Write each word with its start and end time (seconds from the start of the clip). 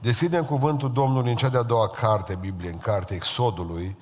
Deschidem 0.00 0.44
cuvântul 0.44 0.92
Domnului 0.92 1.30
în 1.30 1.36
cea 1.36 1.48
de-a 1.48 1.62
doua 1.62 1.88
carte, 1.88 2.34
Biblie, 2.34 2.70
în 2.70 2.78
carte 2.78 3.14
Exodului, 3.14 3.96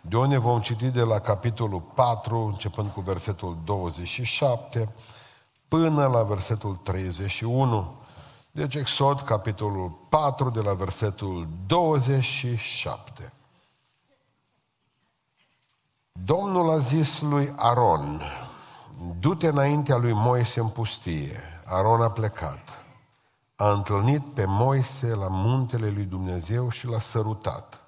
de 0.00 0.16
unde 0.16 0.36
vom 0.36 0.60
citi 0.60 0.86
de 0.86 1.02
la 1.02 1.18
capitolul 1.18 1.80
4, 1.80 2.44
începând 2.44 2.90
cu 2.90 3.00
versetul 3.00 3.58
27, 3.64 4.94
până 5.68 6.06
la 6.06 6.22
versetul 6.22 6.76
31. 6.76 7.94
Deci 8.50 8.74
Exod, 8.74 9.20
capitolul 9.20 9.98
4, 10.08 10.50
de 10.50 10.60
la 10.60 10.72
versetul 10.72 11.48
27. 11.66 13.32
Domnul 16.12 16.70
a 16.70 16.76
zis 16.76 17.20
lui 17.20 17.52
Aron, 17.56 18.20
du-te 19.18 19.46
înaintea 19.46 19.96
lui 19.96 20.12
Moise 20.12 20.60
în 20.60 20.68
pustie. 20.68 21.40
Aron 21.64 22.02
a 22.02 22.10
plecat. 22.10 22.81
A 23.56 23.70
întâlnit 23.70 24.34
pe 24.34 24.44
Moise 24.44 25.14
la 25.14 25.28
muntele 25.28 25.90
lui 25.90 26.04
Dumnezeu 26.04 26.70
și 26.70 26.86
l-a 26.86 27.00
sărutat. 27.00 27.80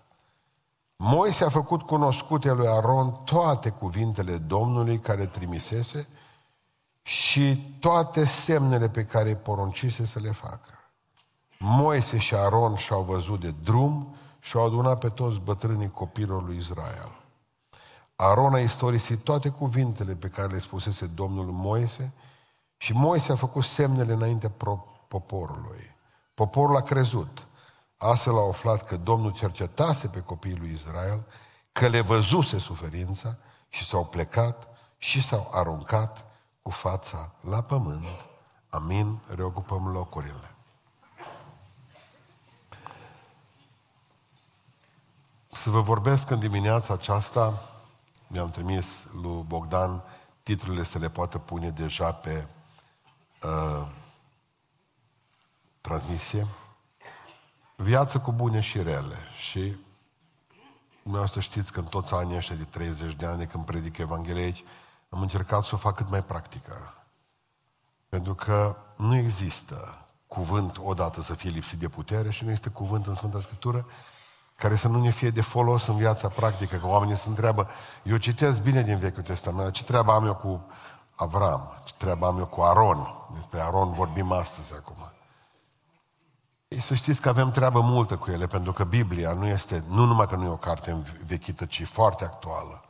Moise 0.97 1.45
a 1.45 1.49
făcut 1.49 1.83
cunoscute 1.83 2.53
lui 2.53 2.69
Aron 2.69 3.13
toate 3.25 3.71
cuvintele 3.71 4.37
Domnului 4.37 5.01
care 5.01 5.27
trimisese 5.27 6.09
și 7.03 7.77
toate 7.81 8.27
semnele 8.27 8.89
pe 8.89 9.05
care 9.05 9.29
îi 9.29 9.37
poruncise 9.37 10.07
să 10.07 10.19
le 10.19 10.31
facă. 10.31 10.71
Moise 11.59 12.19
și 12.19 12.35
Aron 12.35 12.77
și-au 12.77 13.03
văzut 13.03 13.41
de 13.41 13.55
drum 13.63 14.15
și 14.41 14.57
au 14.57 14.65
adunat 14.67 14.99
pe 14.99 15.09
toți 15.09 15.41
bătrânii 15.41 15.91
copilor 15.91 16.45
lui 16.45 16.57
Israel. 16.57 17.17
Aron 18.17 18.55
a 18.55 18.61
istorisit 18.61 19.19
toate 19.19 19.49
cuvintele 19.49 20.15
pe 20.15 20.29
care 20.29 20.53
le 20.53 20.59
spusese 20.59 21.07
Domnul 21.07 21.45
Moise 21.45 22.13
și 22.77 22.93
Moise 22.93 23.33
a 23.33 23.37
făcut 23.37 23.65
semnele 23.65 24.13
înainte 24.13 24.49
poporului. 25.19 25.97
Poporul 26.35 26.77
a 26.77 26.83
crezut. 26.83 27.47
Astfel 27.97 28.37
a 28.37 28.47
aflat 28.49 28.85
că 28.85 28.97
Domnul 28.97 29.33
cercetase 29.33 30.09
pe 30.09 30.21
copiii 30.21 30.57
lui 30.57 30.73
Israel, 30.73 31.27
că 31.73 31.87
le 31.87 32.01
văzuse 32.01 32.59
suferința 32.59 33.37
și 33.69 33.85
s-au 33.85 34.07
plecat 34.07 34.69
și 34.99 35.23
s-au 35.23 35.51
aruncat 35.53 36.25
cu 36.63 36.71
fața 36.71 37.33
la 37.41 37.63
pământ. 37.63 38.07
Amin. 38.69 39.19
Reocupăm 39.35 39.89
locurile. 39.89 40.55
Să 45.53 45.71
vă 45.71 45.81
vorbesc 45.81 46.31
în 46.31 46.39
dimineața 46.39 46.95
aceasta, 46.95 47.69
mi-am 48.27 48.51
trimis 48.51 49.07
lui 49.13 49.45
Bogdan 49.47 50.03
titlurile 50.43 50.83
să 50.83 50.99
le 50.99 51.11
poată 51.11 51.39
pune 51.39 51.71
deja 51.71 52.13
pe 52.13 52.47
uh, 53.43 53.87
transmisie. 55.89 56.47
Viață 57.77 58.19
cu 58.19 58.33
bune 58.33 58.61
și 58.61 58.83
rele. 58.83 59.19
Și 59.37 59.77
vreau 61.03 61.27
să 61.27 61.41
știți 61.41 61.73
că 61.73 61.79
în 61.79 61.85
toți 61.85 62.15
anii 62.15 62.37
ăștia 62.37 62.57
de 62.57 62.65
30 62.65 63.15
de 63.15 63.27
ani 63.27 63.47
când 63.47 63.65
predic 63.65 63.99
Evanghelia 63.99 64.43
aici, 64.43 64.65
am 65.09 65.21
încercat 65.21 65.65
să 65.65 65.75
o 65.75 65.79
fac 65.79 65.95
cât 65.95 66.11
mai 66.11 66.23
practică. 66.23 66.95
Pentru 68.09 68.35
că 68.35 68.77
nu 68.97 69.17
există 69.17 70.05
cuvânt 70.27 70.79
odată 70.79 71.23
să 71.23 71.35
fie 71.35 71.51
lipsit 71.51 71.79
de 71.79 71.89
putere 71.89 72.31
și 72.31 72.45
nu 72.45 72.51
este 72.51 72.69
cuvânt 72.69 73.07
în 73.07 73.15
Sfânta 73.15 73.41
Scriptură 73.41 73.87
care 74.57 74.77
să 74.77 74.89
nu 74.89 75.01
ne 75.01 75.11
fie 75.11 75.31
de 75.31 75.41
folos 75.41 75.87
în 75.87 75.97
viața 75.97 76.29
practică, 76.29 76.77
că 76.77 76.87
oamenii 76.87 77.17
se 77.17 77.29
întreabă, 77.29 77.69
eu 78.03 78.17
citesc 78.17 78.63
bine 78.63 78.83
din 78.83 78.99
Vechiul 78.99 79.23
Testament, 79.23 79.73
ce 79.73 79.85
treabă 79.85 80.13
am 80.13 80.27
eu 80.27 80.35
cu 80.35 80.67
Avram, 81.15 81.75
ce 81.85 81.95
treabă 81.97 82.27
am 82.27 82.39
eu 82.39 82.47
cu 82.47 82.61
Aron, 82.61 83.15
despre 83.35 83.61
Aron 83.61 83.93
vorbim 83.93 84.33
astăzi 84.33 84.75
acum. 84.75 85.13
Ei, 86.75 86.81
să 86.81 86.95
știți 86.95 87.21
că 87.21 87.29
avem 87.29 87.51
treabă 87.51 87.81
multă 87.81 88.17
cu 88.17 88.31
ele, 88.31 88.47
pentru 88.47 88.73
că 88.73 88.85
Biblia 88.85 89.33
nu 89.33 89.47
este, 89.47 89.85
nu 89.89 90.05
numai 90.05 90.27
că 90.27 90.37
nu 90.37 90.45
e 90.45 90.49
o 90.49 90.57
carte 90.57 90.91
învechită, 90.91 91.65
ci 91.65 91.87
foarte 91.87 92.25
actuală, 92.25 92.85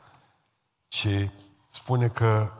ci 0.87 1.29
spune 1.71 2.07
că 2.07 2.51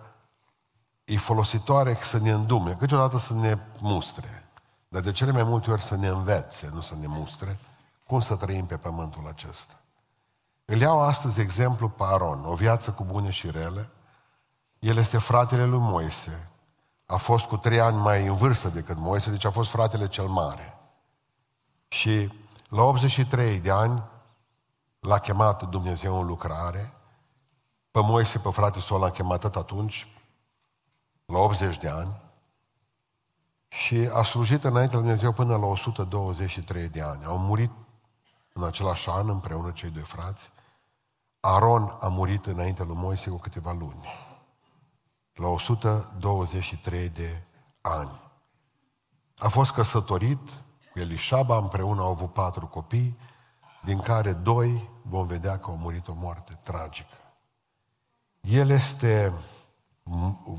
e 1.04 1.18
folositoare 1.18 1.98
să 2.02 2.18
ne 2.18 2.32
îndume, 2.32 2.74
câteodată 2.74 3.18
să 3.18 3.34
ne 3.34 3.58
mustre, 3.80 4.50
dar 4.88 5.02
de 5.02 5.12
cele 5.12 5.32
mai 5.32 5.44
multe 5.44 5.72
ori 5.72 5.82
să 5.82 5.96
ne 5.96 6.08
învețe, 6.08 6.70
nu 6.74 6.82
să 6.82 6.96
ne 6.96 7.08
mustre, 7.08 7.60
cum 8.08 8.20
să 8.20 8.36
trăim 8.36 8.66
pe 8.66 8.78
pământul 8.78 9.28
acesta. 9.28 9.74
Îl 10.66 10.78
iau 10.78 11.02
astăzi 11.02 11.40
exemplu 11.40 11.90
pe 11.90 12.04
Aron, 12.04 12.46
o 12.46 12.54
viață 12.54 12.92
cu 12.92 13.04
bune 13.04 13.30
și 13.30 13.52
rele. 13.52 13.90
El 14.80 14.98
este 14.98 15.18
fratele 15.18 15.64
lui 15.64 15.80
Moise. 15.80 16.50
A 17.06 17.16
fost 17.16 17.46
cu 17.46 17.58
trei 17.58 17.80
ani 17.80 17.98
mai 17.98 18.28
în 18.28 18.36
vârstă 18.36 18.68
decât 18.68 18.98
Moise, 18.98 19.30
deci 19.30 19.46
a 19.46 19.52
fost 19.52 19.70
fratele 19.70 20.08
cel 20.08 20.28
mare. 20.28 20.75
Și 21.88 22.32
la 22.70 22.84
83 22.84 23.60
de 23.60 23.72
ani 23.72 24.04
l-a 25.00 25.20
chemat 25.20 25.64
Dumnezeu 25.64 26.20
în 26.20 26.26
lucrare. 26.26 26.94
Pe 27.92 28.00
Moise, 28.02 28.40
pe 28.40 28.50
frate 28.50 28.80
său, 28.80 29.00
l-a 29.00 29.10
chemat 29.10 29.40
tot 29.40 29.56
atunci, 29.56 30.08
la 31.26 31.38
80 31.38 31.78
de 31.78 31.90
ani. 31.90 32.22
Și 33.68 34.10
a 34.14 34.24
slujit 34.24 34.64
înainte 34.64 34.96
lui 34.96 35.04
Dumnezeu 35.04 35.32
până 35.32 35.58
la 35.58 35.66
123 35.66 36.90
de 36.90 37.02
ani. 37.02 37.26
Au 37.26 37.38
murit 37.38 37.72
în 38.54 38.64
același 38.64 39.10
an, 39.10 39.30
împreună 39.30 39.72
cei 39.72 39.90
doi 39.90 40.04
frați, 40.04 40.52
Aron 41.40 41.98
a 42.00 42.08
murit 42.08 42.46
înainte 42.46 42.84
lui 42.84 42.96
Moise 42.96 43.30
cu 43.30 43.38
câteva 43.38 43.72
luni, 43.72 44.06
la 45.34 45.48
123 45.48 47.10
de 47.10 47.44
ani. 47.82 48.22
A 49.38 49.48
fost 49.48 49.72
căsătorit 49.72 50.40
cu 50.50 50.65
Elișaba, 50.96 51.58
împreună 51.58 52.02
au 52.02 52.10
avut 52.10 52.34
patru 52.34 52.68
copii, 52.68 53.20
din 53.84 54.00
care 54.00 54.34
doi 54.34 54.90
vom 55.02 55.28
vedea 55.28 55.60
că 55.60 55.70
au 55.70 55.78
murit 55.78 56.08
o 56.08 56.14
moarte 56.14 56.60
tragică. 56.64 57.18
El 58.42 58.70
este 58.70 59.34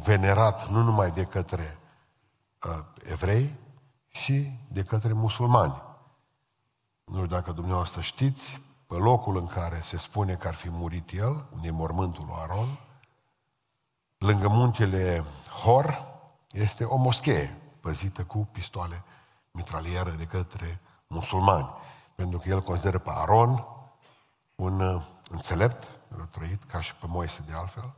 venerat 0.05 0.69
nu 0.69 0.83
numai 0.83 1.11
de 1.11 1.25
către 1.25 1.79
uh, 2.63 2.85
evrei, 3.11 3.55
și 4.17 4.59
de 4.69 4.83
către 4.83 5.13
musulmani. 5.13 5.83
Nu 7.05 7.15
știu 7.15 7.27
dacă 7.27 7.53
dumneavoastră 7.53 8.01
știți, 8.01 8.61
pe 8.87 8.95
locul 8.95 9.37
în 9.37 9.47
care 9.47 9.81
se 9.83 9.97
spune 9.97 10.35
că 10.35 10.49
ar 10.49 10.55
fi 10.55 10.71
murit 10.71 11.11
el, 11.13 11.47
unde 11.53 11.67
e 11.67 11.71
mormântul 11.71 12.25
lui 12.25 12.37
Aron, 12.39 12.79
lângă 14.19 14.49
muntele 14.49 15.25
Hor, 15.63 16.07
este 16.51 16.85
o 16.85 16.97
moschee 16.97 17.61
păzită 17.81 18.25
cu 18.25 18.49
pistoale 18.53 19.05
mitraliere 19.57 20.11
de 20.11 20.25
către 20.25 20.81
musulmani. 21.07 21.71
Pentru 22.15 22.39
că 22.39 22.49
el 22.49 22.61
consideră 22.61 22.99
pe 22.99 23.11
Aron 23.13 23.67
un 24.55 24.81
uh, 24.81 25.03
înțelept, 25.31 25.83
el 26.13 26.21
a 26.21 26.25
trăit 26.25 26.63
ca 26.65 26.81
și 26.81 26.95
pe 26.95 27.07
Moise 27.09 27.45
de 27.47 27.53
altfel, 27.53 27.95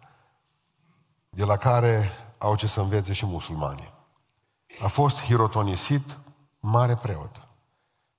de 1.31 1.45
la 1.45 1.57
care 1.57 2.11
au 2.39 2.57
ce 2.57 2.67
să 2.67 2.81
învețe 2.81 3.13
și 3.13 3.27
musulmanii. 3.27 3.93
A 4.83 4.87
fost 4.87 5.21
hirotonisit 5.21 6.19
mare 6.61 6.95
preot. 6.95 7.37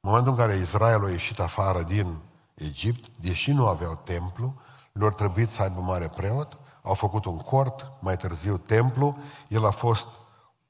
În 0.01 0.09
momentul 0.09 0.31
în 0.31 0.37
care 0.37 0.55
Israel 0.55 1.05
a 1.05 1.09
ieșit 1.09 1.39
afară 1.39 1.83
din 1.83 2.21
Egipt, 2.53 3.09
deși 3.15 3.51
nu 3.51 3.67
aveau 3.67 3.95
templu, 3.95 4.61
lor 4.91 5.13
trebuit 5.13 5.49
să 5.49 5.61
aibă 5.61 5.81
mare 5.81 6.07
preot, 6.07 6.57
au 6.81 6.93
făcut 6.93 7.25
un 7.25 7.37
cort, 7.37 7.91
mai 7.99 8.17
târziu 8.17 8.57
templu, 8.57 9.17
el 9.47 9.65
a 9.65 9.71
fost 9.71 10.07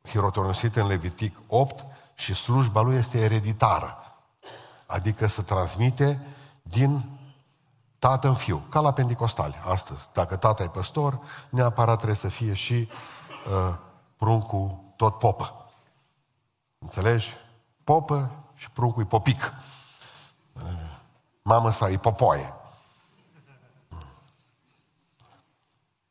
hirotonosit 0.03 0.75
în 0.75 0.87
Levitic 0.87 1.37
8 1.47 1.85
și 2.19 2.33
slujba 2.33 2.81
lui 2.81 2.95
este 2.95 3.19
ereditară. 3.19 3.97
Adică 4.85 5.27
se 5.27 5.41
transmite 5.41 6.21
din 6.61 7.19
tată 7.99 8.27
în 8.27 8.35
fiu, 8.35 8.65
ca 8.69 8.79
la 8.79 8.93
Pentecostali 8.93 9.59
astăzi. 9.65 10.09
Dacă 10.13 10.35
tata 10.35 10.63
e 10.63 10.67
păstor, 10.67 11.19
neapărat 11.49 11.95
trebuie 11.95 12.17
să 12.17 12.27
fie 12.27 12.53
și 12.53 12.89
uh, 13.47 13.75
pruncul 14.17 14.79
tot 14.95 15.19
popă. 15.19 15.71
Înțelegi? 16.79 17.37
Popă 17.83 18.31
și 18.55 18.69
pruncul 18.71 19.03
e 19.03 19.05
popic. 19.05 19.53
Mama 21.41 21.71
sa 21.71 21.89
e 21.89 21.97
popoaie. 21.97 22.53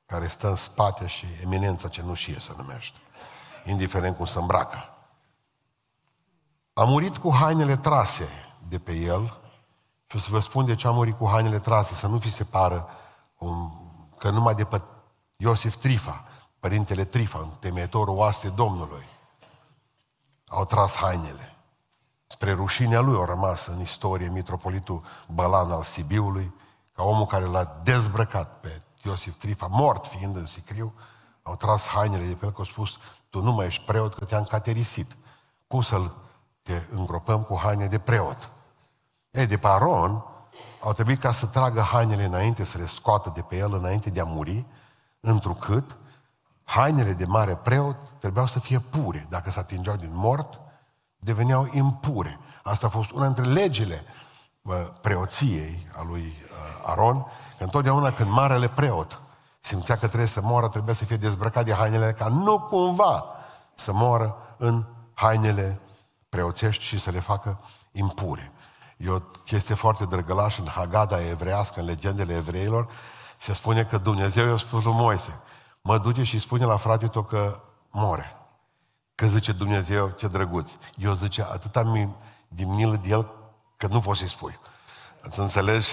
Care 0.06 0.29
stă 0.29 0.49
în 0.49 0.56
spate 0.56 1.06
și 1.06 1.27
eminența 1.43 1.88
cenușie 1.88 2.38
se 2.41 2.53
numește. 2.56 2.99
Indiferent 3.65 4.17
cum 4.17 4.27
se 4.27 4.38
îmbracă. 4.38 4.93
A 6.79 6.85
murit 6.85 7.17
cu 7.17 7.35
hainele 7.35 7.77
trase 7.77 8.29
de 8.69 8.79
pe 8.79 8.93
el 8.93 9.41
și 10.07 10.17
o 10.17 10.19
să 10.19 10.29
vă 10.31 10.41
spun 10.41 10.65
de 10.65 10.75
ce 10.75 10.87
a 10.87 10.91
murit 10.91 11.17
cu 11.17 11.29
hainele 11.29 11.59
trase, 11.59 11.95
să 11.95 12.07
nu 12.07 12.17
vi 12.17 12.31
se 12.31 12.45
pară 12.45 12.89
un, 13.39 13.71
că 14.19 14.31
numai 14.31 14.55
de 14.55 14.65
pe 14.65 14.83
Iosif 15.37 15.77
Trifa, 15.77 16.25
părintele 16.61 17.05
Trifa, 17.05 17.57
temeitorul 17.61 18.17
oaste 18.17 18.49
Domnului, 18.49 19.09
au 20.49 20.65
tras 20.65 20.95
hainele. 20.95 21.57
Spre 22.27 22.53
rușinea 22.53 23.01
lui 23.01 23.21
a 23.21 23.25
rămas 23.25 23.67
în 23.67 23.81
istorie 23.81 24.29
mitropolitul 24.29 25.03
Bălan 25.29 25.71
al 25.71 25.83
Sibiului, 25.83 26.55
ca 26.93 27.03
omul 27.03 27.27
care 27.27 27.45
l-a 27.45 27.81
dezbrăcat 27.83 28.61
pe 28.61 28.83
Iosif 29.03 29.35
Trifa, 29.35 29.67
mort 29.67 30.07
fiind 30.07 30.37
în 30.37 30.47
sicriu, 30.47 30.95
au 31.43 31.57
tras 31.57 31.87
hainele 31.87 32.27
de 32.27 32.35
pe 32.35 32.45
el 32.45 32.51
că 32.53 32.59
au 32.59 32.65
spus, 32.65 32.97
tu 33.31 33.43
nu 33.43 33.53
mai 33.53 33.67
ești 33.67 33.85
preot 33.85 34.15
că 34.15 34.25
te-am 34.25 34.45
caterisit. 34.45 35.17
Cum 35.67 35.83
să-l 35.83 36.27
te 36.69 36.82
îngropăm 36.94 37.43
cu 37.43 37.59
haine 37.59 37.87
de 37.87 37.99
preot. 37.99 38.50
Ei, 39.31 39.47
de 39.47 39.56
pe 39.56 39.67
Aron, 39.67 40.25
au 40.81 40.93
trebuit 40.93 41.20
ca 41.20 41.32
să 41.32 41.47
tragă 41.47 41.81
hainele 41.81 42.25
înainte, 42.25 42.65
să 42.65 42.79
le 42.79 42.87
scoată 42.87 43.32
de 43.35 43.41
pe 43.41 43.56
el 43.56 43.75
înainte 43.75 44.11
de 44.11 44.20
a 44.20 44.25
muri, 44.25 44.67
întrucât 45.20 45.97
hainele 46.65 47.12
de 47.12 47.25
mare 47.25 47.55
preot 47.55 47.97
trebuiau 48.19 48.47
să 48.47 48.59
fie 48.59 48.79
pure. 48.79 49.26
Dacă 49.29 49.50
se 49.50 49.59
atingeau 49.59 49.97
din 49.97 50.11
mort, 50.12 50.61
deveneau 51.17 51.69
impure. 51.73 52.38
Asta 52.62 52.87
a 52.87 52.91
fost 52.91 53.11
una 53.11 53.25
dintre 53.25 53.53
legile 53.53 54.05
preoției 55.00 55.88
a 55.97 56.03
lui 56.03 56.23
uh, 56.23 56.88
Aron, 56.91 57.26
că 57.59 57.65
întotdeauna 57.65 58.12
când 58.12 58.31
marele 58.31 58.69
preot 58.69 59.20
simțea 59.61 59.97
că 59.97 60.06
trebuie 60.06 60.29
să 60.29 60.41
moară, 60.41 60.69
trebuia 60.69 60.94
să 60.94 61.05
fie 61.05 61.17
dezbrăcat 61.17 61.65
de 61.65 61.75
hainele 61.75 62.12
ca 62.12 62.26
nu 62.26 62.61
cumva 62.61 63.25
să 63.75 63.93
moară 63.93 64.37
în 64.56 64.85
hainele 65.15 65.81
preoțești 66.29 66.85
și 66.85 66.99
să 66.99 67.11
le 67.11 67.21
facă 67.21 67.61
impure. 67.93 68.53
E 68.97 69.11
o 69.11 69.19
chestie 69.45 69.75
foarte 69.75 70.05
drăgălașă 70.05 70.61
în 70.61 70.67
Hagada 70.67 71.27
evrească, 71.29 71.81
în 71.81 71.87
legendele 71.87 72.35
evreilor, 72.35 72.89
se 73.39 73.53
spune 73.53 73.85
că 73.85 73.99
Dumnezeu 73.99 74.49
i-a 74.49 74.57
spus 74.57 74.85
lui 74.85 74.93
Moise, 74.93 75.41
mă 75.81 75.99
duce 75.99 76.23
și 76.23 76.39
spune 76.39 76.65
la 76.65 76.77
frate 76.77 77.07
tău 77.07 77.23
că 77.23 77.61
more. 77.91 78.37
Că 79.15 79.27
zice 79.27 79.53
Dumnezeu, 79.53 80.11
ce 80.11 80.29
drăguț. 80.29 80.73
Eu 80.97 81.15
zice, 81.15 81.43
atâta 81.43 81.83
mi 81.83 82.15
dimnilă 82.49 82.97
de 82.97 83.09
el 83.09 83.31
că 83.77 83.87
nu 83.87 84.01
poți 84.01 84.19
să-i 84.19 84.29
spui. 84.29 84.59
Îți 85.21 85.39
înțelegi? 85.39 85.89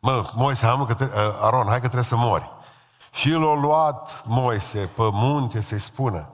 Mă, 0.00 0.30
Moise, 0.34 0.66
am 0.66 0.86
că 0.86 0.94
tre- 0.94 1.10
uh, 1.14 1.38
Aron, 1.40 1.66
hai 1.66 1.74
că 1.74 1.80
trebuie 1.80 2.04
să 2.04 2.16
mori. 2.16 2.50
Și 3.12 3.30
l-a 3.30 3.54
luat 3.54 4.22
Moise 4.26 4.78
pe 4.78 5.08
munte 5.12 5.60
să-i 5.60 5.78
spună. 5.78 6.30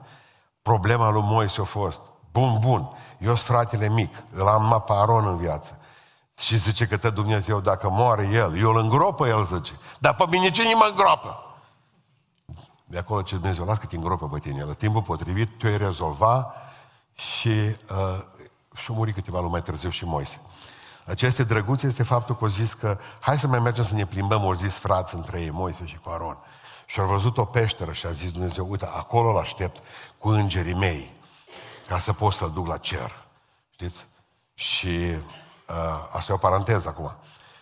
Problema 0.61 1.09
lui 1.09 1.21
Moise 1.21 1.61
a 1.61 1.63
fost, 1.63 2.01
bun, 2.31 2.57
bun, 2.59 2.89
eu 3.21 3.35
sunt 3.35 3.39
fratele 3.39 3.89
mic, 3.89 4.23
îl 4.31 4.47
am 4.47 4.83
pe 4.85 4.93
Aron 4.93 5.27
în 5.27 5.37
viață. 5.37 5.79
Și 6.37 6.57
zice 6.57 6.87
că 6.87 6.97
te 6.97 7.09
Dumnezeu, 7.09 7.59
dacă 7.59 7.89
moare 7.89 8.29
el, 8.33 8.57
eu 8.57 8.69
îl 8.69 8.77
îngropă, 8.77 9.27
el 9.27 9.45
zice. 9.45 9.79
Dar 9.99 10.15
pe 10.15 10.25
mine 10.29 10.49
cine 10.49 10.73
mă 10.73 10.87
îngropă? 10.89 11.55
De 12.85 12.97
acolo 12.97 13.21
ce 13.21 13.35
Dumnezeu, 13.35 13.65
las 13.65 13.77
că 13.77 13.85
te 13.85 13.95
îngropă 13.95 14.27
pe 14.27 14.39
tine. 14.39 14.63
La 14.63 14.73
timpul 14.73 15.01
potrivit, 15.01 15.57
tu 15.57 15.67
ai 15.67 15.77
rezolva 15.77 16.53
și 17.13 17.49
uh, 17.49 18.23
și-a 18.75 18.93
murit 18.93 19.13
câteva 19.13 19.39
luni 19.39 19.51
mai 19.51 19.61
târziu 19.61 19.89
și 19.89 20.05
Moise. 20.05 20.41
Aceste 21.05 21.43
drăguț 21.43 21.81
este 21.81 22.03
faptul 22.03 22.35
că 22.35 22.43
au 22.43 22.49
zis 22.49 22.73
că 22.73 22.97
hai 23.19 23.39
să 23.39 23.47
mai 23.47 23.59
mergem 23.59 23.83
să 23.83 23.93
ne 23.93 24.05
plimbăm, 24.05 24.41
au 24.41 24.53
zis 24.53 24.77
frați 24.77 25.15
între 25.15 25.41
ei, 25.41 25.49
Moise 25.49 25.85
și 25.85 25.97
cu 25.97 26.09
Aron. 26.09 26.37
Și 26.85 26.99
au 26.99 27.07
văzut 27.07 27.37
o 27.37 27.45
peșteră 27.45 27.91
și 27.91 28.05
a 28.05 28.11
zis 28.11 28.31
Dumnezeu, 28.31 28.69
uite, 28.69 28.85
acolo 28.85 29.29
îl 29.29 29.37
aștept 29.37 29.83
cu 30.17 30.29
îngerii 30.29 30.73
mei, 30.73 31.19
ca 31.91 31.99
să 31.99 32.13
pot 32.13 32.33
să-l 32.33 32.51
duc 32.51 32.67
la 32.67 32.77
cer. 32.77 33.25
Știți? 33.69 34.07
Și 34.53 34.87
uh, 34.87 36.07
asta 36.11 36.31
e 36.31 36.35
o 36.35 36.37
paranteză 36.37 36.87
acum. 36.87 37.11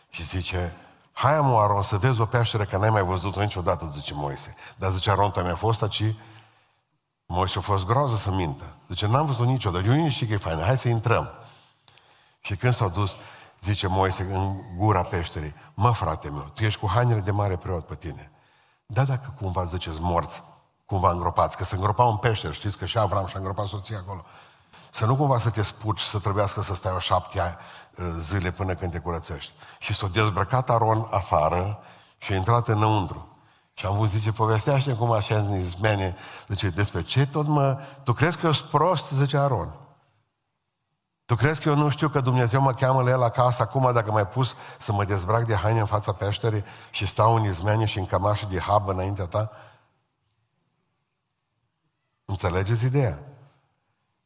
Și 0.10 0.24
zice, 0.24 0.76
hai 1.12 1.42
mă, 1.42 1.60
Aron, 1.60 1.84
să 1.84 1.98
vezi 1.98 2.22
o 2.22 2.26
peșteră 2.26 2.66
că 2.66 2.78
n-ai 2.78 2.90
mai 2.90 3.04
văzut-o 3.04 3.42
niciodată, 3.42 3.90
zice 3.94 4.14
Moise. 4.14 4.56
Dar 4.78 4.92
zice 4.92 5.10
Aron, 5.10 5.32
tu 5.32 5.42
mi-a 5.42 5.56
fost 5.56 5.82
aici, 5.82 6.16
Moise 7.26 7.58
a 7.58 7.62
fost 7.62 7.86
groază 7.86 8.16
să 8.16 8.32
mintă. 8.32 8.66
Zice, 8.88 9.08
n-am 9.08 9.26
văzut 9.26 9.48
niciodată, 9.48 9.88
eu 9.88 9.94
nici 9.94 10.14
știu 10.14 10.28
că 10.28 10.34
e 10.34 10.38
faină, 10.38 10.64
hai 10.64 10.78
să 10.78 10.88
intrăm. 10.88 11.30
Și 12.40 12.56
când 12.56 12.74
s-au 12.74 12.90
dus, 12.90 13.16
zice 13.62 13.88
Moise 13.88 14.24
în 14.24 14.62
gura 14.78 15.04
peșterii, 15.04 15.56
mă, 15.74 15.92
frate 15.92 16.30
meu, 16.30 16.52
tu 16.54 16.64
ești 16.64 16.80
cu 16.80 16.90
hainele 16.90 17.20
de 17.20 17.32
mare 17.32 17.58
preot 17.58 17.86
pe 17.86 17.96
tine. 17.96 18.32
Da, 18.86 19.04
dacă 19.04 19.34
cumva 19.38 19.66
ziceți 19.66 20.02
morți, 20.02 20.44
cumva 20.90 21.12
îngropați, 21.12 21.58
că 21.58 21.64
se 21.64 21.76
îngropau 21.76 22.10
în 22.10 22.18
peșteră, 22.18 22.54
știți 22.54 22.78
că 22.78 22.86
și 22.86 22.98
Avram 22.98 23.26
și-a 23.26 23.38
îngropat 23.40 23.66
soția 23.66 23.98
acolo. 23.98 24.26
Să 24.92 25.06
nu 25.06 25.16
cumva 25.16 25.40
să 25.40 25.50
te 25.50 25.62
spuci, 25.62 26.00
să 26.00 26.20
trebuiască 26.20 26.62
să 26.62 26.76
stai 26.76 26.94
o 26.96 27.00
șapte 27.00 27.58
zile 28.18 28.52
până 28.52 28.74
când 28.74 28.92
te 28.92 29.00
curățești. 29.00 29.54
Și 29.80 29.94
s-a 29.94 30.08
dezbrăcat 30.08 30.70
Aron 30.70 31.08
afară 31.12 31.80
și 32.18 32.32
a 32.32 32.36
intrat 32.36 32.68
înăuntru. 32.68 33.38
Și 33.74 33.86
am 33.86 33.98
văzut, 33.98 34.20
zice, 34.20 34.32
povestește 34.32 34.94
cum 34.94 35.12
așa 35.12 35.36
izmene, 35.36 36.16
zice, 36.48 36.70
despre 36.70 37.02
ce 37.02 37.28
tot 37.28 37.48
mă... 37.48 37.80
Tu 38.04 38.14
crezi 38.14 38.38
că 38.38 38.46
eu 38.46 38.52
sunt 38.52 38.70
prost? 38.70 39.12
Zice 39.12 39.38
Aron. 39.38 39.76
Tu 41.26 41.36
crezi 41.36 41.62
că 41.62 41.70
eu 41.70 41.76
nu 41.76 41.90
știu 41.90 42.10
că 42.10 42.20
Dumnezeu 42.20 42.62
mă 42.62 42.74
cheamă 42.74 43.02
la 43.02 43.10
el 43.10 43.24
acasă 43.24 43.62
acum 43.62 43.94
dacă 43.94 44.12
m-ai 44.12 44.28
pus 44.28 44.56
să 44.80 44.92
mă 44.92 45.04
dezbrac 45.04 45.46
de 45.46 45.56
haine 45.56 45.80
în 45.80 45.86
fața 45.86 46.14
peșterii 46.14 46.64
și 46.90 47.06
stau 47.06 47.36
în 47.36 47.44
izmene 47.44 47.86
și 47.86 48.00
în 48.00 48.06
cămașă 48.06 48.48
de 48.50 48.60
habă 48.60 48.92
înaintea 48.92 49.26
ta? 49.26 49.52
Înțelegeți 52.30 52.86
ideea? 52.86 53.20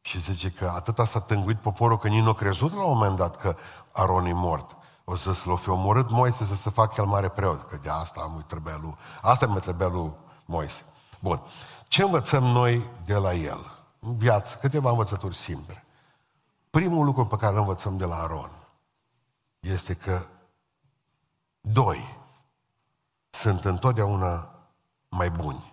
Și 0.00 0.20
zice 0.20 0.50
că 0.50 0.72
atâta 0.74 1.04
s-a 1.04 1.20
tânguit 1.20 1.58
poporul 1.58 1.98
că 1.98 2.08
nici 2.08 2.22
nu 2.22 2.28
a 2.28 2.34
crezut 2.34 2.72
la 2.72 2.84
un 2.84 2.96
moment 2.96 3.16
dat 3.16 3.36
că 3.36 3.56
Aron 3.92 4.24
e 4.24 4.32
mort. 4.32 4.76
O 5.04 5.16
să 5.16 5.42
l-o 5.44 5.56
fi 5.56 5.68
omorât 5.68 6.10
Moise 6.10 6.44
să 6.44 6.54
se 6.54 6.70
facă 6.70 6.94
el 6.98 7.06
mare 7.06 7.28
preot, 7.28 7.68
că 7.68 7.76
de 7.82 7.88
asta 7.88 8.20
am 8.20 8.44
trebuia 8.46 8.78
lui, 8.80 8.94
asta 9.22 9.46
mi 9.46 9.60
trebuia 9.60 9.88
lui 9.88 10.12
Moise. 10.44 10.84
Bun. 11.20 11.42
Ce 11.88 12.02
învățăm 12.02 12.44
noi 12.44 12.90
de 13.04 13.14
la 13.14 13.34
el? 13.34 13.86
În 13.98 14.16
viață, 14.16 14.58
câteva 14.60 14.90
învățături 14.90 15.36
simple. 15.36 15.84
Primul 16.70 17.04
lucru 17.04 17.26
pe 17.26 17.36
care 17.36 17.52
îl 17.52 17.58
învățăm 17.58 17.96
de 17.96 18.04
la 18.04 18.16
Aron 18.16 18.50
este 19.60 19.94
că 19.94 20.26
doi 21.60 22.18
sunt 23.30 23.64
întotdeauna 23.64 24.50
mai 25.08 25.30
buni 25.30 25.72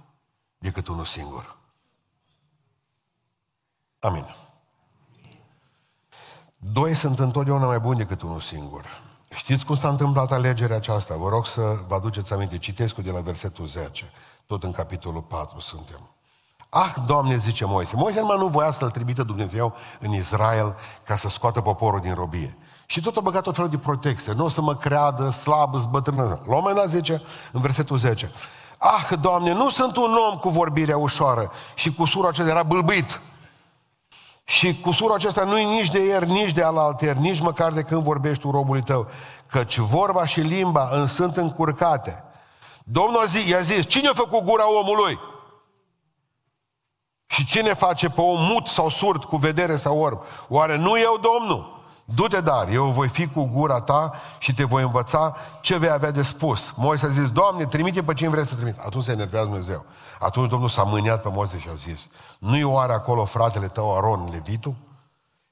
decât 0.57 0.87
unul 0.87 1.05
singur. 1.05 1.59
Amin. 4.01 4.35
Doi 6.57 6.95
sunt 6.95 7.19
întotdeauna 7.19 7.65
mai 7.65 7.79
buni 7.79 7.97
decât 7.97 8.21
unul 8.21 8.39
singur. 8.39 8.85
Știți 9.35 9.65
cum 9.65 9.75
s-a 9.75 9.89
întâmplat 9.89 10.31
alegerea 10.31 10.75
aceasta? 10.75 11.15
Vă 11.15 11.29
rog 11.29 11.45
să 11.45 11.61
vă 11.87 11.95
aduceți 11.95 12.33
aminte. 12.33 12.57
Citesc 12.57 12.95
de 12.95 13.11
la 13.11 13.19
versetul 13.19 13.65
10. 13.65 14.11
Tot 14.45 14.63
în 14.63 14.71
capitolul 14.71 15.21
4 15.21 15.59
suntem. 15.59 16.09
Ah, 16.69 16.93
Doamne, 17.05 17.37
zice 17.37 17.65
Moise. 17.65 17.95
Moise 17.95 18.19
numai 18.19 18.37
nu 18.37 18.47
voia 18.47 18.71
să-l 18.71 18.91
trimită 18.91 19.23
Dumnezeu 19.23 19.75
în 19.99 20.13
Israel 20.13 20.75
ca 21.05 21.15
să 21.15 21.29
scoată 21.29 21.61
poporul 21.61 21.99
din 21.99 22.13
robie. 22.13 22.57
Și 22.85 23.01
tot 23.01 23.17
a 23.17 23.21
băgat 23.21 23.43
tot 23.43 23.55
felul 23.55 23.69
de 23.69 23.77
protecție. 23.77 24.33
Nu 24.33 24.45
o 24.45 24.49
să 24.49 24.61
mă 24.61 24.75
creadă 24.75 25.29
slab, 25.29 25.75
zbătrână. 25.75 26.23
La 26.23 26.55
un 26.55 26.61
moment 26.61 26.75
dat 26.75 26.89
zice, 26.89 27.21
în 27.51 27.61
versetul 27.61 27.97
10, 27.97 28.31
Ah, 28.77 29.17
Doamne, 29.19 29.53
nu 29.53 29.69
sunt 29.69 29.95
un 29.95 30.15
om 30.29 30.37
cu 30.37 30.49
vorbirea 30.49 30.97
ușoară 30.97 31.51
și 31.75 31.93
cu 31.93 32.05
sura 32.05 32.27
aceea 32.27 32.47
era 32.47 32.63
bâlbâit. 32.63 33.21
Și 34.51 34.79
cu 34.79 34.91
sura 34.91 35.13
acesta 35.13 35.43
nu-i 35.43 35.65
nici 35.65 35.89
de 35.89 35.99
ieri, 35.99 36.29
nici 36.29 36.51
de 36.51 36.63
alalter, 36.63 37.15
nici 37.15 37.39
măcar 37.39 37.71
de 37.71 37.81
când 37.81 38.03
vorbești 38.03 38.41
tu 38.41 38.51
robului 38.51 38.81
tău. 38.81 39.07
Căci 39.47 39.77
vorba 39.77 40.25
și 40.25 40.39
limba 40.39 40.89
în 40.91 41.07
sunt 41.07 41.37
încurcate. 41.37 42.23
Domnul 42.83 43.27
zi, 43.27 43.49
i-a 43.49 43.61
zis, 43.61 43.85
cine 43.85 44.07
a 44.07 44.13
făcut 44.13 44.43
gura 44.43 44.79
omului? 44.79 45.19
Și 47.25 47.45
cine 47.45 47.73
face 47.73 48.09
pe 48.09 48.21
om 48.21 48.39
mut 48.39 48.67
sau 48.67 48.89
surd 48.89 49.23
cu 49.23 49.37
vedere 49.37 49.75
sau 49.75 49.99
orb? 49.99 50.23
Oare 50.47 50.77
nu 50.77 50.99
eu, 50.99 51.19
Domnul? 51.21 51.83
Du-te 52.05 52.41
dar, 52.41 52.69
eu 52.69 52.85
voi 52.85 53.07
fi 53.07 53.27
cu 53.27 53.43
gura 53.43 53.81
ta 53.81 54.13
și 54.37 54.53
te 54.53 54.63
voi 54.63 54.83
învăța 54.83 55.35
ce 55.61 55.77
vei 55.77 55.89
avea 55.89 56.11
de 56.11 56.23
spus. 56.23 56.73
Moise 56.75 57.05
a 57.05 57.09
zis, 57.09 57.29
Doamne, 57.29 57.65
trimite 57.65 58.03
pe 58.03 58.13
cine 58.13 58.29
vrei 58.29 58.45
să 58.45 58.55
trimite. 58.55 58.81
Atunci 58.85 59.03
se 59.03 59.11
enervează 59.11 59.45
Dumnezeu. 59.45 59.85
Atunci 60.21 60.49
Domnul 60.49 60.69
s-a 60.69 60.83
mâniat 60.83 61.21
pe 61.21 61.29
Moise 61.29 61.59
și 61.59 61.69
a 61.69 61.73
zis, 61.73 62.07
nu-i 62.39 62.63
oare 62.63 62.93
acolo 62.93 63.25
fratele 63.25 63.67
tău 63.67 63.97
Aron, 63.97 64.29
Levitul? 64.31 64.75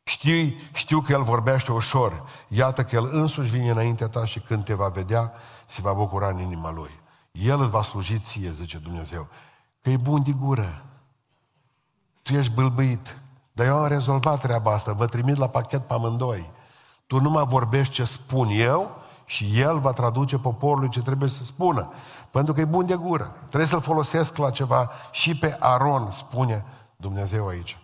Știu, 0.03 0.53
știu 0.73 1.01
că 1.01 1.11
el 1.11 1.23
vorbește 1.23 1.71
ușor. 1.71 2.23
Iată 2.47 2.83
că 2.83 2.95
el 2.95 3.09
însuși 3.11 3.49
vine 3.49 3.69
înaintea 3.69 4.07
ta 4.07 4.25
și 4.25 4.39
când 4.39 4.63
te 4.63 4.73
va 4.73 4.87
vedea, 4.87 5.31
se 5.67 5.81
va 5.81 5.93
bucura 5.93 6.27
în 6.27 6.39
inima 6.39 6.71
lui. 6.71 6.99
El 7.31 7.61
îți 7.61 7.69
va 7.69 7.83
sluji 7.83 8.19
ție, 8.19 8.51
zice 8.51 8.77
Dumnezeu, 8.77 9.27
că 9.81 9.89
e 9.89 9.97
bun 9.97 10.23
de 10.23 10.31
gură. 10.31 10.85
Tu 12.21 12.33
ești 12.33 12.53
bâlbâit. 12.53 13.17
Dar 13.51 13.67
eu 13.67 13.77
am 13.77 13.87
rezolvat 13.87 14.39
treaba 14.39 14.73
asta, 14.73 14.93
vă 14.93 15.05
trimit 15.05 15.37
la 15.37 15.47
pachet 15.47 15.87
pe 15.87 15.93
amândoi. 15.93 16.51
Tu 17.07 17.19
nu 17.19 17.29
mai 17.29 17.45
vorbești 17.45 17.93
ce 17.93 18.03
spun 18.03 18.47
eu 18.49 19.01
și 19.29 19.59
el 19.59 19.79
va 19.79 19.91
traduce 19.91 20.37
poporului 20.37 20.89
ce 20.89 21.01
trebuie 21.01 21.29
să 21.29 21.43
spună. 21.43 21.91
Pentru 22.31 22.53
că 22.53 22.61
e 22.61 22.65
bun 22.65 22.85
de 22.85 22.95
gură. 22.95 23.35
Trebuie 23.47 23.67
să-l 23.67 23.81
folosesc 23.81 24.37
la 24.37 24.49
ceva. 24.49 24.89
Și 25.11 25.37
pe 25.37 25.57
Aron, 25.59 26.11
spune 26.11 26.65
Dumnezeu 26.95 27.47
aici. 27.47 27.77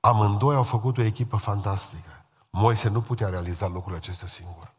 Amândoi 0.00 0.54
au 0.54 0.62
făcut 0.62 0.98
o 0.98 1.02
echipă 1.02 1.36
fantastică. 1.36 2.24
Moise 2.50 2.88
nu 2.88 3.00
putea 3.00 3.28
realiza 3.28 3.66
lucrurile 3.66 3.96
acestea 3.96 4.28
singur. 4.28 4.72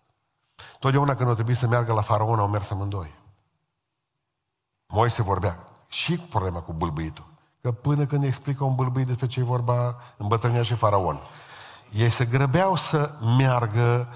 Totdeauna 0.80 1.16
când 1.16 1.28
au 1.28 1.34
trebuit 1.34 1.58
să 1.58 1.68
meargă 1.68 1.94
la 1.94 2.02
faraon, 2.02 2.40
au 2.40 2.48
mers 2.48 2.72
amândoi. 2.72 3.14
Moise 4.88 5.22
vorbea 5.22 5.60
și 5.88 6.18
cu 6.18 6.26
problema 6.30 6.60
cu 6.60 6.74
bâlbâitul. 6.74 7.26
Că 7.62 7.72
până 7.72 8.06
când 8.06 8.24
explică 8.24 8.64
un 8.64 8.76
bâlbâit 8.76 9.08
despre 9.08 9.28
ce 9.28 9.40
e 9.40 9.44
vorba, 9.44 9.96
îmbătrânea 10.18 10.64
și 10.64 10.74
faraon. 10.74 11.20
Ei 11.92 12.10
se 12.10 12.26
grăbeau 12.26 12.76
să 12.76 13.14
meargă 13.38 14.08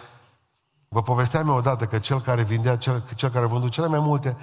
Vă 0.91 1.01
povesteam 1.01 1.47
eu 1.47 1.55
odată 1.55 1.85
că 1.85 1.99
cel 1.99 2.21
care 2.21 2.43
vindea, 2.43 2.77
cel, 2.77 3.03
cel 3.15 3.29
care 3.29 3.45
vândut 3.45 3.71
cele 3.71 3.87
mai 3.87 3.99
multe 3.99 4.37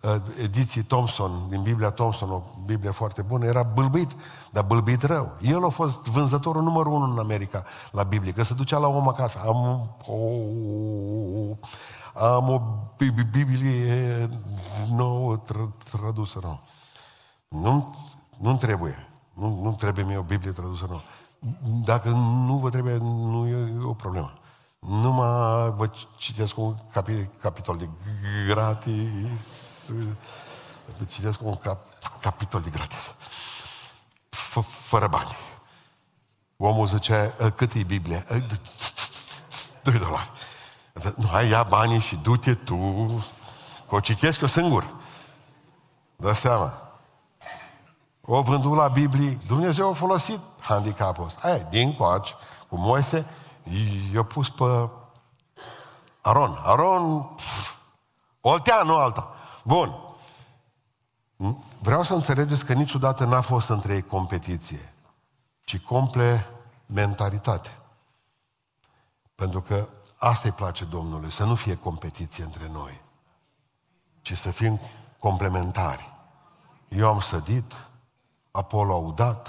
uh, 0.00 0.14
ediții 0.42 0.82
Thompson, 0.82 1.30
din 1.48 1.62
Biblia 1.62 1.90
Thompson, 1.90 2.30
o 2.30 2.42
Biblie 2.64 2.90
foarte 2.90 3.22
bună, 3.22 3.44
era 3.44 3.62
bâlbit, 3.62 4.10
dar 4.50 4.64
bâlbit 4.64 5.02
rău. 5.02 5.32
El 5.40 5.64
a 5.64 5.68
fost 5.68 6.04
vânzătorul 6.04 6.62
numărul 6.62 6.92
unu 6.92 7.12
în 7.12 7.18
America 7.18 7.64
la 7.90 8.02
Biblie, 8.02 8.32
că 8.32 8.42
se 8.42 8.54
ducea 8.54 8.78
la 8.78 8.86
om 8.86 9.08
acasă. 9.08 9.40
Am 9.46 9.90
o, 10.06 10.16
am 12.14 12.48
o 12.48 12.60
Biblie 13.30 14.28
nouă 14.90 15.40
tradusă, 15.90 16.38
nu. 16.42 16.60
Nu, 17.48 17.96
nu 18.38 18.56
trebuie. 18.56 19.08
Nu, 19.34 19.60
nu 19.62 19.72
trebuie 19.72 20.04
mie 20.04 20.16
o 20.16 20.22
Biblie 20.22 20.52
tradusă 20.52 20.86
nouă. 20.88 21.00
Dacă 21.84 22.08
nu 22.46 22.56
vă 22.56 22.70
trebuie, 22.70 22.96
nu 22.96 23.46
e 23.46 23.84
o 23.84 23.92
problemă. 23.92 24.32
Numai 24.80 25.70
vă 25.70 25.90
citesc 26.16 26.58
un 26.58 26.74
capi, 26.92 27.28
capitol 27.40 27.76
de 27.76 27.88
gratis. 28.46 29.78
Vă 30.98 31.04
citesc 31.04 31.40
un 31.42 31.56
cap, 31.56 31.84
capitol 32.20 32.60
de 32.60 32.70
gratis. 32.70 33.14
F- 34.30 34.66
fără 34.68 35.06
bani. 35.06 35.36
Omul 36.56 36.86
zice, 36.86 37.34
ă, 37.40 37.50
cât 37.50 37.72
e 37.72 37.82
Biblia? 37.82 38.24
2 39.82 39.98
dolari. 39.98 40.30
Nu, 41.16 41.26
hai, 41.28 41.48
ia 41.48 41.62
banii 41.62 42.00
și 42.00 42.16
du-te 42.16 42.54
tu, 42.54 43.06
că 43.88 43.94
o 43.94 44.00
citesc 44.00 44.40
eu 44.40 44.46
singur. 44.48 44.94
Dă 46.16 46.32
seama. 46.32 46.82
O 48.20 48.42
vândut 48.42 48.76
la 48.76 48.88
Biblie, 48.88 49.38
Dumnezeu 49.46 49.90
a 49.90 49.94
folosit 49.94 50.40
handicapul 50.60 51.24
ăsta. 51.24 51.48
Aia, 51.48 51.58
din 51.58 51.96
coaci, 51.96 52.34
cu 52.68 52.76
Moise, 52.78 53.26
i-a 54.12 54.22
pus 54.22 54.50
pe 54.50 54.88
Aron. 56.20 56.58
Aron, 56.62 57.34
Oltea, 58.40 58.82
nu 58.82 58.96
alta. 58.96 59.34
Bun. 59.64 59.94
Vreau 61.82 62.02
să 62.02 62.14
înțelegeți 62.14 62.64
că 62.64 62.72
niciodată 62.72 63.24
n-a 63.24 63.40
fost 63.40 63.68
între 63.68 63.94
ei 63.94 64.02
competiție, 64.02 64.94
ci 65.64 65.78
complementaritate. 65.78 67.78
Pentru 69.34 69.60
că 69.60 69.88
asta 70.16 70.48
îi 70.48 70.54
place 70.54 70.84
Domnului, 70.84 71.30
să 71.30 71.44
nu 71.44 71.54
fie 71.54 71.76
competiție 71.76 72.44
între 72.44 72.68
noi, 72.72 73.00
ci 74.20 74.36
să 74.36 74.50
fim 74.50 74.80
complementari. 75.18 76.12
Eu 76.88 77.08
am 77.08 77.20
sădit, 77.20 77.72
Apollo 78.50 78.92
a 78.92 78.96
udat, 78.96 79.48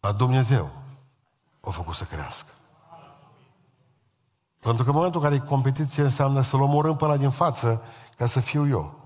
dar 0.00 0.12
Dumnezeu 0.12 0.70
a 1.60 1.70
făcut 1.70 1.94
să 1.94 2.04
crească. 2.04 2.52
Pentru 4.60 4.82
că 4.82 4.90
în 4.90 4.96
momentul 4.96 5.20
în 5.20 5.28
care 5.28 5.42
e 5.42 5.48
competiție 5.48 6.02
înseamnă 6.02 6.40
să-l 6.40 6.60
omorâm 6.60 6.96
pe 6.96 7.04
ăla 7.04 7.16
din 7.16 7.30
față 7.30 7.82
ca 8.16 8.26
să 8.26 8.40
fiu 8.40 8.68
eu. 8.68 8.98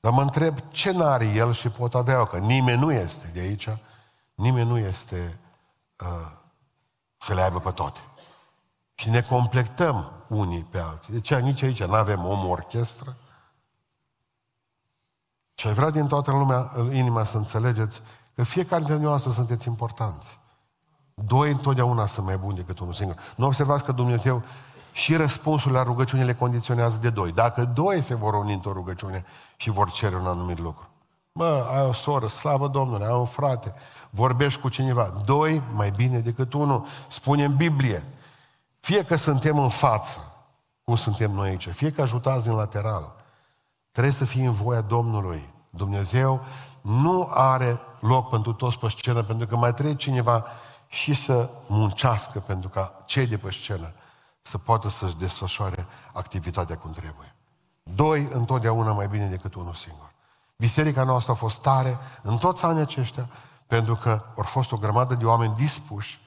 Dar 0.00 0.12
mă 0.12 0.22
întreb 0.22 0.58
ce 0.70 0.90
n-are 0.90 1.24
el 1.24 1.52
și 1.52 1.68
pot 1.68 1.94
avea 1.94 2.14
eu, 2.14 2.24
că 2.24 2.38
nimeni 2.38 2.80
nu 2.80 2.92
este 2.92 3.30
de 3.32 3.40
aici, 3.40 3.68
nimeni 4.34 4.68
nu 4.68 4.78
este 4.78 5.38
uh, 6.00 6.38
să 7.16 7.34
le 7.34 7.42
aibă 7.42 7.60
pe 7.60 7.70
toate. 7.70 8.00
Și 8.94 9.10
ne 9.10 9.20
completăm 9.20 10.12
unii 10.28 10.62
pe 10.62 10.78
alții. 10.78 11.12
De 11.12 11.20
ce 11.20 11.38
nici 11.38 11.62
aici 11.62 11.84
nu 11.84 11.94
avem 11.94 12.24
om 12.24 12.48
orchestră? 12.48 13.16
Și 15.54 15.66
ai 15.66 15.72
vrea 15.72 15.90
din 15.90 16.06
toată 16.06 16.30
lumea, 16.30 16.72
inima 16.92 17.24
să 17.24 17.36
înțelegeți 17.36 18.02
că 18.34 18.42
fiecare 18.42 18.84
dintre 18.84 19.02
noi 19.02 19.20
sunteți 19.20 19.68
importanți. 19.68 20.38
Doi 21.14 21.50
întotdeauna 21.50 22.06
sunt 22.06 22.26
mai 22.26 22.36
buni 22.36 22.56
decât 22.56 22.78
unul 22.78 22.94
singur. 22.94 23.16
Nu 23.36 23.46
observați 23.46 23.84
că 23.84 23.92
Dumnezeu 23.92 24.42
și 24.92 25.16
răspunsul 25.16 25.72
la 25.72 25.82
rugăciune 25.82 26.24
le 26.24 26.34
condiționează 26.34 26.98
de 27.00 27.10
doi. 27.10 27.32
Dacă 27.32 27.64
doi 27.64 28.02
se 28.02 28.14
vor 28.14 28.34
uni 28.34 28.52
într-o 28.52 28.72
rugăciune 28.72 29.24
și 29.56 29.70
vor 29.70 29.90
cere 29.90 30.16
un 30.16 30.26
anumit 30.26 30.58
lucru. 30.58 30.88
Mă, 31.32 31.66
ai 31.70 31.82
o 31.82 31.92
soră, 31.92 32.26
slavă 32.26 32.68
Domnului, 32.68 33.06
ai 33.06 33.12
un 33.12 33.24
frate, 33.24 33.74
vorbești 34.10 34.60
cu 34.60 34.68
cineva. 34.68 35.12
Doi 35.24 35.62
mai 35.72 35.90
bine 35.90 36.18
decât 36.18 36.52
unul. 36.52 36.86
Spune 37.08 37.44
în 37.44 37.56
Biblie. 37.56 38.04
Fie 38.80 39.04
că 39.04 39.16
suntem 39.16 39.58
în 39.58 39.68
față, 39.68 40.32
cum 40.84 40.96
suntem 40.96 41.30
noi 41.30 41.48
aici, 41.48 41.68
fie 41.68 41.92
că 41.92 42.02
ajutați 42.02 42.48
în 42.48 42.54
lateral, 42.54 43.14
trebuie 43.92 44.12
să 44.12 44.24
fie 44.24 44.46
în 44.46 44.52
voia 44.52 44.80
Domnului. 44.80 45.52
Dumnezeu 45.70 46.44
nu 46.80 47.28
are 47.30 47.80
loc 48.00 48.28
pentru 48.28 48.52
toți 48.52 48.78
pe 48.78 48.88
scenă, 48.88 49.22
pentru 49.22 49.46
că 49.46 49.56
mai 49.56 49.74
trebuie 49.74 49.94
cineva 49.94 50.44
și 50.88 51.14
să 51.14 51.48
muncească 51.66 52.38
pentru 52.38 52.68
ca 52.68 53.02
cei 53.04 53.26
de 53.26 53.36
pe 53.36 53.50
scenă 53.50 53.92
să 54.42 54.58
poată 54.58 54.88
să-și 54.88 55.16
desfășoare 55.16 55.86
activitatea 56.12 56.76
cum 56.76 56.92
trebuie. 56.92 57.34
Doi, 57.82 58.28
întotdeauna 58.32 58.92
mai 58.92 59.08
bine 59.08 59.26
decât 59.26 59.54
unul 59.54 59.74
singur. 59.74 60.12
Biserica 60.56 61.02
noastră 61.02 61.32
a 61.32 61.34
fost 61.34 61.60
tare 61.62 61.98
în 62.22 62.38
toți 62.38 62.64
anii 62.64 62.80
aceștia, 62.80 63.28
pentru 63.66 63.94
că 63.94 64.22
au 64.36 64.42
fost 64.42 64.72
o 64.72 64.76
grămadă 64.76 65.14
de 65.14 65.24
oameni 65.24 65.54
dispuși 65.54 66.20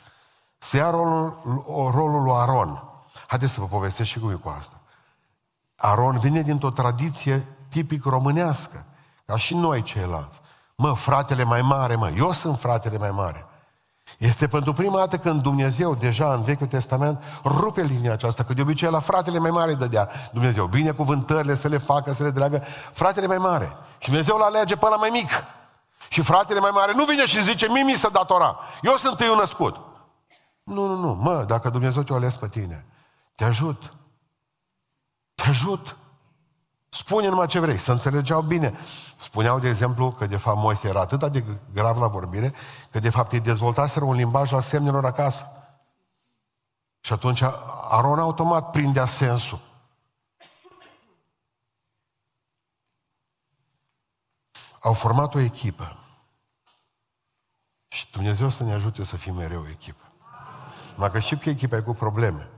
să 0.57 0.77
ia 0.77 0.89
rolul, 0.89 1.37
rolul 1.91 2.23
lui 2.23 2.33
Aron. 2.33 2.83
Haideți 3.27 3.53
să 3.53 3.59
vă 3.59 3.65
povestesc 3.65 4.09
și 4.09 4.19
cum 4.19 4.29
e 4.29 4.33
cu 4.33 4.49
asta. 4.49 4.75
Aron 5.75 6.19
vine 6.19 6.41
dintr-o 6.41 6.69
tradiție 6.69 7.47
tipic 7.69 8.03
românească, 8.03 8.85
ca 9.25 9.37
și 9.37 9.55
noi 9.55 9.81
ceilalți. 9.81 10.41
Mă, 10.75 10.93
fratele 10.93 11.43
mai 11.43 11.61
mare, 11.61 11.95
mă, 11.95 12.09
eu 12.09 12.31
sunt 12.31 12.59
fratele 12.59 12.97
mai 12.97 13.11
mare. 13.11 13.45
Este 14.23 14.47
pentru 14.47 14.73
prima 14.73 14.97
dată 14.97 15.17
când 15.17 15.41
Dumnezeu, 15.41 15.95
deja 15.95 16.33
în 16.33 16.41
Vechiul 16.41 16.67
Testament, 16.67 17.23
rupe 17.43 17.81
linia 17.81 18.11
aceasta, 18.11 18.43
că 18.43 18.53
de 18.53 18.61
obicei 18.61 18.89
la 18.89 18.99
fratele 18.99 19.39
mai 19.39 19.49
mare 19.49 19.73
dădea 19.73 20.09
Dumnezeu. 20.31 20.65
Binecuvântările 20.65 21.55
să 21.55 21.67
le 21.67 21.77
facă, 21.77 22.11
să 22.13 22.23
le 22.23 22.29
dragă 22.29 22.63
fratele 22.93 23.27
mai 23.27 23.37
mare. 23.37 23.77
Și 23.97 24.07
Dumnezeu 24.07 24.35
îl 24.35 24.41
alege 24.41 24.75
pe 24.75 24.85
ăla 24.85 24.95
mai 24.95 25.09
mic. 25.09 25.29
Și 26.09 26.21
fratele 26.21 26.59
mai 26.59 26.71
mare 26.73 26.93
nu 26.95 27.05
vine 27.05 27.25
și 27.25 27.41
zice, 27.41 27.67
mie 27.67 27.83
mi 27.83 27.95
se 27.95 28.09
datora. 28.09 28.59
Eu 28.81 28.95
sunt 28.95 29.17
tăiul 29.17 29.37
născut. 29.37 29.79
Nu, 30.63 30.85
nu, 30.85 30.95
nu. 30.95 31.13
Mă, 31.13 31.43
dacă 31.47 31.69
Dumnezeu 31.69 32.01
te-a 32.03 32.15
ales 32.15 32.35
pe 32.35 32.47
tine, 32.47 32.85
te 33.35 33.43
ajut. 33.43 33.93
Te 35.35 35.43
ajut. 35.47 35.97
Spune 36.93 37.27
numai 37.27 37.47
ce 37.47 37.59
vrei, 37.59 37.77
să 37.77 37.91
înțelegeau 37.91 38.41
bine. 38.41 38.73
Spuneau, 39.19 39.59
de 39.59 39.69
exemplu, 39.69 40.11
că 40.11 40.27
de 40.27 40.37
fapt 40.37 40.57
Moise 40.57 40.87
era 40.87 40.99
atât 40.99 41.31
de 41.31 41.43
grav 41.73 41.97
la 41.97 42.07
vorbire, 42.07 42.53
că 42.91 42.99
de 42.99 43.09
fapt 43.09 43.31
ei 43.31 43.39
dezvoltaseră 43.39 44.05
un 44.05 44.13
limbaj 44.13 44.51
la 44.51 44.61
semnelor 44.61 45.05
acasă. 45.05 45.45
Și 46.99 47.13
atunci 47.13 47.41
Aron 47.89 48.19
automat 48.19 48.69
prindea 48.69 49.05
sensul. 49.05 49.59
Au 54.79 54.93
format 54.93 55.35
o 55.35 55.39
echipă. 55.39 55.97
Și 57.87 58.11
Dumnezeu 58.11 58.49
să 58.49 58.63
ne 58.63 58.73
ajute 58.73 59.03
să 59.03 59.15
fim 59.15 59.35
mereu 59.35 59.61
o 59.61 59.69
echipă. 59.69 60.03
Numai 60.93 61.11
că 61.11 61.19
știu 61.19 61.37
că 61.37 61.49
echipa 61.49 61.75
e 61.75 61.81
cu 61.81 61.93
probleme 61.93 62.52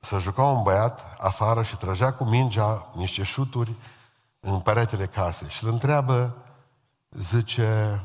să 0.00 0.18
juca 0.18 0.42
un 0.42 0.62
băiat 0.62 1.16
afară 1.18 1.62
și 1.62 1.76
trăgea 1.76 2.12
cu 2.12 2.24
mingea 2.24 2.90
niște 2.94 3.22
șuturi 3.22 3.76
în 4.40 4.60
peretele 4.60 5.06
casei 5.06 5.48
și 5.48 5.64
îl 5.64 5.70
întreabă, 5.70 6.36
zice, 7.10 8.00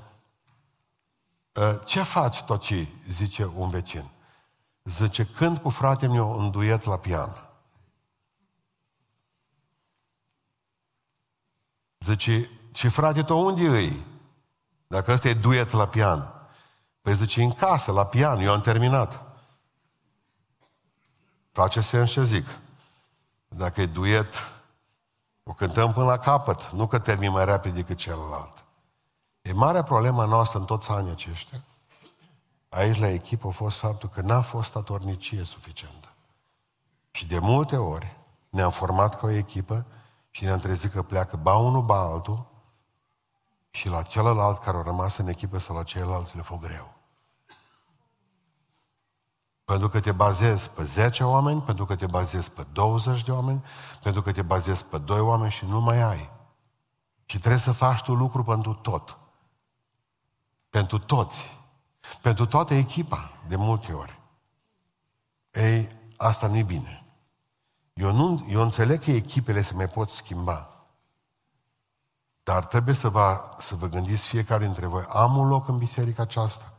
ă, 1.56 1.74
ce 1.74 2.04
faci 2.04 2.42
tot 2.42 2.62
ce 2.62 2.88
zice 3.10 3.52
un 3.56 3.70
vecin? 3.70 4.10
Zice, 4.84 5.26
când 5.26 5.58
cu 5.58 5.70
fratele 5.70 6.12
meu 6.12 6.40
în 6.40 6.52
duet 6.52 6.84
la 6.84 6.98
pian. 6.98 7.50
Zice, 12.00 12.50
și 12.74 12.90
frate 12.90 13.24
tău 13.24 13.46
unde 13.46 13.68
îi? 13.68 14.06
Dacă 14.88 15.12
ăsta 15.12 15.28
e 15.28 15.34
duet 15.34 15.72
la 15.72 15.88
pian. 15.88 16.34
Păi 17.02 17.16
zice, 17.16 17.44
în 17.44 17.52
casă, 17.52 17.92
la 17.92 18.06
pian, 18.06 18.40
eu 18.40 18.54
am 18.54 18.62
terminat. 18.62 19.35
Face 21.56 21.82
sens 21.82 22.12
ce 22.12 22.24
zic. 22.24 22.48
Dacă 23.48 23.82
e 23.82 23.86
duet, 23.86 24.36
o 25.44 25.54
cântăm 25.54 25.94
până 25.94 26.06
la 26.06 26.18
capăt, 26.18 26.72
nu 26.72 26.88
că 26.88 27.00
termin 27.00 27.32
mai 27.32 27.46
rapid 27.46 27.74
decât 27.74 27.98
celălalt. 27.98 28.64
E 29.42 29.54
marea 29.54 29.84
problema 29.84 30.26
noastră 30.26 30.60
în 30.60 30.66
toți 30.66 30.90
anii 30.90 31.12
aceștia. 31.12 31.64
Aici 32.70 33.00
la 33.00 33.08
echipă 33.08 33.48
a 33.48 33.52
fost 33.52 33.78
faptul 33.78 34.10
că 34.10 34.22
n-a 34.22 34.42
fost 34.42 34.70
statornicie 34.70 35.44
suficientă. 35.44 36.14
Și 37.12 37.28
de 37.28 37.40
multe 37.40 37.78
ori 37.78 38.16
ne-am 38.50 38.72
format 38.72 39.20
ca 39.20 39.28
o 39.28 39.30
echipă 39.30 39.86
și 40.30 40.44
ne-am 40.44 40.60
trezit 40.60 40.92
că 40.92 41.02
pleacă 41.02 41.36
ba 41.36 41.56
unul, 41.56 41.82
ba 41.82 42.00
altul 42.00 42.46
și 43.70 43.88
la 43.88 44.02
celălalt 44.02 44.64
care 44.64 44.78
a 44.78 44.82
rămas 44.82 45.18
în 45.18 45.28
echipă 45.28 45.58
sau 45.58 45.76
la 45.76 45.84
ceilalți 45.84 46.36
le 46.36 46.42
fost 46.42 46.62
greu. 46.62 46.95
Pentru 49.66 49.90
că 49.90 50.00
te 50.00 50.12
bazezi 50.12 50.70
pe 50.70 50.84
10 50.84 51.24
oameni, 51.24 51.62
pentru 51.62 51.86
că 51.86 51.96
te 51.96 52.06
bazezi 52.06 52.52
pe 52.52 52.66
20 52.72 53.24
de 53.24 53.32
oameni, 53.32 53.64
pentru 54.04 54.22
că 54.22 54.32
te 54.32 54.42
bazezi 54.42 54.86
pe 54.86 54.98
2 54.98 55.20
oameni 55.20 55.52
și 55.52 55.66
nu 55.66 55.82
mai 55.82 56.02
ai. 56.02 56.30
Și 57.26 57.40
trebuie 57.40 57.60
să 57.60 57.72
faci 57.72 58.02
tu 58.02 58.14
lucru 58.14 58.44
pentru 58.44 58.74
tot. 58.74 59.18
Pentru 60.70 60.98
toți. 61.00 61.58
Pentru 62.22 62.46
toată 62.46 62.74
echipa, 62.74 63.32
de 63.48 63.56
multe 63.56 63.92
ori. 63.92 64.20
Ei, 65.52 65.92
asta 66.18 66.48
nu-i 66.48 66.64
bine. 66.64 67.06
Eu, 67.94 68.12
nu, 68.12 68.46
eu 68.50 68.62
înțeleg 68.62 69.04
că 69.04 69.12
echipele 69.12 69.62
se 69.62 69.74
mai 69.74 69.88
pot 69.90 70.10
schimba. 70.10 70.70
Dar 72.44 72.66
trebuie 72.66 72.96
să 72.96 73.10
vă, 73.10 73.56
să 73.58 73.76
vă 73.76 73.88
gândiți 73.88 74.28
fiecare 74.28 74.66
dintre 74.66 74.86
voi, 74.86 75.06
am 75.10 75.38
un 75.38 75.48
loc 75.48 75.68
în 75.68 75.78
biserica 75.78 76.22
aceasta? 76.22 76.75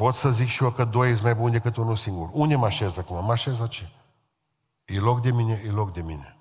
Pot 0.00 0.14
să 0.14 0.30
zic 0.30 0.48
și 0.48 0.62
eu 0.62 0.70
că 0.70 0.84
doi 0.84 1.10
sunt 1.10 1.22
mai 1.22 1.34
buni 1.34 1.52
decât 1.52 1.76
unul 1.76 1.96
singur. 1.96 2.28
Unde 2.32 2.56
mă 2.56 2.66
așez 2.66 2.96
acum? 2.96 3.24
Mă 3.24 3.32
așez 3.32 3.68
ce? 3.68 3.90
E 4.84 4.98
loc 4.98 5.20
de 5.20 5.30
mine, 5.30 5.62
e 5.66 5.70
loc 5.70 5.92
de 5.92 6.02
mine. 6.02 6.36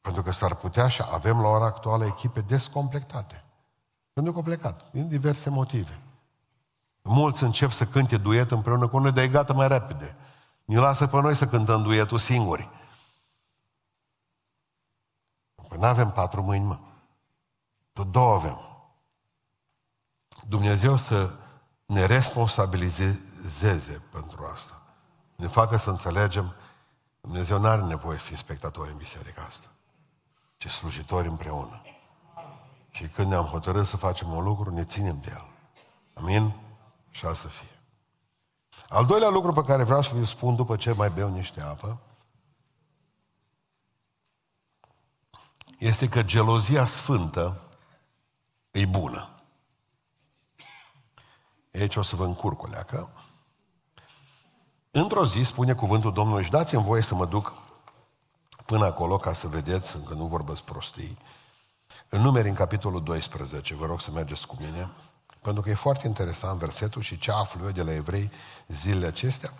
Pentru 0.00 0.22
că 0.22 0.30
s-ar 0.30 0.54
putea 0.54 0.88
și 0.88 1.02
avem 1.10 1.40
la 1.40 1.48
ora 1.48 1.64
actuală 1.64 2.04
echipe 2.04 2.40
descomplectate. 2.40 3.44
Pentru 4.12 4.32
că 4.32 4.38
au 4.38 4.44
plecat, 4.44 4.90
din 4.90 5.08
diverse 5.08 5.50
motive. 5.50 6.00
Mulți 7.02 7.42
încep 7.42 7.70
să 7.70 7.86
cânte 7.86 8.16
duet 8.16 8.50
împreună 8.50 8.88
cu 8.88 8.98
noi, 8.98 9.12
dar 9.12 9.24
e 9.24 9.28
gata 9.28 9.52
mai 9.52 9.68
repede. 9.68 10.16
Ne 10.64 10.78
lasă 10.78 11.06
pe 11.06 11.20
noi 11.20 11.34
să 11.34 11.46
cântăm 11.46 11.82
duetul 11.82 12.18
singuri. 12.18 12.70
Păi 15.68 15.78
nu 15.78 15.86
avem 15.86 16.10
patru 16.10 16.42
mâini, 16.42 16.64
mă. 16.64 16.78
Tot 17.92 18.12
două 18.12 18.34
avem. 18.34 18.58
Dumnezeu 20.48 20.96
să 20.96 21.36
ne 21.86 22.06
responsabilizeze 22.06 24.02
pentru 24.12 24.50
asta. 24.52 24.82
Ne 25.36 25.46
facă 25.46 25.76
să 25.76 25.90
înțelegem 25.90 26.54
Dumnezeu 27.26 27.58
nu 27.58 27.66
are 27.66 27.82
nevoie 27.82 28.18
să 28.18 28.24
fie 28.24 28.36
spectatori 28.36 28.90
în 28.90 28.96
biserica 28.96 29.42
asta, 29.42 29.66
ci 30.56 30.68
slujitori 30.68 31.28
împreună. 31.28 31.82
Și 32.90 33.08
când 33.08 33.28
ne-am 33.28 33.44
hotărât 33.44 33.86
să 33.86 33.96
facem 33.96 34.32
un 34.32 34.44
lucru, 34.44 34.70
ne 34.70 34.84
ținem 34.84 35.20
de 35.20 35.30
el. 35.30 35.50
Amin? 36.14 36.54
Și 37.10 37.24
așa 37.24 37.34
să 37.34 37.48
fie. 37.48 37.80
Al 38.88 39.06
doilea 39.06 39.28
lucru 39.28 39.52
pe 39.52 39.62
care 39.62 39.82
vreau 39.84 40.02
să 40.02 40.14
vi-l 40.14 40.24
spun 40.24 40.54
după 40.54 40.76
ce 40.76 40.92
mai 40.92 41.10
beau 41.10 41.28
niște 41.28 41.60
apă, 41.60 41.98
este 45.78 46.08
că 46.08 46.22
gelozia 46.22 46.86
sfântă 46.86 47.60
e 48.70 48.86
bună. 48.86 49.35
Aici 51.80 51.96
o 51.96 52.02
să 52.02 52.16
vă 52.16 52.24
încurc 52.24 52.62
o 52.62 52.66
leacă. 52.70 53.10
Într-o 54.90 55.24
zi, 55.24 55.42
spune 55.42 55.74
cuvântul 55.74 56.12
Domnului, 56.12 56.44
și 56.44 56.50
dați-mi 56.50 56.82
voie 56.82 57.02
să 57.02 57.14
mă 57.14 57.26
duc 57.26 57.52
până 58.66 58.84
acolo 58.84 59.16
ca 59.16 59.32
să 59.32 59.48
vedeți, 59.48 59.96
încă 59.96 60.14
nu 60.14 60.26
vorbesc 60.26 60.62
prostii. 60.62 61.18
În 62.08 62.20
numeri, 62.20 62.48
în 62.48 62.54
capitolul 62.54 63.02
12, 63.02 63.74
vă 63.74 63.86
rog 63.86 64.00
să 64.00 64.10
mergeți 64.10 64.46
cu 64.46 64.56
mine, 64.58 64.90
pentru 65.40 65.62
că 65.62 65.70
e 65.70 65.74
foarte 65.74 66.06
interesant 66.06 66.58
versetul 66.58 67.02
și 67.02 67.18
ce 67.18 67.30
aflu 67.32 67.64
eu 67.64 67.70
de 67.70 67.82
la 67.82 67.92
evrei 67.92 68.30
zilele 68.68 69.06
acestea, 69.06 69.52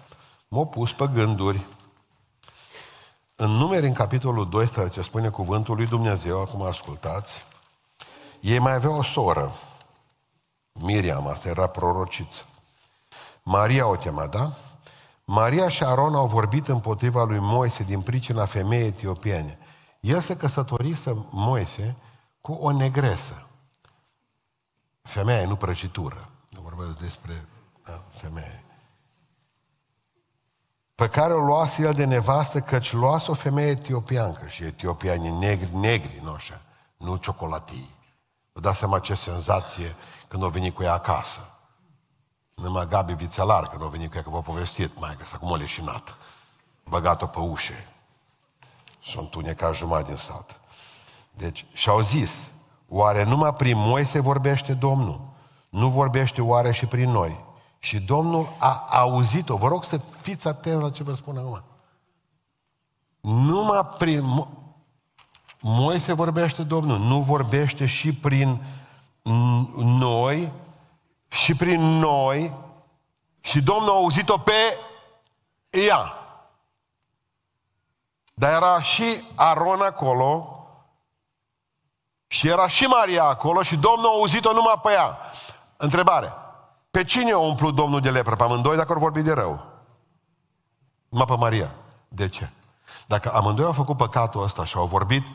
m-au 0.48 0.66
pus 0.66 0.92
pe 0.92 1.06
gânduri. 1.12 1.66
În 3.36 3.50
numeri, 3.50 3.86
în 3.86 3.92
capitolul 3.92 4.48
12, 4.48 5.02
spune 5.02 5.28
cuvântul 5.28 5.76
lui 5.76 5.86
Dumnezeu, 5.86 6.40
acum 6.40 6.62
ascultați, 6.62 7.44
ei 8.40 8.58
mai 8.58 8.74
aveau 8.74 8.96
o 8.96 9.02
soră, 9.02 9.52
Miriam, 10.78 11.26
asta 11.26 11.48
era 11.48 11.66
prorociță. 11.66 12.44
Maria 13.42 13.86
o 13.86 13.96
chema, 13.96 14.26
da? 14.26 14.56
Maria 15.24 15.68
și 15.68 15.84
Aron 15.84 16.14
au 16.14 16.26
vorbit 16.26 16.68
împotriva 16.68 17.24
lui 17.24 17.38
Moise 17.38 17.82
din 17.82 18.00
pricina 18.00 18.44
femeii 18.44 18.86
etiopiene. 18.86 19.58
El 20.00 20.20
se 20.20 20.36
căsătorise 20.36 21.26
Moise 21.30 21.96
cu 22.40 22.52
o 22.52 22.72
negresă. 22.72 23.46
Femeia 25.02 25.40
e 25.40 25.46
nu 25.46 25.56
prăjitură. 25.56 26.28
Nu 26.48 26.60
vorbesc 26.60 26.98
despre 26.98 27.46
da, 27.84 28.02
femeie. 28.10 28.64
Pe 30.94 31.08
care 31.08 31.32
o 31.32 31.38
luase 31.38 31.82
el 31.82 31.92
de 31.92 32.04
nevastă, 32.04 32.60
căci 32.60 32.92
luase 32.92 33.30
o 33.30 33.34
femeie 33.34 33.70
etiopiancă 33.70 34.48
și 34.48 34.64
etiopianii 34.64 35.30
negri, 35.30 35.76
negri, 35.76 36.20
nu 36.22 36.32
așa, 36.32 36.60
nu 36.96 37.16
ciocolatii. 37.16 37.94
Vă 38.52 38.60
dați 38.60 38.78
seama 38.78 38.98
ce 38.98 39.14
senzație 39.14 39.96
când 40.28 40.42
o 40.42 40.48
venit 40.48 40.74
cu 40.74 40.82
ea 40.82 40.92
acasă. 40.92 41.40
Numai 42.54 42.88
Gabi 42.88 43.12
Vițelar, 43.12 43.68
când 43.68 43.82
o 43.82 43.88
venit 43.88 44.10
cu 44.10 44.16
ea, 44.16 44.22
că 44.22 44.30
v-a 44.30 44.40
povestit, 44.40 44.98
mai 44.98 45.16
că 45.18 45.24
s-a 45.24 45.36
cum 45.36 45.50
o 45.50 45.56
leșinat. 45.56 46.14
Băgat-o 46.88 47.26
pe 47.26 47.38
ușe. 47.38 47.88
Sunt 49.02 49.34
unecat 49.34 49.74
jumătate 49.74 50.06
din 50.06 50.16
sat. 50.16 50.60
Deci, 51.30 51.66
și-au 51.72 52.00
zis, 52.00 52.48
oare 52.88 53.24
numai 53.24 53.54
prin 53.54 53.76
Moise 53.76 54.20
vorbește 54.20 54.72
Domnul? 54.72 55.20
Nu 55.68 55.88
vorbește 55.88 56.42
oare 56.42 56.72
și 56.72 56.86
prin 56.86 57.10
noi? 57.10 57.44
Și 57.78 58.00
Domnul 58.00 58.48
a 58.58 58.86
auzit-o. 58.88 59.56
Vă 59.56 59.68
rog 59.68 59.84
să 59.84 60.00
fiți 60.20 60.48
atenți 60.48 60.82
la 60.82 60.90
ce 60.90 61.02
vă 61.02 61.14
spun 61.14 61.36
acum. 61.36 61.62
Numai 63.20 63.86
prin 63.98 64.46
Moise 65.60 66.12
vorbește 66.12 66.62
Domnul, 66.62 66.98
nu 66.98 67.20
vorbește 67.20 67.86
și 67.86 68.12
prin 68.12 68.64
noi 69.76 70.52
și 71.28 71.54
prin 71.54 71.80
noi 71.80 72.54
și 73.40 73.62
Domnul 73.62 73.90
a 73.90 73.94
auzit-o 73.94 74.38
pe 74.38 74.78
ea. 75.70 76.12
Dar 78.34 78.52
era 78.52 78.82
și 78.82 79.22
Aron 79.34 79.80
acolo 79.80 80.50
și 82.26 82.48
era 82.48 82.68
și 82.68 82.84
Maria 82.84 83.24
acolo 83.24 83.62
și 83.62 83.76
Domnul 83.76 84.06
a 84.06 84.12
auzit-o 84.12 84.52
numai 84.52 84.80
pe 84.82 84.92
ea. 84.92 85.18
Întrebare. 85.76 86.32
Pe 86.90 87.04
cine 87.04 87.30
a 87.30 87.38
umplut 87.38 87.74
Domnul 87.74 88.00
de 88.00 88.10
lepră? 88.10 88.36
Pe 88.36 88.42
amândoi 88.42 88.76
dacă 88.76 88.92
au 88.92 88.98
vorbit 88.98 89.24
de 89.24 89.32
rău? 89.32 89.64
Numai 91.08 91.26
pe 91.26 91.36
Maria. 91.36 91.74
De 92.08 92.28
ce? 92.28 92.50
Dacă 93.06 93.32
amândoi 93.32 93.64
au 93.64 93.72
făcut 93.72 93.96
păcatul 93.96 94.42
ăsta 94.42 94.64
și 94.64 94.76
au 94.76 94.86
vorbit, 94.86 95.26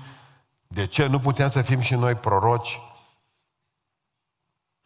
de 0.67 0.87
ce 0.87 1.05
nu 1.05 1.19
putem 1.19 1.49
să 1.49 1.61
fim 1.61 1.79
și 1.79 1.95
noi 1.95 2.15
proroci 2.15 2.79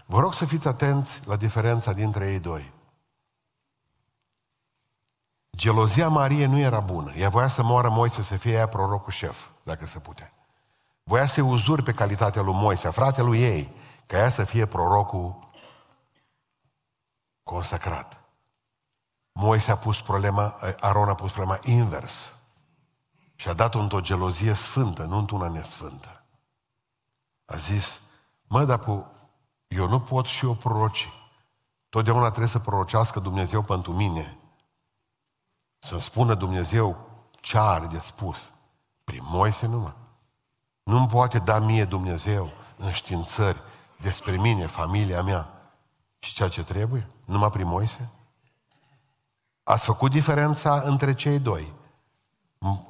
Vă 0.05 0.19
rog 0.19 0.33
să 0.33 0.45
fiți 0.45 0.67
atenți 0.67 1.21
la 1.25 1.35
diferența 1.35 1.93
dintre 1.93 2.31
ei 2.31 2.39
doi. 2.39 2.73
Gelozia 5.55 6.09
Mariei 6.09 6.45
nu 6.45 6.57
era 6.57 6.79
bună. 6.79 7.13
Ea 7.13 7.29
voia 7.29 7.47
să 7.47 7.63
moară 7.63 7.89
Moise, 7.89 8.21
să 8.21 8.37
fie 8.37 8.53
ea 8.53 8.67
prorocul 8.67 9.11
șef, 9.11 9.47
dacă 9.63 9.85
se 9.85 9.99
putea. 9.99 10.33
Voia 11.03 11.27
să 11.27 11.41
uzuri 11.41 11.83
pe 11.83 11.93
calitatea 11.93 12.41
lui 12.41 12.53
Moise, 12.53 12.89
fratelui 12.89 13.41
ei, 13.41 13.75
ca 14.05 14.17
ea 14.17 14.29
să 14.29 14.43
fie 14.43 14.65
prorocul 14.65 15.49
consacrat. 17.43 18.19
Moise 19.31 19.71
a 19.71 19.77
pus 19.77 20.01
problema, 20.01 20.55
Aron 20.79 21.09
a 21.09 21.15
pus 21.15 21.31
problema 21.31 21.59
invers. 21.63 22.35
Și 23.35 23.49
a 23.49 23.53
dat-o 23.53 23.79
într-o 23.79 24.01
gelozie 24.01 24.53
sfântă, 24.53 25.03
nu 25.03 25.17
într-una 25.17 25.47
nesfântă. 25.47 26.23
A 27.45 27.55
zis, 27.55 28.01
mă, 28.47 28.65
dar 28.65 28.79
eu 29.75 29.87
nu 29.87 29.99
pot 29.99 30.25
și 30.25 30.45
eu 30.45 30.53
proroci. 30.53 31.09
Totdeauna 31.89 32.27
trebuie 32.27 32.47
să 32.47 32.59
prorocească 32.59 33.19
Dumnezeu 33.19 33.61
pentru 33.61 33.93
mine. 33.93 34.37
Să-mi 35.77 36.01
spună 36.01 36.33
Dumnezeu 36.33 36.97
ce 37.31 37.57
are 37.57 37.85
de 37.85 37.99
spus. 37.99 38.51
Prin 39.03 39.21
Moise 39.23 39.67
numai. 39.67 39.95
Nu-mi 40.83 41.07
poate 41.07 41.39
da 41.39 41.59
mie 41.59 41.85
Dumnezeu 41.85 42.49
înștiințări 42.77 43.61
despre 44.01 44.37
mine, 44.37 44.67
familia 44.67 45.21
mea 45.21 45.49
și 46.19 46.33
ceea 46.33 46.49
ce 46.49 46.63
trebuie? 46.63 47.07
Numai 47.25 47.49
prin 47.49 47.67
Moise? 47.67 48.11
Ați 49.63 49.85
făcut 49.85 50.11
diferența 50.11 50.81
între 50.81 51.13
cei 51.13 51.39
doi. 51.39 51.73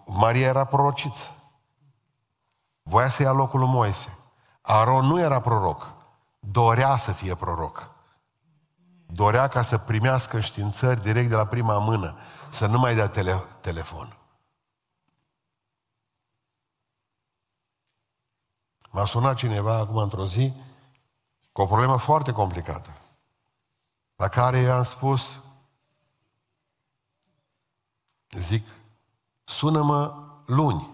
Maria 0.05 0.47
era 0.47 0.65
prorociță. 0.65 1.29
Voia 2.83 3.09
să 3.09 3.21
ia 3.21 3.31
locul 3.31 3.59
lui 3.59 3.69
Moise. 3.69 4.17
Aron 4.61 5.05
nu 5.05 5.19
era 5.19 5.39
proroc 5.39 5.94
dorea 6.51 6.97
să 6.97 7.11
fie 7.11 7.35
proroc. 7.35 7.93
Dorea 9.05 9.47
ca 9.47 9.61
să 9.61 9.77
primească 9.77 10.39
științări 10.39 11.01
direct 11.01 11.29
de 11.29 11.35
la 11.35 11.45
prima 11.45 11.77
mână, 11.77 12.17
să 12.51 12.65
nu 12.65 12.79
mai 12.79 12.95
dea 12.95 13.07
tele- 13.07 13.45
telefon. 13.61 14.17
M-a 18.91 19.05
sunat 19.05 19.35
cineva 19.35 19.75
acum 19.75 19.97
într-o 19.97 20.25
zi 20.25 20.53
cu 21.51 21.61
o 21.61 21.65
problemă 21.65 21.97
foarte 21.97 22.31
complicată, 22.31 22.89
la 24.15 24.27
care 24.27 24.59
i-am 24.59 24.83
spus, 24.83 25.39
zic, 28.37 28.67
sună-mă 29.43 30.27
luni, 30.45 30.89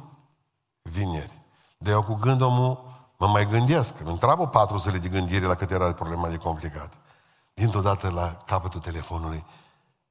vineri. 0.82 1.40
De 1.78 1.90
eu 1.90 2.04
cu 2.04 2.14
gândul 2.14 2.48
omul 2.48 2.91
Mă 3.22 3.28
mai 3.28 3.46
gândesc, 3.46 4.00
îmi 4.00 4.10
întreabă 4.10 4.48
patru 4.48 4.78
zile 4.78 4.98
de 4.98 5.08
gândire 5.08 5.46
la 5.46 5.56
cât 5.56 5.72
era 5.72 5.94
problema 5.94 6.28
de 6.28 6.38
complicat. 6.38 6.94
Dintr-o 7.54 7.82
dată 7.82 8.10
la 8.10 8.38
capătul 8.46 8.80
telefonului, 8.80 9.46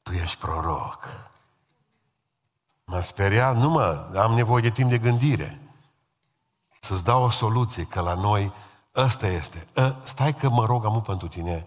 tu 0.03 0.13
ești 0.13 0.39
proroc. 0.39 1.09
M-a 2.85 3.03
speriat, 3.03 3.57
nu 3.57 3.71
mă, 3.71 4.13
am 4.17 4.33
nevoie 4.33 4.63
de 4.63 4.71
timp 4.71 4.91
de 4.91 4.99
gândire. 4.99 5.61
Să-ți 6.81 7.05
dau 7.05 7.23
o 7.23 7.31
soluție, 7.31 7.85
că 7.85 8.01
la 8.01 8.15
noi 8.15 8.53
ăsta 8.97 9.27
este. 9.27 9.67
Ă, 9.77 9.97
stai 10.05 10.35
că 10.35 10.49
mă 10.49 10.65
rog 10.65 10.85
amu 10.85 11.01
pentru 11.01 11.29
tine 11.29 11.67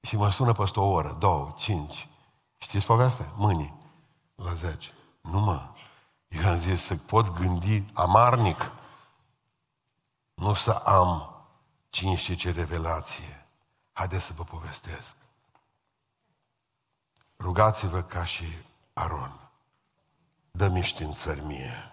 și 0.00 0.16
mă 0.16 0.30
sună 0.30 0.52
peste 0.52 0.80
o 0.80 0.90
oră, 0.90 1.16
două, 1.18 1.54
cinci. 1.56 2.08
Știți 2.58 2.86
povestea? 2.86 3.26
Mâine, 3.36 3.74
la 4.34 4.52
zece. 4.52 4.90
Nu 5.20 5.40
mă. 5.40 5.62
Eu 6.28 6.48
am 6.48 6.58
zis 6.58 6.82
să 6.82 6.96
pot 6.96 7.38
gândi 7.38 7.84
amarnic 7.92 8.70
Nu 10.42 10.54
să 10.54 10.70
am 10.70 11.34
cine 11.90 12.16
știe 12.16 12.34
ce 12.34 12.50
revelație. 12.50 13.46
Haideți 13.92 14.24
să 14.24 14.32
vă 14.32 14.44
povestesc. 14.44 15.16
Rugați-vă 17.38 18.02
ca 18.02 18.24
și 18.24 18.44
Aron. 18.92 19.50
Dă-mi 20.50 20.82
științări 20.82 21.44
mie. 21.44 21.92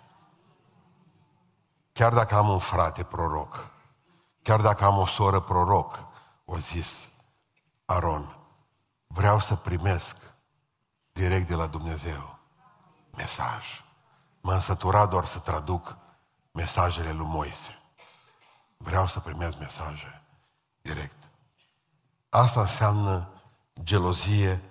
Chiar 1.93 2.13
dacă 2.13 2.35
am 2.35 2.49
un 2.49 2.59
frate 2.59 3.03
proroc, 3.03 3.71
chiar 4.41 4.61
dacă 4.61 4.83
am 4.83 4.97
o 4.97 5.05
soră 5.05 5.39
proroc, 5.39 6.05
o 6.45 6.57
zis 6.57 7.07
Aron, 7.85 8.37
vreau 9.07 9.39
să 9.39 9.55
primesc 9.55 10.15
direct 11.11 11.47
de 11.47 11.55
la 11.55 11.67
Dumnezeu 11.67 12.39
mesaj. 13.15 13.83
M-am 14.41 14.59
săturat 14.59 15.09
doar 15.09 15.25
să 15.25 15.39
traduc 15.39 15.97
mesajele 16.51 17.11
lui 17.11 17.27
Moise. 17.27 17.78
Vreau 18.83 19.07
să 19.07 19.19
primesc 19.19 19.59
mesaje 19.59 20.21
direct. 20.81 21.29
Asta 22.29 22.61
înseamnă 22.61 23.27
gelozie 23.83 24.61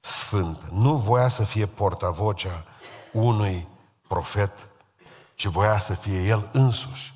sfântă. 0.00 0.68
Nu 0.70 0.96
voia 0.96 1.28
să 1.28 1.44
fie 1.44 1.66
portavocea 1.66 2.64
unui 3.12 3.68
profet, 4.08 4.68
ci 5.34 5.46
voia 5.46 5.78
să 5.78 5.94
fie 5.94 6.22
el 6.22 6.50
însuși 6.52 7.14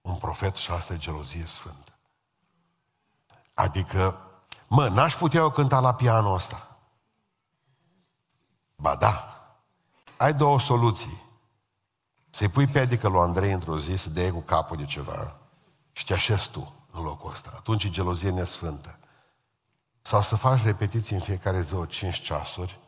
un 0.00 0.14
profet 0.14 0.56
și 0.56 0.70
asta 0.70 0.92
e 0.92 0.98
gelozie 0.98 1.44
sfântă. 1.44 1.92
Adică, 3.54 4.20
mă, 4.66 4.88
n-aș 4.88 5.14
putea 5.14 5.40
eu 5.40 5.50
cânta 5.50 5.80
la 5.80 5.94
pianul 5.94 6.34
ăsta. 6.34 6.76
Ba 8.76 8.96
da. 8.96 9.42
Ai 10.16 10.34
două 10.34 10.60
soluții. 10.60 11.22
Să-i 12.30 12.48
pui 12.48 12.66
pedică 12.66 13.08
lui 13.08 13.20
Andrei 13.20 13.52
într-o 13.52 13.78
zi, 13.78 13.96
să 13.96 14.10
dea 14.10 14.32
cu 14.32 14.40
capul 14.40 14.76
de 14.76 14.84
ceva 14.84 15.36
și 15.98 16.04
te 16.04 16.12
așezi 16.12 16.50
tu 16.50 16.86
în 16.90 17.02
locul 17.02 17.30
ăsta. 17.30 17.52
Atunci 17.56 17.84
e 17.84 17.90
gelozie 17.90 18.30
nesfântă. 18.30 18.98
Sau 20.00 20.22
să 20.22 20.36
faci 20.36 20.62
repetiții 20.62 21.14
în 21.14 21.20
fiecare 21.20 21.60
zi 21.60 21.74
o 21.74 21.86
5 21.86 22.20
ceasuri 22.20 22.80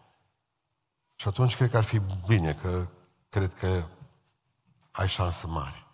și 1.16 1.29
atunci 1.29 1.57
cred 1.57 1.70
că 1.70 1.77
ar 1.77 1.85
fi 1.85 2.01
bine, 2.27 2.55
că 2.55 2.87
cred 3.29 3.55
că 3.55 3.87
ai 4.90 5.09
șansă 5.09 5.46
mare. 5.46 5.87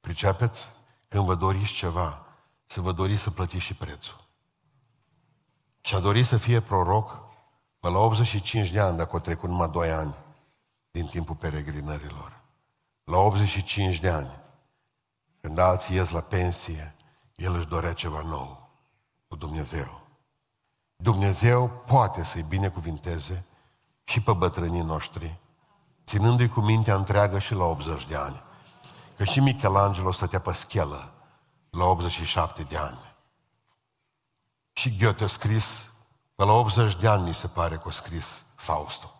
Pricepeți? 0.00 0.68
Când 1.08 1.24
vă 1.24 1.34
doriți 1.34 1.72
ceva, 1.72 2.26
să 2.66 2.80
vă 2.80 2.92
doriți 2.92 3.22
să 3.22 3.30
plătiți 3.30 3.64
și 3.64 3.74
prețul. 3.74 4.24
Și 5.80 5.94
a 5.94 6.00
dorit 6.00 6.26
să 6.26 6.36
fie 6.36 6.60
proroc, 6.60 7.22
Pă 7.78 7.90
la 7.90 7.98
85 7.98 8.70
de 8.70 8.80
ani, 8.80 8.96
dacă 8.96 9.10
au 9.12 9.20
trecut 9.20 9.48
numai 9.48 9.70
2 9.70 9.90
ani 9.90 10.14
din 10.90 11.06
timpul 11.06 11.34
peregrinărilor. 11.34 12.40
La 13.04 13.18
85 13.18 14.00
de 14.00 14.08
ani, 14.08 14.43
când 15.44 15.58
alții 15.58 15.96
ies 15.96 16.10
la 16.10 16.20
pensie, 16.20 16.94
el 17.36 17.54
își 17.54 17.66
dorea 17.66 17.92
ceva 17.92 18.20
nou 18.20 18.68
cu 19.28 19.36
Dumnezeu. 19.36 20.00
Dumnezeu 20.96 21.68
poate 21.68 22.24
să-i 22.24 22.42
binecuvinteze 22.42 23.46
și 24.04 24.22
pe 24.22 24.32
bătrânii 24.32 24.82
noștri, 24.82 25.38
ținându-i 26.04 26.48
cu 26.48 26.60
mintea 26.60 26.94
întreagă 26.94 27.38
și 27.38 27.54
la 27.54 27.64
80 27.64 28.06
de 28.06 28.16
ani. 28.16 28.42
Că 29.16 29.24
și 29.24 29.40
Michelangelo 29.40 30.12
stătea 30.12 30.40
pe 30.40 30.52
schelă 30.52 31.12
la 31.70 31.84
87 31.84 32.62
de 32.62 32.76
ani. 32.76 33.14
Și 34.72 34.96
Goethe 34.96 35.24
a 35.24 35.26
scris 35.26 35.90
Pe 36.34 36.44
la 36.44 36.52
80 36.52 36.96
de 36.96 37.08
ani 37.08 37.22
mi 37.22 37.34
se 37.34 37.46
pare 37.46 37.76
că 37.76 37.88
a 37.88 37.90
scris 37.90 38.44
Faustul. 38.54 39.14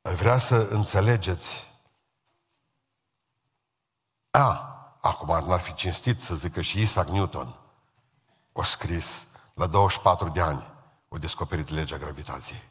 Vrea 0.00 0.38
să 0.38 0.68
înțelegeți 0.70 1.73
a, 4.38 4.74
acum 5.00 5.46
n-ar 5.46 5.60
fi 5.60 5.74
cinstit 5.74 6.20
să 6.20 6.34
zică 6.34 6.60
și 6.60 6.80
Isaac 6.80 7.08
Newton 7.08 7.58
o 8.52 8.62
scris 8.62 9.26
la 9.54 9.66
24 9.66 10.28
de 10.28 10.40
ani, 10.40 10.72
o 11.08 11.18
descoperit 11.18 11.68
legea 11.68 11.96
gravitației. 11.96 12.70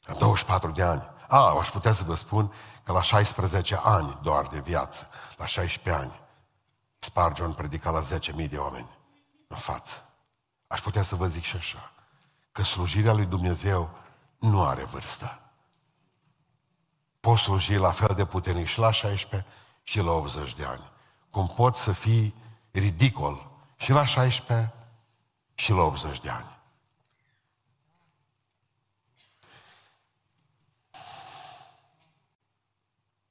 La 0.00 0.14
24 0.14 0.70
de 0.70 0.82
ani. 0.82 1.10
A, 1.28 1.58
aș 1.58 1.70
putea 1.70 1.92
să 1.92 2.04
vă 2.04 2.14
spun 2.14 2.52
că 2.84 2.92
la 2.92 3.02
16 3.02 3.80
ani 3.82 4.18
doar 4.22 4.46
de 4.46 4.60
viață, 4.60 5.08
la 5.36 5.46
16 5.46 6.02
ani, 6.02 6.20
Spurgeon 6.98 7.52
predica 7.52 7.90
la 7.90 8.02
10.000 8.02 8.48
de 8.48 8.58
oameni 8.58 8.90
în 9.46 9.56
față. 9.56 10.02
Aș 10.66 10.80
putea 10.80 11.02
să 11.02 11.14
vă 11.14 11.26
zic 11.26 11.44
și 11.44 11.56
așa, 11.56 11.92
că 12.52 12.62
slujirea 12.62 13.12
lui 13.12 13.26
Dumnezeu 13.26 13.90
nu 14.38 14.66
are 14.66 14.84
vârstă. 14.84 15.47
Poți 17.28 17.42
sluji 17.42 17.74
la 17.74 17.90
fel 17.90 18.14
de 18.14 18.24
puternic 18.24 18.66
și 18.66 18.78
la 18.78 18.90
16 18.90 19.48
și 19.82 20.00
la 20.00 20.12
80 20.12 20.54
de 20.54 20.64
ani. 20.64 20.90
Cum 21.30 21.46
poți 21.46 21.80
să 21.82 21.92
fii 21.92 22.34
ridicol 22.70 23.50
și 23.76 23.90
la 23.90 24.04
16 24.04 24.74
și 25.54 25.72
la 25.72 25.82
80 25.82 26.20
de 26.20 26.30
ani. 26.30 26.58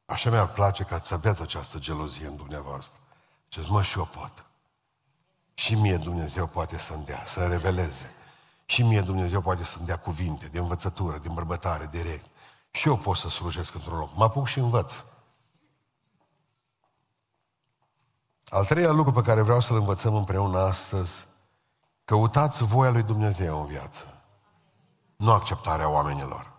Așa 0.06 0.30
mi-ar 0.30 0.52
place 0.52 0.84
ca 0.84 1.02
să 1.04 1.14
aveți 1.14 1.42
această 1.42 1.80
gelozie 1.80 2.28
în 2.28 2.36
dumneavoastră. 2.36 3.00
Ce 3.48 3.66
mă, 3.68 3.84
și 3.84 3.98
eu 3.98 4.06
pot. 4.06 4.46
Și 5.54 5.76
mie 5.76 5.98
Dumnezeu 5.98 6.48
poate 6.48 6.78
să-mi 6.78 7.06
dea, 7.06 7.24
să 7.26 7.48
reveleze. 7.48 8.12
Și 8.66 8.84
mie 8.84 9.02
Dumnezeu 9.02 9.42
poate 9.42 9.64
să-mi 9.64 9.86
dea 9.86 9.98
cuvinte 9.98 10.48
de 10.48 10.60
învățătură, 10.60 11.18
de 11.18 11.28
îmbărbătare, 11.28 11.88
direct. 11.92 12.30
Și 12.78 12.88
eu 12.88 12.98
pot 12.98 13.18
să 13.18 13.30
slujesc 13.30 13.74
într-un 13.74 13.98
loc. 13.98 14.16
Mă 14.16 14.24
apuc 14.24 14.48
și 14.48 14.60
învăț. 14.60 15.04
Al 18.50 18.66
treilea 18.66 18.92
lucru 18.92 19.12
pe 19.12 19.22
care 19.22 19.42
vreau 19.42 19.62
să-l 19.62 19.76
învățăm 19.76 20.16
împreună 20.16 20.58
astăzi, 20.58 21.28
căutați 22.06 22.64
voia 22.64 22.90
lui 22.90 23.04
Dumnezeu 23.04 23.62
în 23.62 23.68
viață, 23.68 24.24
nu 25.16 25.32
acceptarea 25.32 25.90
oamenilor. 25.90 26.52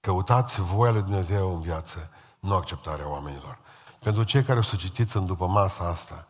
Căutați 0.00 0.60
voia 0.60 0.92
lui 0.92 1.02
Dumnezeu 1.02 1.54
în 1.54 1.60
viață, 1.60 2.10
nu 2.40 2.54
acceptarea 2.54 3.08
oamenilor. 3.08 3.58
Pentru 3.98 4.22
cei 4.22 4.42
care 4.42 4.58
o 4.58 4.62
să 4.62 4.76
citiți 4.76 5.16
în 5.16 5.26
după 5.26 5.46
masa 5.46 5.88
asta, 5.88 6.26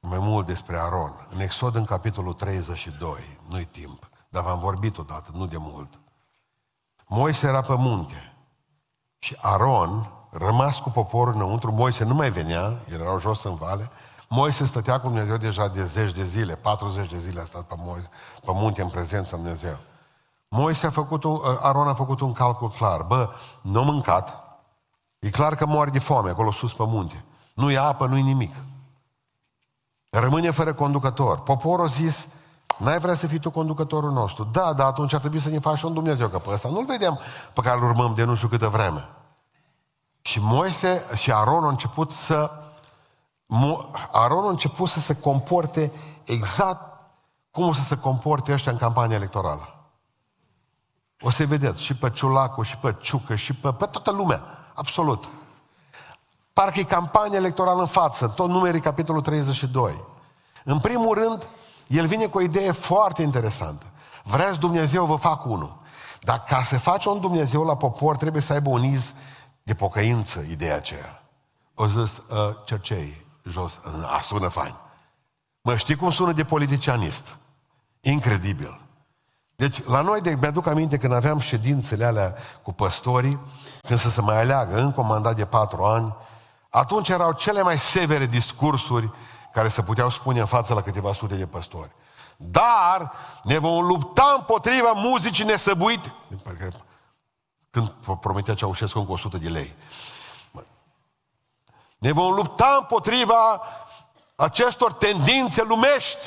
mai 0.00 0.18
mult 0.18 0.46
despre 0.46 0.78
Aron. 0.78 1.26
În 1.30 1.40
Exod, 1.40 1.74
în 1.74 1.84
capitolul 1.84 2.32
32, 2.32 3.38
nu-i 3.48 3.66
timp, 3.66 4.10
dar 4.28 4.42
v-am 4.42 4.58
vorbit 4.58 4.98
odată, 4.98 5.30
nu 5.34 5.46
de 5.46 5.56
mult. 5.56 6.01
Moise 7.14 7.46
era 7.46 7.60
pe 7.60 7.74
munte 7.74 8.34
și 9.18 9.36
Aron, 9.40 10.12
rămas 10.30 10.78
cu 10.78 10.90
poporul 10.90 11.34
înăuntru, 11.34 11.72
Moise 11.72 12.04
nu 12.04 12.14
mai 12.14 12.30
venea, 12.30 12.80
el 12.90 13.00
era 13.00 13.18
jos 13.18 13.42
în 13.42 13.54
vale, 13.54 13.90
Moise 14.28 14.66
stătea 14.66 15.00
cu 15.00 15.06
Dumnezeu 15.06 15.36
deja 15.36 15.68
de 15.68 15.84
zeci 15.84 16.12
de 16.12 16.24
zile, 16.24 16.54
40 16.54 17.10
de 17.10 17.18
zile 17.18 17.40
a 17.40 17.44
stat 17.44 17.62
pe, 17.62 17.74
Moise, 17.76 18.08
pe 18.44 18.50
munte 18.54 18.82
în 18.82 18.88
prezența 18.88 19.36
Dumnezeu. 19.36 19.76
Moise 20.48 20.86
a 20.86 20.90
făcut 20.90 21.24
un, 21.24 21.40
Aron 21.60 21.88
a 21.88 21.94
făcut 21.94 22.20
un 22.20 22.32
calcul 22.32 22.68
clar. 22.68 23.02
Bă, 23.02 23.30
nu 23.62 23.80
a 23.80 23.82
mâncat, 23.82 24.34
e 25.18 25.30
clar 25.30 25.54
că 25.54 25.66
moare 25.66 25.90
de 25.90 25.98
foame 25.98 26.30
acolo 26.30 26.52
sus 26.52 26.72
pe 26.72 26.84
munte. 26.86 27.24
Nu 27.54 27.70
e 27.70 27.78
apă, 27.78 28.06
nu 28.06 28.16
e 28.16 28.20
nimic. 28.20 28.54
Rămâne 30.10 30.50
fără 30.50 30.74
conducător. 30.74 31.40
Poporul 31.40 31.84
a 31.84 31.88
zis, 31.88 32.28
n-ai 32.78 32.98
vrea 32.98 33.14
să 33.14 33.26
fii 33.26 33.38
tu 33.38 33.50
conducătorul 33.50 34.10
nostru. 34.10 34.44
Da, 34.44 34.72
dar 34.72 34.86
atunci 34.86 35.12
ar 35.12 35.20
trebui 35.20 35.40
să 35.40 35.48
ne 35.48 35.58
faci 35.58 35.82
un 35.82 35.92
Dumnezeu, 35.92 36.28
că 36.28 36.38
pe 36.38 36.50
ăsta 36.50 36.68
nu-l 36.68 36.84
vedem 36.84 37.18
pe 37.52 37.60
care 37.60 37.78
îl 37.78 37.84
urmăm 37.84 38.14
de 38.14 38.24
nu 38.24 38.34
știu 38.34 38.48
câtă 38.48 38.68
vreme. 38.68 39.08
Și 40.20 40.40
Moise 40.40 41.04
și 41.14 41.32
Aron 41.32 41.62
au 41.62 41.68
început 41.68 42.10
să 42.10 42.50
Aron 44.12 44.44
a 44.44 44.48
început 44.48 44.88
să 44.88 45.00
se 45.00 45.16
comporte 45.16 45.92
exact 46.24 47.00
cum 47.50 47.68
o 47.68 47.72
să 47.72 47.82
se 47.82 47.98
comporte 47.98 48.52
ăștia 48.52 48.72
în 48.72 48.78
campania 48.78 49.16
electorală. 49.16 49.74
O 51.20 51.30
să 51.30 51.46
vedeți 51.46 51.82
și 51.82 51.94
pe 51.94 52.10
Ciulacu, 52.10 52.62
și 52.62 52.76
pe 52.76 52.96
Ciucă, 53.00 53.34
și 53.34 53.54
pe, 53.54 53.72
pe 53.72 53.86
toată 53.86 54.10
lumea. 54.10 54.42
Absolut. 54.74 55.28
Parcă 56.52 56.78
e 56.78 56.82
campanie 56.82 57.36
electorală 57.36 57.80
în 57.80 57.86
față, 57.86 58.28
tot 58.28 58.48
numerii 58.48 58.80
capitolul 58.80 59.22
32. 59.22 60.04
În 60.64 60.80
primul 60.80 61.14
rând, 61.14 61.48
el 61.92 62.06
vine 62.06 62.26
cu 62.26 62.38
o 62.38 62.40
idee 62.40 62.70
foarte 62.70 63.22
interesantă. 63.22 63.86
Vreți 64.24 64.58
Dumnezeu, 64.58 65.04
vă 65.06 65.16
fac 65.16 65.44
unul. 65.44 65.80
Dar 66.20 66.44
ca 66.44 66.62
să 66.62 66.78
faci 66.78 67.04
un 67.04 67.20
Dumnezeu 67.20 67.64
la 67.64 67.76
popor, 67.76 68.16
trebuie 68.16 68.42
să 68.42 68.52
aibă 68.52 68.68
un 68.68 68.84
iz 68.84 69.14
de 69.62 69.74
pocăință, 69.74 70.44
ideea 70.50 70.76
aceea. 70.76 71.22
O 71.74 71.86
zis, 71.86 72.16
uh, 72.16 72.56
cercei, 72.64 73.26
jos, 73.48 73.72
uh, 73.72 74.16
a, 74.16 74.20
sună 74.22 74.48
fain. 74.48 74.74
Mă, 75.60 75.76
știi 75.76 75.96
cum 75.96 76.10
sună 76.10 76.32
de 76.32 76.44
politicianist? 76.44 77.36
Incredibil. 78.00 78.80
Deci, 79.56 79.84
la 79.84 80.00
noi, 80.00 80.20
de, 80.20 80.36
mi-aduc 80.40 80.66
aminte 80.66 80.98
când 80.98 81.12
aveam 81.12 81.38
ședințele 81.38 82.04
alea 82.04 82.34
cu 82.62 82.72
păstorii, 82.72 83.40
când 83.82 83.98
să 83.98 84.10
se 84.10 84.20
mai 84.20 84.40
aleagă 84.40 84.78
în 84.78 84.92
comandat 84.92 85.36
de 85.36 85.44
patru 85.44 85.84
ani, 85.84 86.14
atunci 86.70 87.08
erau 87.08 87.32
cele 87.32 87.62
mai 87.62 87.78
severe 87.78 88.26
discursuri 88.26 89.10
care 89.52 89.68
se 89.68 89.82
puteau 89.82 90.08
spune 90.08 90.40
în 90.40 90.46
față 90.46 90.74
la 90.74 90.82
câteva 90.82 91.12
sute 91.12 91.34
de 91.34 91.46
păstori. 91.46 91.90
Dar 92.36 93.12
ne 93.42 93.58
vom 93.58 93.86
lupta 93.86 94.34
împotriva 94.36 94.92
muzicii 94.92 95.44
nesăbuite. 95.44 96.14
Când 97.70 97.88
promitea 98.20 98.54
Ceaușescu 98.54 98.98
încă 98.98 99.12
100 99.12 99.38
de 99.38 99.48
lei. 99.48 99.76
Ne 101.98 102.12
vom 102.12 102.34
lupta 102.34 102.76
împotriva 102.80 103.62
acestor 104.36 104.92
tendințe 104.92 105.62
lumești. 105.62 106.18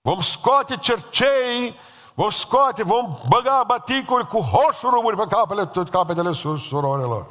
Vom 0.00 0.20
scoate 0.20 0.76
cercei, 0.76 1.76
vom 2.14 2.30
scoate, 2.30 2.82
vom 2.82 3.18
băga 3.28 3.64
baticuri 3.66 4.26
cu 4.26 4.40
hoșuruburi 4.40 5.16
pe 5.16 5.26
capele, 5.28 5.66
tot 5.66 5.90
capetele 5.90 6.32
surorilor. 6.32 7.26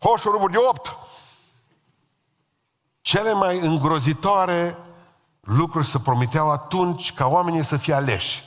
Hoșuruburi 0.00 0.52
de 0.52 0.58
opt. 0.58 0.96
Cele 3.06 3.32
mai 3.32 3.58
îngrozitoare 3.58 4.78
lucruri 5.40 5.86
se 5.86 5.98
promiteau 5.98 6.50
atunci 6.50 7.12
ca 7.12 7.26
oamenii 7.26 7.64
să 7.64 7.76
fie 7.76 7.94
aleși. 7.94 8.44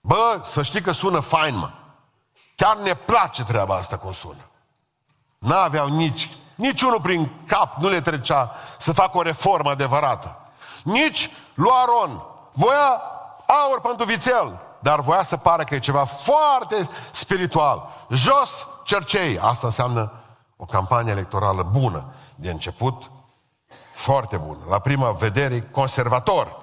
Bă, 0.00 0.40
să 0.44 0.62
știi 0.62 0.80
că 0.80 0.92
sună 0.92 1.20
fain, 1.20 1.56
mă. 1.56 1.70
Chiar 2.56 2.76
ne 2.76 2.94
place 2.94 3.44
treaba 3.44 3.74
asta 3.74 3.98
cum 3.98 4.12
sună. 4.12 4.50
N-aveau 5.38 5.88
nici, 5.88 6.30
nici 6.54 6.82
unul 6.82 7.00
prin 7.00 7.30
cap, 7.46 7.76
nu 7.76 7.88
le 7.88 8.00
trecea 8.00 8.52
să 8.78 8.92
facă 8.92 9.16
o 9.18 9.22
reformă 9.22 9.70
adevărată. 9.70 10.36
Nici 10.84 11.30
lui 11.54 11.70
Aron. 11.72 12.22
Voia 12.52 13.02
aur 13.46 13.80
pentru 13.82 14.04
vițel, 14.04 14.60
dar 14.78 15.00
voia 15.00 15.22
să 15.22 15.36
pară 15.36 15.64
că 15.64 15.74
e 15.74 15.78
ceva 15.78 16.04
foarte 16.04 16.88
spiritual. 17.10 18.06
Jos 18.10 18.66
cercei. 18.84 19.38
Asta 19.38 19.66
înseamnă 19.66 20.12
o 20.56 20.64
campanie 20.64 21.12
electorală 21.12 21.62
bună 21.62 22.12
de 22.34 22.50
început, 22.50 23.10
foarte 24.00 24.36
bună. 24.36 24.58
La 24.68 24.78
prima 24.78 25.10
vedere, 25.10 25.60
conservator. 25.60 26.56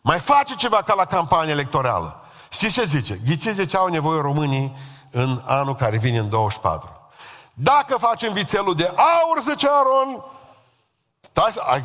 Mai 0.00 0.18
face 0.18 0.54
ceva 0.54 0.82
ca 0.82 0.94
la 0.94 1.04
campanie 1.04 1.52
electorală. 1.52 2.20
Știți 2.50 2.72
ce 2.72 2.84
zice? 2.84 3.20
Ghiciți 3.24 3.56
de 3.56 3.64
ce 3.64 3.76
au 3.76 3.86
nevoie 3.86 4.20
românii 4.20 4.76
în 5.10 5.42
anul 5.44 5.74
care 5.74 5.96
vine 5.98 6.18
în 6.18 6.28
24. 6.28 7.10
Dacă 7.54 7.96
facem 7.96 8.32
vițelul 8.32 8.74
de 8.74 8.86
aur, 8.96 9.40
zice 9.48 9.68
Aron, 9.70 10.24
stai, 11.20 11.52
ai, 11.56 11.82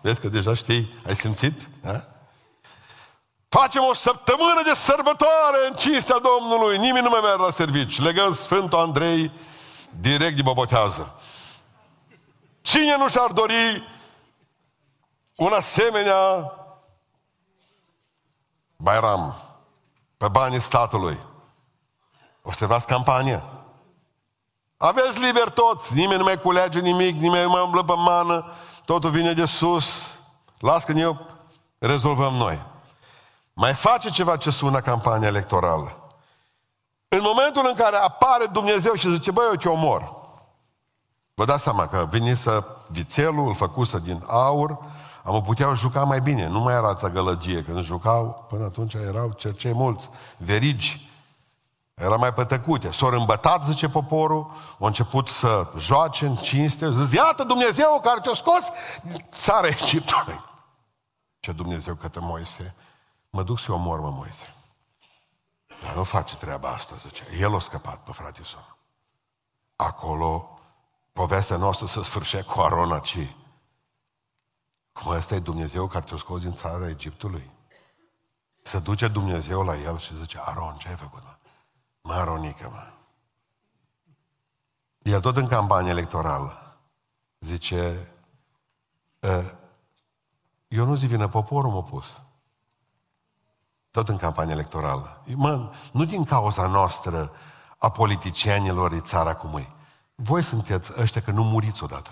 vezi 0.00 0.20
că 0.20 0.28
deja 0.28 0.54
știi, 0.54 0.94
ai 1.06 1.16
simțit? 1.16 1.68
Da? 1.82 2.04
Facem 3.48 3.82
o 3.82 3.94
săptămână 3.94 4.62
de 4.64 4.74
sărbătoare 4.74 5.58
în 5.68 5.74
cinstea 5.74 6.18
Domnului. 6.18 6.78
Nimeni 6.78 7.04
nu 7.04 7.10
mai 7.10 7.20
merge 7.22 7.42
la 7.42 7.50
servici. 7.50 8.00
Legăm 8.00 8.32
Sfântul 8.32 8.78
Andrei 8.78 9.30
direct 10.00 10.36
de 10.36 10.42
bobotează. 10.42 11.14
Cine 12.64 12.96
nu 12.96 13.08
și-ar 13.08 13.32
dori 13.32 13.88
un 15.36 15.52
asemenea 15.52 16.52
Bairam 18.76 19.34
pe 20.16 20.28
banii 20.28 20.60
statului? 20.60 21.18
Observați 22.42 22.86
campania. 22.86 23.44
Aveți 24.76 25.18
liber 25.18 25.48
toți, 25.48 25.94
nimeni 25.94 26.18
nu 26.18 26.24
mai 26.24 26.40
culege 26.40 26.80
nimic, 26.80 27.16
nimeni 27.16 27.42
nu 27.42 27.50
mai 27.50 27.62
umblă 27.62 27.84
pe 27.84 27.94
mană, 27.96 28.52
totul 28.84 29.10
vine 29.10 29.32
de 29.32 29.44
sus. 29.44 30.18
Las 30.58 30.84
că 30.84 30.92
ne 30.92 31.16
rezolvăm 31.78 32.34
noi. 32.34 32.62
Mai 33.52 33.74
face 33.74 34.10
ceva 34.10 34.36
ce 34.36 34.50
sună 34.50 34.80
campania 34.80 35.28
electorală. 35.28 36.08
În 37.08 37.20
momentul 37.22 37.66
în 37.66 37.74
care 37.74 37.96
apare 37.96 38.46
Dumnezeu 38.46 38.94
și 38.94 39.10
zice, 39.10 39.30
băi, 39.30 39.46
eu 39.46 39.54
te 39.54 39.68
omor. 39.68 40.22
Vă 41.34 41.44
dați 41.44 41.62
seama 41.62 41.86
că 41.86 42.06
vine 42.10 42.34
să 42.34 42.66
vițelul, 42.86 43.48
îl 43.48 43.54
făcusă 43.54 43.98
din 43.98 44.24
aur, 44.26 44.78
am 45.24 45.42
puteau 45.42 45.74
juca 45.74 46.04
mai 46.04 46.20
bine. 46.20 46.48
Nu 46.48 46.60
mai 46.60 46.74
era 46.74 46.88
atâta 46.88 47.10
gălăgie. 47.10 47.62
Când 47.62 47.82
jucau, 47.82 48.46
până 48.48 48.64
atunci 48.64 48.94
erau 48.94 49.32
cercei 49.32 49.72
mulți, 49.72 50.10
verigi. 50.36 51.10
Era 51.94 52.16
mai 52.16 52.32
pătăcute. 52.32 52.90
S-au 52.90 53.08
îmbătat, 53.08 53.64
zice 53.64 53.88
poporul, 53.88 54.50
au 54.78 54.86
început 54.86 55.28
să 55.28 55.66
joace 55.76 56.26
în 56.26 56.34
cinste. 56.34 56.92
Zis, 56.92 57.12
iată 57.12 57.44
Dumnezeu 57.44 58.00
care 58.02 58.20
te-a 58.20 58.34
scos 58.34 58.68
țara 59.32 59.66
Egiptului. 59.66 60.40
Ce 61.40 61.52
Dumnezeu 61.52 61.94
către 61.94 62.20
Moise, 62.22 62.74
mă 63.30 63.42
duc 63.42 63.58
să 63.58 63.72
omor, 63.72 64.00
mă, 64.00 64.10
Moise. 64.10 64.54
Dar 65.82 65.94
nu 65.94 66.04
face 66.04 66.36
treaba 66.36 66.68
asta, 66.68 66.94
zice. 66.96 67.24
El 67.38 67.54
a 67.54 67.58
scăpat 67.58 67.96
pe 67.96 68.12
fratele 68.12 68.44
său. 68.46 68.76
Acolo, 69.76 70.53
povestea 71.14 71.56
noastră 71.56 71.86
să 71.86 72.02
sfârșește 72.02 72.46
cu 72.46 72.60
Arona, 72.60 72.98
ci 72.98 73.36
cum 74.92 75.12
ăsta 75.12 75.34
e 75.34 75.38
Dumnezeu 75.38 75.86
care 75.86 76.04
te-a 76.04 76.16
scos 76.16 76.40
din 76.40 76.54
țara 76.54 76.88
Egiptului? 76.88 77.50
Să 78.62 78.78
duce 78.78 79.08
Dumnezeu 79.08 79.62
la 79.62 79.76
el 79.76 79.98
și 79.98 80.16
zice, 80.16 80.38
Aron, 80.44 80.76
ce 80.76 80.88
ai 80.88 80.96
făcut, 80.96 81.22
mă? 81.22 81.36
Mă, 82.02 82.12
Aronică, 82.12 82.68
mă. 82.70 82.92
El 85.02 85.20
tot 85.20 85.36
în 85.36 85.46
campanie 85.46 85.90
electorală 85.90 86.78
zice, 87.40 88.12
ă, 89.22 89.42
eu 90.68 90.84
nu 90.84 90.94
zic 90.94 91.08
vină 91.08 91.28
poporul 91.28 91.70
m-a 91.70 91.82
pus. 91.82 92.22
Tot 93.90 94.08
în 94.08 94.16
campanie 94.16 94.52
electorală. 94.52 95.22
Mă, 95.34 95.72
nu 95.92 96.04
din 96.04 96.24
cauza 96.24 96.66
noastră 96.66 97.32
a 97.78 97.90
politicienilor 97.90 98.92
e 98.92 99.00
țara 99.00 99.36
cum 99.36 99.56
e. 99.56 99.73
Voi 100.14 100.42
sunteți 100.42 100.92
ăștia 101.00 101.22
că 101.22 101.30
nu 101.30 101.42
muriți 101.42 101.84
odată. 101.84 102.10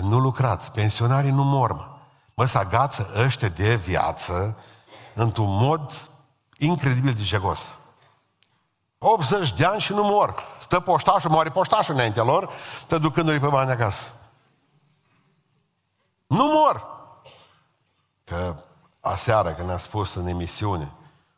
Nu 0.00 0.18
lucrați. 0.18 0.70
Pensionarii 0.70 1.30
nu 1.30 1.44
mor, 1.44 1.72
mă. 1.72 1.92
Mă, 2.34 2.44
să 2.44 2.58
agață 2.58 3.12
ăștia 3.16 3.48
de 3.48 3.74
viață 3.74 4.58
într-un 5.14 5.56
mod 5.56 6.08
incredibil 6.56 7.14
de 7.14 7.22
jegos. 7.22 7.76
80 8.98 9.52
de 9.52 9.64
ani 9.64 9.80
și 9.80 9.92
nu 9.92 10.02
mor. 10.02 10.44
Stă 10.58 10.80
poștașul, 10.80 11.30
moare 11.30 11.50
poștașul 11.50 11.94
înaintea 11.94 12.22
lor, 12.22 12.50
te 12.86 12.98
ducându-i 12.98 13.40
pe 13.40 13.46
bani 13.46 13.70
acasă. 13.70 14.12
Nu 16.26 16.44
mor. 16.44 16.86
Că 18.24 18.54
aseară 19.00 19.50
când 19.50 19.68
ne-a 19.68 19.78
spus 19.78 20.14
în 20.14 20.26
emisiune, 20.26 20.92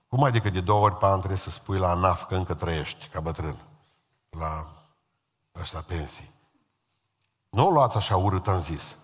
cum 0.09 0.23
adică 0.23 0.51
de 0.51 0.61
două 0.61 0.85
ori 0.85 0.97
pe 0.97 1.07
an 1.07 1.19
trebuie 1.19 1.39
să 1.39 1.51
spui 1.51 1.79
la 1.79 1.91
ANAF 1.91 2.27
că 2.27 2.35
încă 2.35 2.55
trăiești 2.55 3.09
ca 3.09 3.21
bătrân? 3.21 3.63
La 4.31 4.84
ăștia 5.61 5.81
pensii. 5.81 6.35
Nu 7.51 7.67
o 7.67 7.71
luați 7.71 7.97
așa 7.97 8.17
urât, 8.17 8.47
am 8.47 8.61
zis. 8.61 8.97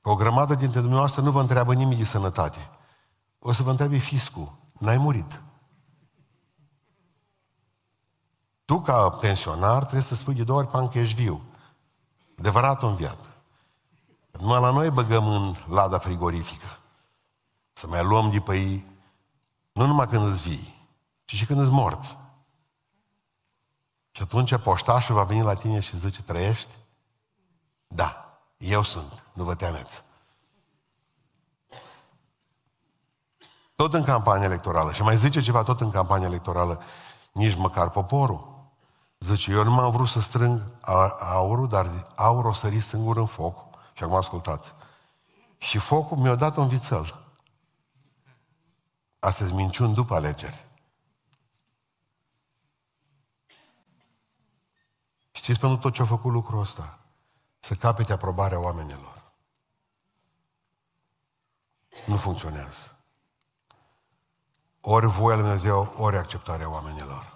Că 0.00 0.10
o 0.10 0.14
grămadă 0.14 0.54
dintre 0.54 0.80
dumneavoastră 0.80 1.22
nu 1.22 1.30
vă 1.30 1.40
întreabă 1.40 1.74
nimic 1.74 1.98
de 1.98 2.04
sănătate. 2.04 2.70
O 3.38 3.52
să 3.52 3.62
vă 3.62 3.70
întrebi 3.70 3.98
fiscul. 3.98 4.56
N-ai 4.78 4.96
murit. 4.96 5.42
Tu, 8.64 8.80
ca 8.80 9.08
pensionar, 9.08 9.78
trebuie 9.78 10.02
să 10.02 10.14
spui 10.14 10.34
de 10.34 10.44
două 10.44 10.58
ori 10.58 10.68
pan 10.68 10.88
că 10.88 10.98
ești 10.98 11.22
viu. 11.22 11.42
Adevărat 12.38 12.82
în 12.82 12.94
viață. 12.94 13.34
Numai 14.30 14.60
la 14.60 14.70
noi 14.70 14.90
băgăm 14.90 15.28
în 15.28 15.54
lada 15.68 15.98
frigorifică. 15.98 16.78
Să 17.72 17.86
mai 17.86 18.04
luăm 18.04 18.30
de 18.30 18.40
pe 18.40 18.56
ei, 18.56 18.86
nu 19.72 19.86
numai 19.86 20.08
când 20.08 20.30
îți 20.30 20.48
vii, 20.48 20.88
ci 21.24 21.34
și 21.34 21.46
când 21.46 21.60
îți 21.60 21.70
morți. 21.70 22.16
Și 24.16 24.22
atunci 24.22 24.56
poștașul 24.56 25.14
va 25.14 25.24
veni 25.24 25.42
la 25.42 25.54
tine 25.54 25.80
și 25.80 25.98
zice, 25.98 26.22
trăiești? 26.22 26.74
Da, 27.86 28.38
eu 28.56 28.82
sunt, 28.82 29.22
nu 29.32 29.44
vă 29.44 29.54
temeți. 29.54 30.04
Tot 33.76 33.94
în 33.94 34.04
campania 34.04 34.44
electorală. 34.44 34.92
Și 34.92 35.02
mai 35.02 35.16
zice 35.16 35.40
ceva 35.40 35.62
tot 35.62 35.80
în 35.80 35.90
campania 35.90 36.26
electorală, 36.26 36.82
nici 37.32 37.56
măcar 37.56 37.90
poporul. 37.90 38.72
Zice, 39.18 39.50
eu 39.50 39.64
nu 39.64 39.70
m-am 39.70 39.90
vrut 39.90 40.08
să 40.08 40.20
strâng 40.20 40.62
aurul, 41.18 41.68
dar 41.68 42.12
aurul 42.14 42.50
o 42.50 42.54
sări 42.54 42.80
singur 42.80 43.16
în 43.16 43.26
foc. 43.26 43.58
Și 43.92 44.02
acum 44.02 44.16
ascultați. 44.16 44.74
Și 45.58 45.78
focul 45.78 46.16
mi-a 46.16 46.34
dat 46.34 46.56
un 46.56 46.68
vițel. 46.68 47.14
Astăzi 49.18 49.52
minciuni 49.52 49.94
după 49.94 50.14
alegeri. 50.14 50.63
Știți 55.36 55.60
pentru 55.60 55.78
tot 55.78 55.92
ce 55.92 56.02
a 56.02 56.04
făcut 56.04 56.32
lucrul 56.32 56.60
ăsta? 56.60 56.98
Să 57.58 57.74
capete 57.74 58.12
aprobarea 58.12 58.60
oamenilor. 58.60 59.22
Nu 62.06 62.16
funcționează. 62.16 62.96
Ori 64.80 65.06
voia 65.06 65.36
lui 65.36 65.44
Dumnezeu, 65.44 65.94
ori 65.98 66.16
acceptarea 66.16 66.70
oamenilor. 66.70 67.32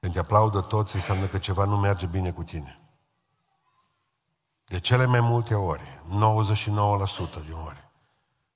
Când 0.00 0.12
te 0.12 0.18
aplaudă 0.18 0.60
toți, 0.60 0.94
înseamnă 0.94 1.26
că 1.26 1.38
ceva 1.38 1.64
nu 1.64 1.76
merge 1.76 2.06
bine 2.06 2.32
cu 2.32 2.42
tine. 2.42 2.80
De 4.64 4.80
cele 4.80 5.04
mai 5.04 5.20
multe 5.20 5.54
ori, 5.54 6.02
99% 6.04 7.42
din 7.44 7.52
ori, 7.66 7.90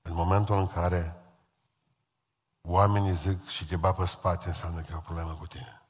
în 0.03 0.15
momentul 0.15 0.57
în 0.57 0.67
care 0.67 1.17
oamenii 2.61 3.15
zic 3.15 3.47
și 3.47 3.67
te 3.67 3.77
bat 3.77 3.97
pe 3.97 4.05
spate, 4.05 4.49
înseamnă 4.49 4.81
că 4.81 4.87
e 4.91 4.97
o 4.97 5.01
problemă 5.01 5.35
cu 5.35 5.47
tine. 5.47 5.82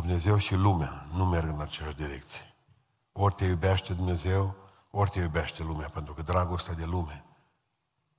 Dumnezeu 0.00 0.36
și 0.36 0.54
lumea 0.54 1.06
nu 1.14 1.26
merg 1.26 1.48
în 1.48 1.60
aceeași 1.60 1.96
direcție. 1.96 2.54
Ori 3.12 3.34
te 3.34 3.44
iubește 3.44 3.92
Dumnezeu, 3.94 4.54
ori 4.90 5.10
te 5.10 5.18
iubește 5.18 5.62
lumea, 5.62 5.88
pentru 5.88 6.14
că 6.14 6.22
dragostea 6.22 6.74
de 6.74 6.84
lume 6.84 7.24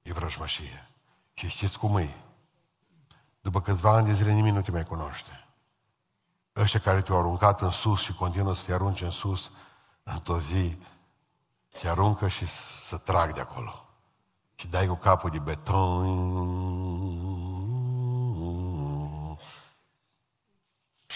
e 0.01 0.13
vrăjmășie. 0.13 0.89
Și 1.33 1.47
știți 1.47 1.79
cum 1.79 1.97
e? 1.97 2.15
După 3.41 3.61
câțiva 3.61 3.91
ani 3.91 4.05
de 4.05 4.13
zile 4.13 4.31
nimeni 4.31 4.55
nu 4.55 4.61
te 4.61 4.71
mai 4.71 4.83
cunoaște. 4.83 5.47
Ăștia 6.55 6.79
care 6.79 7.01
te-au 7.01 7.19
aruncat 7.19 7.61
în 7.61 7.71
sus 7.71 8.01
și 8.01 8.13
continuă 8.13 8.53
să 8.53 8.65
te 8.65 8.73
arunce 8.73 9.05
în 9.05 9.11
sus, 9.11 9.51
într-o 10.03 10.39
zi 10.39 10.77
te 11.81 11.87
aruncă 11.87 12.27
și 12.27 12.45
să 12.87 12.97
trag 12.97 13.33
de 13.33 13.39
acolo. 13.39 13.85
Și 14.55 14.67
dai 14.67 14.87
cu 14.87 14.95
capul 14.95 15.29
de 15.29 15.39
beton. 15.39 16.07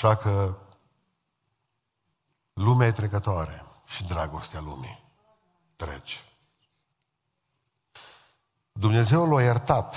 Așa 0.04 0.16
că 0.16 0.58
lumea 2.54 2.88
e 2.88 2.92
trecătoare 2.92 3.66
și 3.86 4.04
dragostea 4.04 4.60
lumii 4.60 5.04
trece. 5.76 6.18
Dumnezeu 8.72 9.26
l-a 9.30 9.44
iertat. 9.44 9.96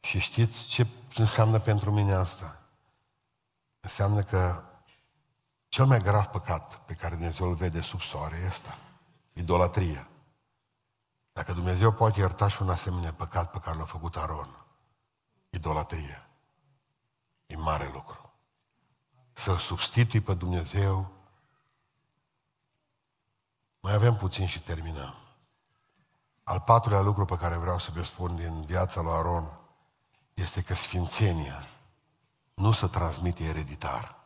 Și 0.00 0.18
știți 0.18 0.64
ce 0.64 0.86
înseamnă 1.16 1.58
pentru 1.60 1.90
mine 1.90 2.14
asta? 2.14 2.62
Înseamnă 3.80 4.22
că 4.22 4.62
cel 5.68 5.86
mai 5.86 6.02
grav 6.02 6.24
păcat 6.24 6.84
pe 6.84 6.94
care 6.94 7.14
Dumnezeu 7.14 7.46
îl 7.48 7.54
vede 7.54 7.80
sub 7.80 8.00
soare 8.00 8.36
este 8.36 8.74
idolatria. 9.32 10.08
Dacă 11.32 11.52
Dumnezeu 11.52 11.92
poate 11.92 12.20
ierta 12.20 12.48
și 12.48 12.62
un 12.62 12.70
asemenea 12.70 13.12
păcat 13.12 13.50
pe 13.50 13.58
care 13.58 13.76
l-a 13.76 13.84
făcut 13.84 14.16
Aron, 14.16 14.66
idolatria, 15.50 16.28
e 17.46 17.56
mare 17.56 17.90
lucru. 17.92 18.27
Să-L 19.38 19.58
substitui 19.58 20.20
pe 20.20 20.34
Dumnezeu, 20.34 21.10
mai 23.80 23.92
avem 23.92 24.16
puțin 24.16 24.46
și 24.46 24.62
terminăm. 24.62 25.14
Al 26.42 26.60
patrulea 26.60 27.00
lucru 27.00 27.24
pe 27.24 27.36
care 27.36 27.56
vreau 27.56 27.78
să 27.78 27.90
vă 27.94 28.02
spun 28.02 28.36
din 28.36 28.64
viața 28.64 29.00
lui 29.00 29.12
Aron 29.12 29.58
este 30.34 30.62
că 30.62 30.74
sfințenia 30.74 31.68
nu 32.54 32.72
se 32.72 32.86
transmite 32.86 33.44
ereditar. 33.44 34.16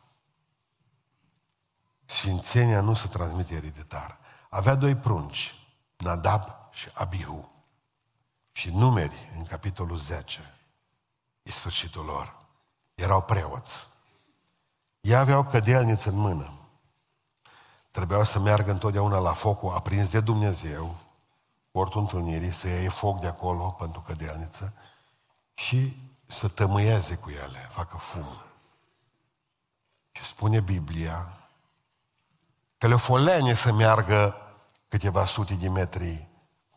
Sfințenia 2.05 2.81
nu 2.81 2.93
se 2.93 3.07
transmite 3.07 3.53
ereditar. 3.53 4.19
Avea 4.49 4.75
doi 4.75 4.95
prunci, 4.95 5.55
Nadab 5.97 6.43
și 6.71 6.89
Abihu. 6.93 7.51
Și 8.51 8.69
numeri 8.69 9.31
în 9.35 9.43
capitolul 9.43 9.97
10 9.97 10.59
e 11.43 11.51
sfârșitul 11.51 12.05
lor. 12.05 12.45
Erau 12.95 13.21
preoți. 13.21 13.91
Ei 15.03 15.15
aveau 15.15 15.43
cădelniță 15.43 16.09
în 16.09 16.15
mână. 16.15 16.53
Trebuiau 17.91 18.23
să 18.23 18.39
meargă 18.39 18.71
întotdeauna 18.71 19.17
la 19.17 19.33
focul 19.33 19.73
aprins 19.73 20.09
de 20.09 20.19
Dumnezeu, 20.19 20.95
portul 21.71 22.01
întâlnirii, 22.01 22.51
să 22.51 22.67
iei 22.67 22.89
foc 22.89 23.19
de 23.19 23.27
acolo 23.27 23.65
pentru 23.65 24.01
cădelniță 24.01 24.73
și 25.53 25.97
să 26.27 26.47
tămâieze 26.47 27.15
cu 27.15 27.29
ele, 27.29 27.67
facă 27.69 27.97
fum. 27.97 28.25
Și 30.11 30.25
spune 30.25 30.59
Biblia 30.59 31.37
că 32.77 32.87
le 32.87 32.95
folene 32.95 33.53
să 33.53 33.73
meargă 33.73 34.35
câteva 34.87 35.25
sute 35.25 35.53
de 35.53 35.69
metri 35.69 36.27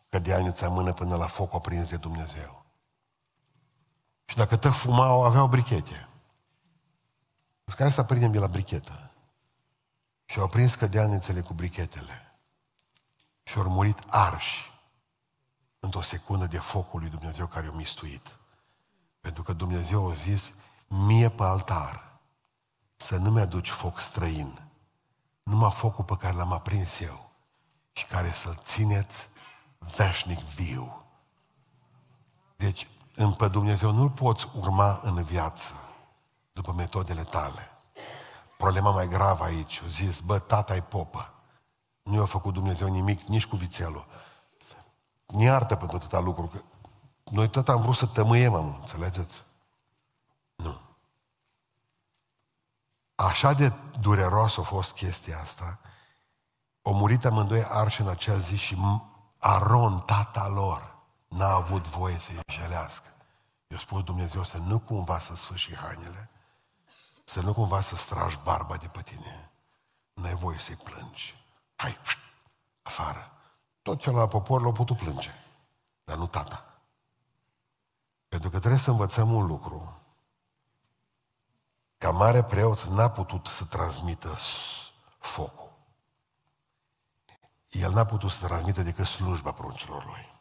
cădealnița 0.09 0.65
în 0.65 0.73
mână 0.73 0.93
până 0.93 1.15
la 1.15 1.27
foc 1.27 1.53
aprins 1.53 1.89
de 1.89 1.97
Dumnezeu. 1.97 2.65
Și 4.25 4.35
dacă 4.35 4.57
tă 4.57 4.69
fumau, 4.69 5.23
aveau 5.23 5.47
brichete. 5.47 6.06
Care 7.77 7.89
să 7.89 8.01
aprindem 8.01 8.31
de 8.31 8.39
la 8.39 8.47
brichetă. 8.47 9.11
Și 10.25 10.39
au 10.39 10.47
prins 10.47 10.75
cădealnițele 10.75 11.41
cu 11.41 11.53
brichetele. 11.53 12.39
Și 13.43 13.57
au 13.57 13.69
murit 13.69 13.99
arși 14.07 14.71
într-o 15.79 16.01
secundă 16.01 16.45
de 16.45 16.57
focul 16.57 16.99
lui 16.99 17.09
Dumnezeu 17.09 17.47
care 17.47 17.65
i-a 17.65 17.71
mistuit. 17.71 18.37
Pentru 19.19 19.43
că 19.43 19.53
Dumnezeu 19.53 20.09
a 20.09 20.13
zis, 20.13 20.53
mie 20.87 21.29
pe 21.29 21.43
altar, 21.43 22.19
să 22.95 23.17
nu 23.17 23.31
mi-aduci 23.31 23.69
foc 23.69 23.99
străin, 23.99 24.69
numai 25.43 25.71
focul 25.71 26.03
pe 26.03 26.17
care 26.17 26.35
l-am 26.35 26.51
aprins 26.51 26.99
eu 26.99 27.31
și 27.91 28.05
care 28.05 28.31
să-l 28.31 28.59
țineți 28.63 29.29
veșnic 29.77 30.39
viu. 30.39 31.05
Deci, 32.55 32.87
în 33.15 33.33
pe 33.33 33.47
Dumnezeu 33.47 33.91
nu-L 33.91 34.09
poți 34.09 34.47
urma 34.55 34.99
în 35.03 35.23
viață 35.23 35.86
după 36.57 36.73
metodele 36.73 37.23
tale. 37.23 37.71
Problema 38.57 38.91
mai 38.91 39.07
gravă 39.07 39.43
aici, 39.43 39.81
o 39.85 39.87
zis, 39.87 40.19
bă, 40.19 40.39
tata 40.39 40.75
e 40.75 40.81
popă. 40.81 41.33
Nu 42.03 42.15
i-a 42.15 42.25
făcut 42.25 42.53
Dumnezeu 42.53 42.87
nimic, 42.87 43.21
nici 43.21 43.45
cu 43.45 43.55
vițelul. 43.55 44.05
Ne 45.25 45.43
iartă 45.43 45.75
pentru 45.75 45.97
atâta 45.97 46.19
lucru, 46.19 46.47
că 46.47 46.61
noi 47.31 47.49
tot 47.49 47.69
am 47.69 47.81
vrut 47.81 47.95
să 47.95 48.05
tămâiem, 48.05 48.53
am, 48.53 48.75
înțelegeți? 48.79 49.43
Nu. 50.55 50.79
Așa 53.15 53.53
de 53.53 53.73
dureros 53.99 54.57
a 54.57 54.61
fost 54.61 54.93
chestia 54.93 55.39
asta, 55.39 55.79
o 56.81 56.91
murit 56.91 57.25
amândoi 57.25 57.63
arși 57.63 58.01
în 58.01 58.07
acea 58.07 58.37
zi 58.37 58.55
și 58.55 58.77
Aron, 59.37 59.99
tata 59.99 60.47
lor, 60.47 60.95
n-a 61.27 61.53
avut 61.53 61.87
voie 61.87 62.19
să-i 62.19 62.39
jelească. 62.51 63.07
I-a 63.67 63.77
spus 63.77 64.03
Dumnezeu 64.03 64.43
să 64.43 64.57
nu 64.57 64.79
cumva 64.79 65.19
să 65.19 65.35
sfârși 65.35 65.75
hainele, 65.75 66.29
să 67.27 67.41
nu 67.41 67.53
cumva 67.53 67.81
să 67.81 67.95
stragi 67.95 68.39
barba 68.43 68.77
de 68.77 68.87
pe 68.87 69.01
tine. 69.01 69.51
N-ai 70.13 70.33
voie 70.33 70.59
să-i 70.59 70.75
plângi. 70.75 71.35
Hai, 71.75 71.97
afară. 72.81 73.31
Tot 73.81 73.99
ce 73.99 74.11
la 74.11 74.27
popor 74.27 74.61
l-a 74.61 74.71
putut 74.71 74.97
plânge, 74.97 75.31
dar 76.03 76.17
nu 76.17 76.27
tata. 76.27 76.79
Pentru 78.27 78.49
că 78.49 78.59
trebuie 78.59 78.79
să 78.79 78.89
învățăm 78.89 79.33
un 79.33 79.45
lucru. 79.45 80.01
Ca 81.97 82.11
mare 82.11 82.43
preot 82.43 82.83
n-a 82.83 83.09
putut 83.09 83.45
să 83.45 83.65
transmită 83.65 84.37
focul. 85.19 85.71
El 87.69 87.91
n-a 87.91 88.05
putut 88.05 88.31
să 88.31 88.45
transmită 88.45 88.81
decât 88.81 89.05
slujba 89.05 89.51
pruncilor 89.51 90.05
lui. 90.05 90.33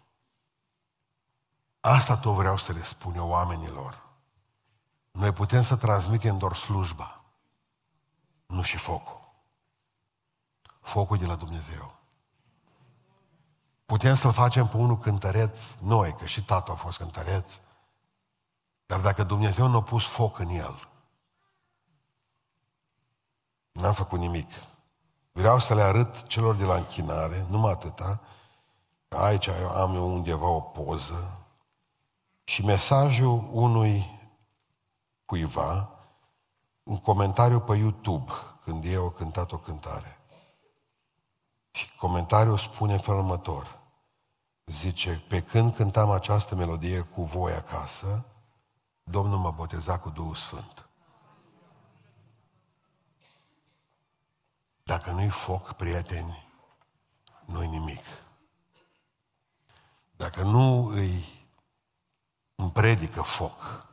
Asta 1.80 2.16
tot 2.16 2.34
vreau 2.34 2.58
să 2.58 2.72
le 2.72 2.82
spun 2.82 3.14
eu 3.14 3.28
oamenilor. 3.28 4.05
Noi 5.16 5.32
putem 5.32 5.62
să 5.62 5.76
transmitem 5.76 6.38
doar 6.38 6.54
slujba, 6.54 7.24
nu 8.46 8.62
și 8.62 8.76
focul. 8.76 9.20
Focul 10.80 11.16
de 11.16 11.26
la 11.26 11.34
Dumnezeu. 11.34 11.94
Putem 13.86 14.14
să-l 14.14 14.32
facem 14.32 14.68
pe 14.68 14.76
unul 14.76 14.98
cântăreț, 14.98 15.70
noi, 15.80 16.14
că 16.14 16.26
și 16.26 16.44
tatăl 16.44 16.74
a 16.74 16.76
fost 16.76 16.98
cântăreț, 16.98 17.58
dar 18.86 19.00
dacă 19.00 19.22
Dumnezeu 19.22 19.66
nu 19.66 19.76
a 19.76 19.82
pus 19.82 20.04
foc 20.06 20.38
în 20.38 20.48
el, 20.48 20.88
n-am 23.72 23.94
făcut 23.94 24.18
nimic. 24.18 24.50
Vreau 25.32 25.58
să 25.58 25.74
le 25.74 25.82
arăt 25.82 26.26
celor 26.26 26.54
de 26.54 26.64
la 26.64 26.74
închinare, 26.74 27.46
numai 27.48 27.72
atâta, 27.72 28.20
aici 29.08 29.48
am 29.48 29.94
eu 29.94 30.12
undeva 30.12 30.48
o 30.48 30.60
poză 30.60 31.46
și 32.44 32.62
mesajul 32.64 33.48
unui 33.52 34.15
cuiva, 35.26 35.90
un 36.82 36.98
comentariu 36.98 37.60
pe 37.60 37.76
YouTube, 37.76 38.32
când 38.64 38.84
eu 38.84 39.02
au 39.02 39.10
cântat 39.10 39.52
o 39.52 39.58
cântare. 39.58 40.20
Și 41.70 41.96
comentariul 41.96 42.58
spune 42.58 42.92
în 42.92 42.98
felul 42.98 43.20
următor. 43.20 43.78
Zice, 44.64 45.24
pe 45.28 45.42
când 45.42 45.74
cântam 45.74 46.10
această 46.10 46.54
melodie 46.54 47.00
cu 47.00 47.22
voi 47.22 47.52
acasă, 47.52 48.26
Domnul 49.02 49.38
m-a 49.38 49.50
botezat 49.50 50.02
cu 50.02 50.10
Duhul 50.10 50.34
Sfânt. 50.34 50.88
Dacă 54.82 55.10
nu-i 55.10 55.28
foc, 55.28 55.72
prieteni, 55.72 56.48
nu-i 57.46 57.66
nimic. 57.66 58.04
Dacă 60.16 60.42
nu 60.42 60.86
îi 60.86 61.46
împredică 62.54 63.22
foc, 63.22 63.85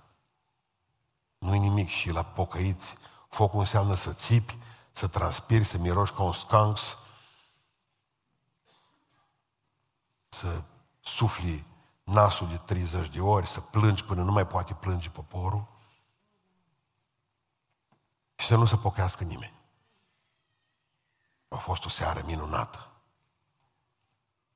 nu-i 1.43 1.59
nimic. 1.59 1.89
Și 1.89 2.09
la 2.11 2.23
pocăiți, 2.23 2.95
focul 3.29 3.59
înseamnă 3.59 3.95
să 3.95 4.13
țipi, 4.13 4.57
să 4.91 5.07
transpiri, 5.07 5.63
să 5.63 5.77
miroși 5.77 6.13
ca 6.13 6.23
un 6.23 6.33
skunks, 6.33 6.97
să 10.29 10.63
sufli 11.01 11.65
nasul 12.03 12.47
de 12.47 12.57
30 12.57 13.07
de 13.07 13.21
ori, 13.21 13.47
să 13.47 13.61
plângi 13.61 14.03
până 14.03 14.23
nu 14.23 14.31
mai 14.31 14.47
poate 14.47 14.73
plânge 14.73 15.09
poporul 15.09 15.67
și 18.35 18.45
să 18.47 18.55
nu 18.55 18.65
se 18.65 18.77
pochească 18.77 19.23
nimeni. 19.23 19.61
A 21.47 21.55
fost 21.55 21.85
o 21.85 21.89
seară 21.89 22.21
minunată. 22.25 22.87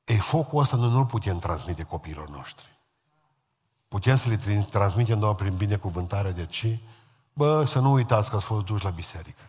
Ei, 0.04 0.20
focul 0.20 0.60
ăsta 0.60 0.76
noi 0.76 0.90
nu-l 0.90 1.06
putem 1.06 1.40
transmite 1.40 1.84
copiilor 1.84 2.30
noștri. 2.30 2.77
Putem 3.88 4.16
să 4.16 4.30
le 4.30 4.66
transmitem 4.70 5.20
doar 5.20 5.36
prin 5.36 5.56
binecuvântarea 5.56 6.32
de 6.32 6.46
ce? 6.46 6.80
Bă, 7.34 7.66
să 7.66 7.80
nu 7.80 7.92
uitați 7.92 8.30
că 8.30 8.36
ați 8.36 8.46
fost 8.46 8.66
duși 8.66 8.84
la 8.84 8.90
biserică. 8.90 9.42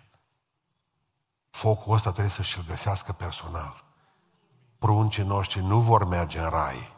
Focul 1.51 1.95
ăsta 1.95 2.11
trebuie 2.11 2.32
să 2.32 2.43
și-l 2.43 2.64
găsească 2.66 3.12
personal. 3.12 3.84
Pruncii 4.78 5.22
noștri 5.22 5.62
nu 5.62 5.80
vor 5.80 6.05
merge 6.05 6.39
în 6.39 6.51
rai 6.51 6.97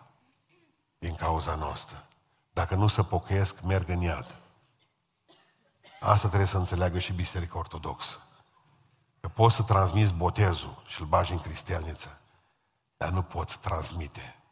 din 0.98 1.14
cauza 1.14 1.54
noastră. 1.54 2.06
Dacă 2.52 2.74
nu 2.74 2.86
se 2.86 3.02
pocăiesc, 3.02 3.60
merg 3.62 3.88
în 3.88 4.00
iad. 4.00 4.38
Asta 6.00 6.26
trebuie 6.26 6.48
să 6.48 6.56
înțeleagă 6.56 6.98
și 6.98 7.12
Biserica 7.12 7.58
Ortodoxă. 7.58 8.18
Că 9.20 9.28
poți 9.28 9.54
să 9.54 9.62
transmiți 9.62 10.14
botezul 10.14 10.82
și 10.86 11.00
îl 11.00 11.06
bagi 11.06 11.32
în 11.32 11.38
cristelniță, 11.38 12.20
dar 12.96 13.08
nu 13.08 13.22
poți 13.22 13.58
transmite 13.58 14.42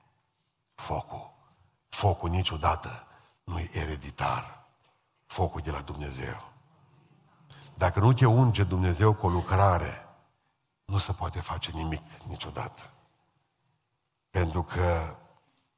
focul. 0.75 1.38
Focul 1.89 2.31
niciodată 2.31 3.07
nu 3.45 3.59
e 3.59 3.71
ereditar. 3.73 4.65
Focul 5.27 5.61
de 5.61 5.71
la 5.71 5.81
Dumnezeu. 5.81 6.53
Dacă 7.75 8.01
nu 8.01 8.13
te 8.13 8.27
unge 8.27 8.65
Dumnezeu 8.65 9.15
cu 9.15 9.27
o 9.27 9.31
lucrare, 9.31 10.09
nu 10.85 10.99
se 10.99 11.13
poate 11.13 11.41
face 11.41 11.71
nimic 11.71 12.03
niciodată. 12.23 12.83
Pentru 14.31 14.63
că 14.63 15.17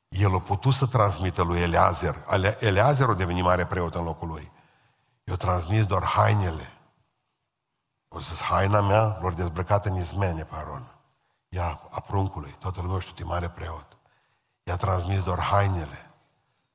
el 0.08 0.34
a 0.34 0.40
putut 0.40 0.74
să 0.74 0.86
transmită 0.86 1.42
lui 1.42 1.60
Eleazer. 1.60 2.26
Eleazer 2.58 3.08
a 3.08 3.14
devenit 3.14 3.42
mare 3.44 3.66
preot 3.66 3.94
în 3.94 4.04
locul 4.04 4.28
lui. 4.28 4.52
Eu 5.24 5.36
transmis 5.36 5.86
doar 5.86 6.04
hainele. 6.04 6.72
O 8.08 8.20
să 8.20 8.42
haina 8.42 8.80
mea 8.80 9.18
lor 9.20 9.34
dezbrăcată 9.34 9.88
în 9.88 9.96
izmene 9.96 10.44
pe 10.44 10.54
Aron. 10.54 10.94
Ea 11.48 11.88
a 11.90 12.00
pruncului, 12.00 12.56
toată 12.58 12.80
lumea 12.80 12.98
știu, 12.98 13.26
mare 13.26 13.48
preot. 13.48 13.96
I-a 14.70 14.76
transmis 14.76 15.22
doar 15.22 15.40
hainele, 15.40 16.10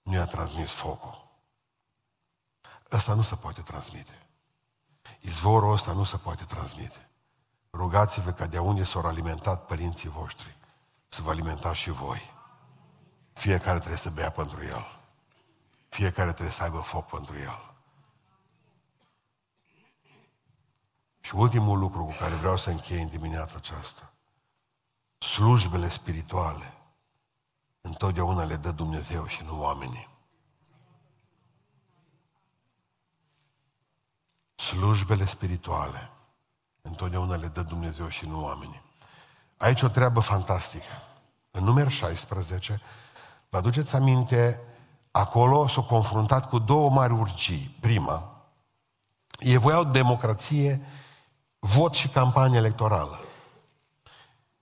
nu 0.01 0.13
i-a 0.13 0.25
transmis 0.25 0.71
focul. 0.71 1.27
Ăsta 2.91 3.13
nu 3.13 3.21
se 3.21 3.35
poate 3.35 3.61
transmite. 3.61 4.27
Izvorul 5.19 5.73
ăsta 5.73 5.91
nu 5.91 6.03
se 6.03 6.17
poate 6.17 6.43
transmite. 6.43 7.09
Rugați-vă 7.71 8.31
ca 8.31 8.45
de 8.45 8.59
unde 8.59 8.83
s-au 8.83 9.01
alimentat 9.01 9.65
părinții 9.65 10.09
voștri, 10.09 10.57
să 11.07 11.21
vă 11.21 11.29
alimentați 11.29 11.77
și 11.77 11.89
voi. 11.89 12.33
Fiecare 13.33 13.77
trebuie 13.77 13.97
să 13.97 14.09
bea 14.09 14.29
pentru 14.31 14.63
el. 14.63 14.99
Fiecare 15.89 16.31
trebuie 16.31 16.53
să 16.53 16.63
aibă 16.63 16.79
foc 16.79 17.05
pentru 17.05 17.37
el. 17.37 17.75
Și 21.19 21.35
ultimul 21.35 21.79
lucru 21.79 22.05
cu 22.05 22.15
care 22.19 22.35
vreau 22.35 22.57
să 22.57 22.69
închei 22.69 23.01
în 23.01 23.09
dimineața 23.09 23.55
aceasta. 23.57 24.13
Slujbele 25.17 25.89
spirituale 25.89 26.75
întotdeauna 27.85 28.43
le 28.43 28.55
dă 28.55 28.71
Dumnezeu 28.71 29.25
și 29.25 29.43
nu 29.43 29.61
oamenii. 29.61 30.07
Slujbele 34.55 35.25
spirituale 35.25 36.09
întotdeauna 36.81 37.35
le 37.35 37.47
dă 37.47 37.61
Dumnezeu 37.61 38.07
și 38.07 38.27
nu 38.27 38.43
oamenii. 38.43 38.81
Aici 39.57 39.81
o 39.81 39.87
treabă 39.87 40.19
fantastică. 40.19 40.91
În 41.51 41.63
număr 41.63 41.89
16, 41.89 42.81
vă 43.49 43.57
aduceți 43.57 43.95
aminte, 43.95 44.61
acolo 45.11 45.67
s-au 45.67 45.83
confruntat 45.83 46.49
cu 46.49 46.59
două 46.59 46.89
mari 46.89 47.13
urgii. 47.13 47.77
Prima, 47.79 48.45
ei 49.39 49.57
voiau 49.57 49.83
democrație, 49.83 50.85
vot 51.59 51.93
și 51.93 52.07
campanie 52.07 52.57
electorală. 52.57 53.19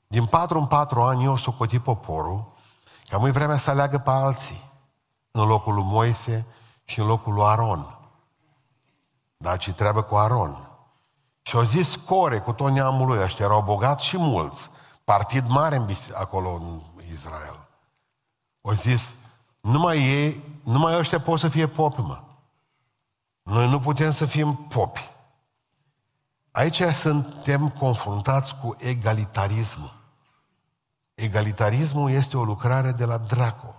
Din 0.08 0.26
patru 0.26 0.60
în 0.60 0.68
patru 0.68 1.02
ani 1.02 1.24
eu 1.24 1.36
s-o 1.36 1.52
poporul 1.84 2.53
ca 3.14 3.20
mai 3.20 3.32
vremea 3.32 3.58
să 3.58 3.70
aleagă 3.70 3.98
pe 3.98 4.10
alții 4.10 4.72
în 5.32 5.48
locul 5.48 5.74
lui 5.74 5.84
Moise 5.84 6.46
și 6.84 7.00
în 7.00 7.06
locul 7.06 7.34
lui 7.34 7.44
Aron. 7.44 7.98
Dar 9.38 9.58
ce 9.58 9.74
treabă 9.74 10.02
cu 10.02 10.16
Aron? 10.16 10.70
Și 11.42 11.56
au 11.56 11.62
zis 11.62 11.96
Core 11.96 12.40
cu 12.40 12.52
tot 12.52 12.72
neamul 12.72 13.08
lui, 13.08 13.22
ăștia 13.22 13.46
erau 13.46 13.62
bogați 13.62 14.06
și 14.06 14.18
mulți, 14.18 14.70
partid 15.04 15.48
mare 15.48 15.76
în 15.76 15.88
acolo 16.14 16.54
în 16.54 16.82
Israel. 17.12 17.68
Au 18.62 18.72
zis, 18.72 19.14
numai 19.60 19.98
ei, 19.98 20.60
numai 20.64 20.98
ăștia 20.98 21.22
pot 21.22 21.40
să 21.40 21.48
fie 21.48 21.68
popi, 21.68 22.02
mă. 22.02 22.24
Noi 23.44 23.70
nu 23.70 23.80
putem 23.80 24.12
să 24.12 24.26
fim 24.26 24.56
popi. 24.56 25.12
Aici 26.52 26.82
suntem 26.82 27.70
confruntați 27.70 28.56
cu 28.56 28.76
egalitarismul. 28.80 30.03
Egalitarismul 31.14 32.12
este 32.12 32.38
o 32.38 32.44
lucrare 32.44 32.92
de 32.92 33.06
la 33.06 33.18
dracu. 33.18 33.76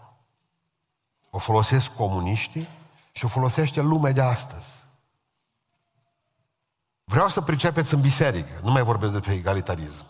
O 1.31 1.39
folosesc 1.39 1.95
comuniștii 1.95 2.69
și 3.13 3.25
o 3.25 3.29
folosește 3.29 3.81
lumea 3.81 4.13
de 4.13 4.21
astăzi. 4.21 4.83
Vreau 7.05 7.29
să 7.29 7.41
pricepeți 7.41 7.95
în 7.95 8.01
biserică, 8.01 8.61
nu 8.63 8.71
mai 8.71 8.83
vorbesc 8.83 9.13
despre 9.13 9.33
egalitarism. 9.33 10.05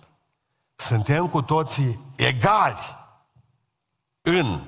Suntem 0.76 1.28
cu 1.28 1.42
toții 1.42 2.00
egali 2.16 2.96
în 4.22 4.60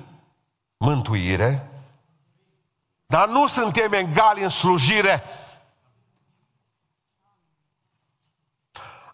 mântuire, 0.77 1.71
dar 3.05 3.27
nu 3.27 3.47
suntem 3.47 3.93
egali 3.93 4.43
în 4.43 4.49
slujire. 4.49 5.23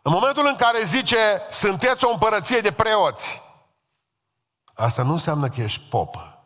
În 0.05 0.11
momentul 0.11 0.45
în 0.47 0.55
care 0.55 0.83
zice, 0.83 1.17
sunteți 1.49 2.05
o 2.05 2.11
împărăție 2.11 2.59
de 2.59 2.71
preoți, 2.71 3.41
asta 4.73 5.03
nu 5.03 5.11
înseamnă 5.11 5.49
că 5.49 5.61
ești 5.61 5.81
popă, 5.89 6.43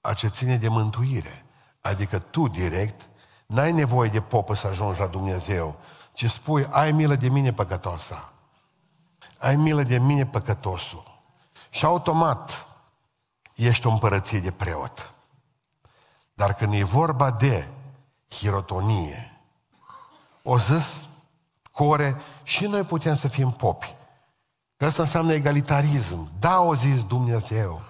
a 0.00 0.14
ce 0.14 0.28
ține 0.28 0.56
de 0.56 0.68
mântuire. 0.68 1.44
Adică 1.80 2.18
tu 2.18 2.48
direct 2.48 3.08
n-ai 3.46 3.72
nevoie 3.72 4.08
de 4.08 4.20
popă 4.20 4.54
să 4.54 4.66
ajungi 4.66 5.00
la 5.00 5.06
Dumnezeu, 5.06 5.78
ci 6.12 6.30
spui, 6.30 6.66
ai 6.70 6.92
milă 6.92 7.14
de 7.14 7.28
mine 7.28 7.52
păcătoasa. 7.52 8.32
Ai 9.38 9.56
milă 9.56 9.82
de 9.82 9.98
mine 9.98 10.26
păcătosul. 10.26 11.22
Și 11.70 11.84
automat 11.84 12.66
ești 13.54 13.86
o 13.86 13.90
împărăție 13.90 14.40
de 14.40 14.50
preot. 14.50 15.14
Dar 16.34 16.54
când 16.54 16.72
e 16.72 16.84
vorba 16.84 17.30
de 17.30 17.68
hirotonie, 18.28 19.40
o 20.42 20.58
zis 20.58 21.08
core, 21.80 22.16
și 22.42 22.66
noi 22.66 22.82
putem 22.82 23.14
să 23.14 23.28
fim 23.28 23.50
popi. 23.50 23.94
Că 24.76 24.84
asta 24.84 25.02
înseamnă 25.02 25.32
egalitarism. 25.32 26.30
Da, 26.38 26.60
o 26.60 26.74
zis 26.74 27.04
Dumnezeu. 27.04 27.80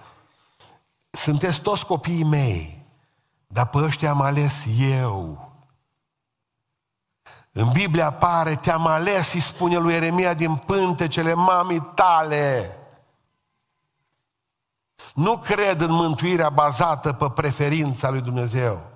Sunteți 1.09 1.61
toți 1.61 1.85
copiii 1.85 2.23
mei, 2.23 2.85
dar 3.47 3.67
pe 3.67 3.77
ăștia 3.77 4.09
am 4.09 4.21
ales 4.21 4.65
eu. 4.79 5.51
În 7.51 7.69
Biblie 7.71 8.03
apare, 8.03 8.55
te-am 8.55 8.87
ales, 8.87 9.33
îi 9.33 9.39
spune 9.39 9.77
lui 9.77 9.93
Eremia, 9.93 10.33
din 10.33 10.55
pântecele 10.55 11.33
mamii 11.33 11.91
tale. 11.95 12.77
Nu 15.13 15.37
cred 15.37 15.81
în 15.81 15.91
mântuirea 15.91 16.49
bazată 16.49 17.13
pe 17.13 17.29
preferința 17.29 18.09
lui 18.09 18.21
Dumnezeu. 18.21 18.90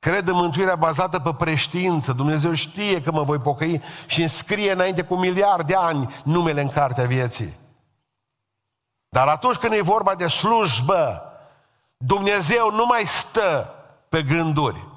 Cred 0.00 0.28
în 0.28 0.34
mântuirea 0.34 0.76
bazată 0.76 1.18
pe 1.18 1.34
preștiință. 1.34 2.12
Dumnezeu 2.12 2.54
știe 2.54 3.02
că 3.02 3.10
mă 3.10 3.22
voi 3.22 3.38
pocăi 3.38 3.82
și 4.06 4.22
înscrie 4.22 4.72
înainte 4.72 5.02
cu 5.02 5.16
miliarde 5.16 5.72
de 5.72 5.74
ani 5.74 6.14
numele 6.24 6.60
în 6.60 6.70
cartea 6.70 7.06
vieții. 7.06 7.56
Dar 9.08 9.28
atunci 9.28 9.56
când 9.56 9.72
e 9.72 9.80
vorba 9.80 10.14
de 10.14 10.26
slujbă, 10.26 11.22
Dumnezeu 11.96 12.70
nu 12.70 12.86
mai 12.86 13.02
stă 13.06 13.74
pe 14.08 14.22
gânduri. 14.22 14.88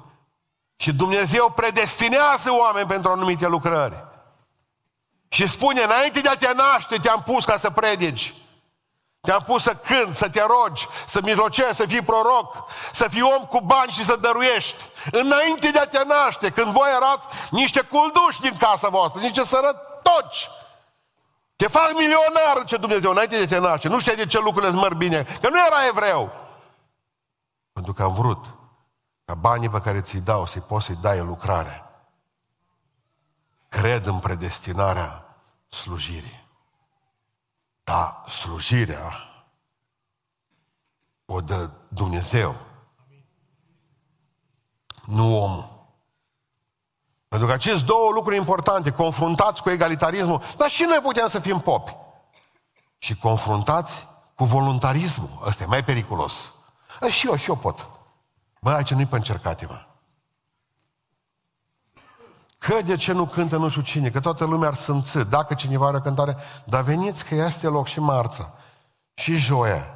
Și 0.76 0.92
Dumnezeu 0.92 1.50
predestinează 1.50 2.52
oameni 2.52 2.86
pentru 2.86 3.10
anumite 3.10 3.46
lucrări. 3.46 4.04
Și 5.28 5.48
spune, 5.48 5.82
înainte 5.82 6.20
de 6.20 6.28
a 6.28 6.36
te 6.36 6.52
naște, 6.54 6.96
te-am 6.96 7.22
pus 7.22 7.44
ca 7.44 7.56
să 7.56 7.70
predici. 7.70 8.34
Te-am 9.24 9.42
pus 9.46 9.62
să 9.62 9.74
cânt, 9.74 10.14
să 10.14 10.28
te 10.28 10.42
rogi, 10.42 10.88
să 11.06 11.20
mijlocești, 11.22 11.74
să 11.74 11.86
fii 11.86 12.02
proroc, 12.02 12.64
să 12.92 13.08
fii 13.08 13.22
om 13.22 13.44
cu 13.44 13.60
bani 13.60 13.90
și 13.90 14.04
să 14.04 14.16
dăruiești. 14.16 14.82
Înainte 15.12 15.70
de 15.70 15.78
a 15.78 15.86
te 15.86 16.04
naște, 16.04 16.50
când 16.50 16.72
voi 16.72 16.88
erați 16.96 17.26
niște 17.50 17.80
culduși 17.80 18.40
din 18.40 18.56
casa 18.56 18.88
voastră, 18.88 19.20
niște 19.20 19.44
sărătoci. 19.44 20.50
Te 21.56 21.66
fac 21.66 21.90
milionar, 21.92 22.64
ce 22.66 22.76
Dumnezeu, 22.76 23.10
înainte 23.10 23.38
de 23.38 23.46
te 23.46 23.58
naște. 23.58 23.88
Nu 23.88 24.00
știi 24.00 24.16
de 24.16 24.26
ce 24.26 24.38
lucrurile 24.38 24.70
îți 24.70 24.80
măr 24.80 24.94
bine, 24.94 25.22
că 25.22 25.48
nu 25.48 25.64
era 25.66 25.86
evreu. 25.86 26.32
Pentru 27.72 27.92
că 27.92 28.02
am 28.02 28.14
vrut 28.14 28.44
ca 29.24 29.34
banii 29.34 29.68
pe 29.68 29.78
care 29.78 30.00
ți-i 30.00 30.20
dau 30.20 30.46
să-i 30.46 30.64
poți 30.66 30.86
să-i 30.86 30.98
dai 31.00 31.18
în 31.18 31.26
lucrare. 31.26 31.84
Cred 33.68 34.06
în 34.06 34.18
predestinarea 34.18 35.36
slujirii. 35.68 36.43
Dar 37.84 38.24
slujirea 38.28 39.12
o 41.24 41.40
dă 41.40 41.70
Dumnezeu. 41.88 42.56
Nu 45.04 45.42
omul. 45.42 45.72
Pentru 47.28 47.48
că 47.48 47.54
aceste 47.54 47.84
două 47.84 48.10
lucruri 48.10 48.36
importante, 48.36 48.92
confruntați 48.92 49.62
cu 49.62 49.70
egalitarismul, 49.70 50.42
dar 50.56 50.70
și 50.70 50.82
noi 50.82 50.98
putem 51.02 51.26
să 51.26 51.38
fim 51.38 51.60
popi. 51.60 51.96
Și 52.98 53.16
confruntați 53.16 54.06
cu 54.34 54.44
voluntarismul. 54.44 55.42
Ăsta 55.46 55.62
e 55.62 55.66
mai 55.66 55.84
periculos. 55.84 56.52
A, 57.00 57.06
și 57.06 57.26
eu, 57.26 57.36
și 57.36 57.48
eu 57.48 57.56
pot. 57.56 57.88
Bă, 58.60 58.70
aici 58.70 58.90
nu-i 58.90 59.06
pe 59.06 59.16
încercate-mă. 59.16 59.86
Că 62.66 62.82
de 62.82 62.96
ce 62.96 63.12
nu 63.12 63.26
cântă 63.26 63.56
nu 63.56 63.68
știu 63.68 63.82
cine, 63.82 64.10
că 64.10 64.20
toată 64.20 64.44
lumea 64.44 64.68
ar 64.68 64.74
simți, 64.74 65.18
dacă 65.18 65.54
cineva 65.54 65.86
are 65.86 66.00
cântare, 66.00 66.36
dar 66.64 66.82
veniți 66.82 67.24
că 67.24 67.34
este 67.34 67.66
loc 67.66 67.86
și 67.86 68.00
marța, 68.00 68.54
și 69.14 69.36
joia, 69.36 69.94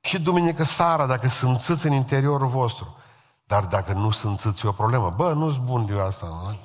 și 0.00 0.18
duminică 0.18 0.64
seara, 0.64 1.06
dacă 1.06 1.28
simțiți 1.28 1.86
în 1.86 1.92
interiorul 1.92 2.46
vostru. 2.46 2.96
Dar 3.44 3.64
dacă 3.64 3.92
nu 3.92 4.10
sunt 4.10 4.40
țâți, 4.40 4.66
e 4.66 4.68
o 4.68 4.72
problemă. 4.72 5.10
Bă, 5.10 5.32
nu-s 5.32 5.56
bun 5.56 5.86
de 5.86 6.00
asta, 6.00 6.26
nu? 6.26 6.58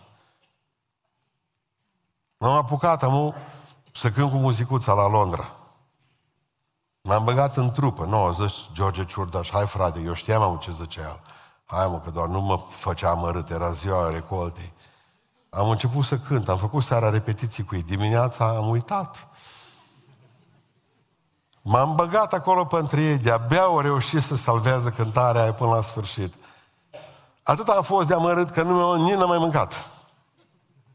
M-am 2.38 2.56
apucat, 2.56 3.04
am 3.04 3.36
să 3.94 4.12
cânt 4.12 4.32
cu 4.32 4.38
muzicuța 4.38 4.94
la 4.94 5.08
Londra. 5.08 5.50
M-am 7.02 7.24
băgat 7.24 7.58
în 7.58 7.72
trupă. 7.72 8.06
Nu, 8.06 8.32
zici 8.32 8.70
George 8.74 9.06
Ciurdaș, 9.06 9.50
hai 9.50 9.68
frate, 9.68 10.00
eu 10.00 10.14
știam 10.14 10.42
am 10.42 10.58
ce 10.58 10.72
zicea 10.72 11.02
el. 11.02 11.20
Hai 11.72 11.88
mă, 11.88 12.00
că 12.04 12.10
doar 12.10 12.28
nu 12.28 12.42
mă 12.42 12.58
făcea 12.70 13.10
amărât, 13.10 13.50
era 13.50 13.72
ziua 13.72 14.10
recoltei. 14.10 14.74
Am 15.50 15.70
început 15.70 16.06
să 16.06 16.18
cânt, 16.18 16.50
am 16.50 16.58
făcut 16.58 16.84
seara 16.84 17.10
repetiții 17.10 17.64
cu 17.64 17.76
ei. 17.76 17.84
Dimineața 17.84 18.48
am 18.48 18.68
uitat. 18.68 19.28
M-am 21.62 21.96
băgat 21.96 22.34
acolo 22.34 22.66
pentru 22.66 23.00
ei, 23.00 23.18
de-abia 23.18 23.62
au 23.62 23.80
reușit 23.80 24.22
să 24.22 24.36
salvează 24.36 24.90
cântarea 24.90 25.42
aia 25.42 25.54
până 25.54 25.76
la 25.76 25.82
sfârșit. 25.82 26.34
Atât 27.44 27.68
am 27.68 27.84
fost 27.84 28.08
de 28.08 28.14
amărât 28.14 28.50
că 28.50 28.62
nu, 28.62 29.04
nici 29.04 29.16
n-am 29.16 29.28
mai 29.28 29.38
mâncat. 29.38 29.74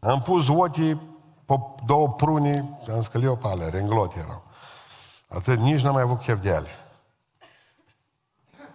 Am 0.01 0.23
pus 0.23 0.49
ochii 0.49 1.01
pe 1.45 1.55
două 1.87 2.09
pruni, 2.09 2.59
am 2.89 2.97
zis 2.97 3.07
că 3.07 3.19
le 3.19 3.37
pe 3.37 3.49
alea, 3.49 3.69
renglot 3.69 4.17
erau. 4.17 4.43
Atât, 5.29 5.59
nici 5.59 5.81
n-am 5.81 5.93
mai 5.93 6.03
avut 6.03 6.19
chef 6.19 6.41
de 6.41 6.49
ele. 6.49 6.71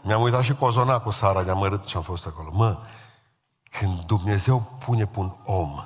Mi-am 0.04 0.22
uitat 0.22 0.44
și 0.44 0.56
cozonacul 0.56 1.12
Sara 1.12 1.44
de 1.44 1.50
amărât 1.50 1.86
ce 1.86 1.98
am 1.98 2.04
fost 2.04 2.26
acolo. 2.26 2.50
Mă, 2.54 2.82
când 3.64 4.00
Dumnezeu 4.00 4.78
pune 4.86 5.06
pe 5.06 5.20
un 5.20 5.36
om, 5.46 5.84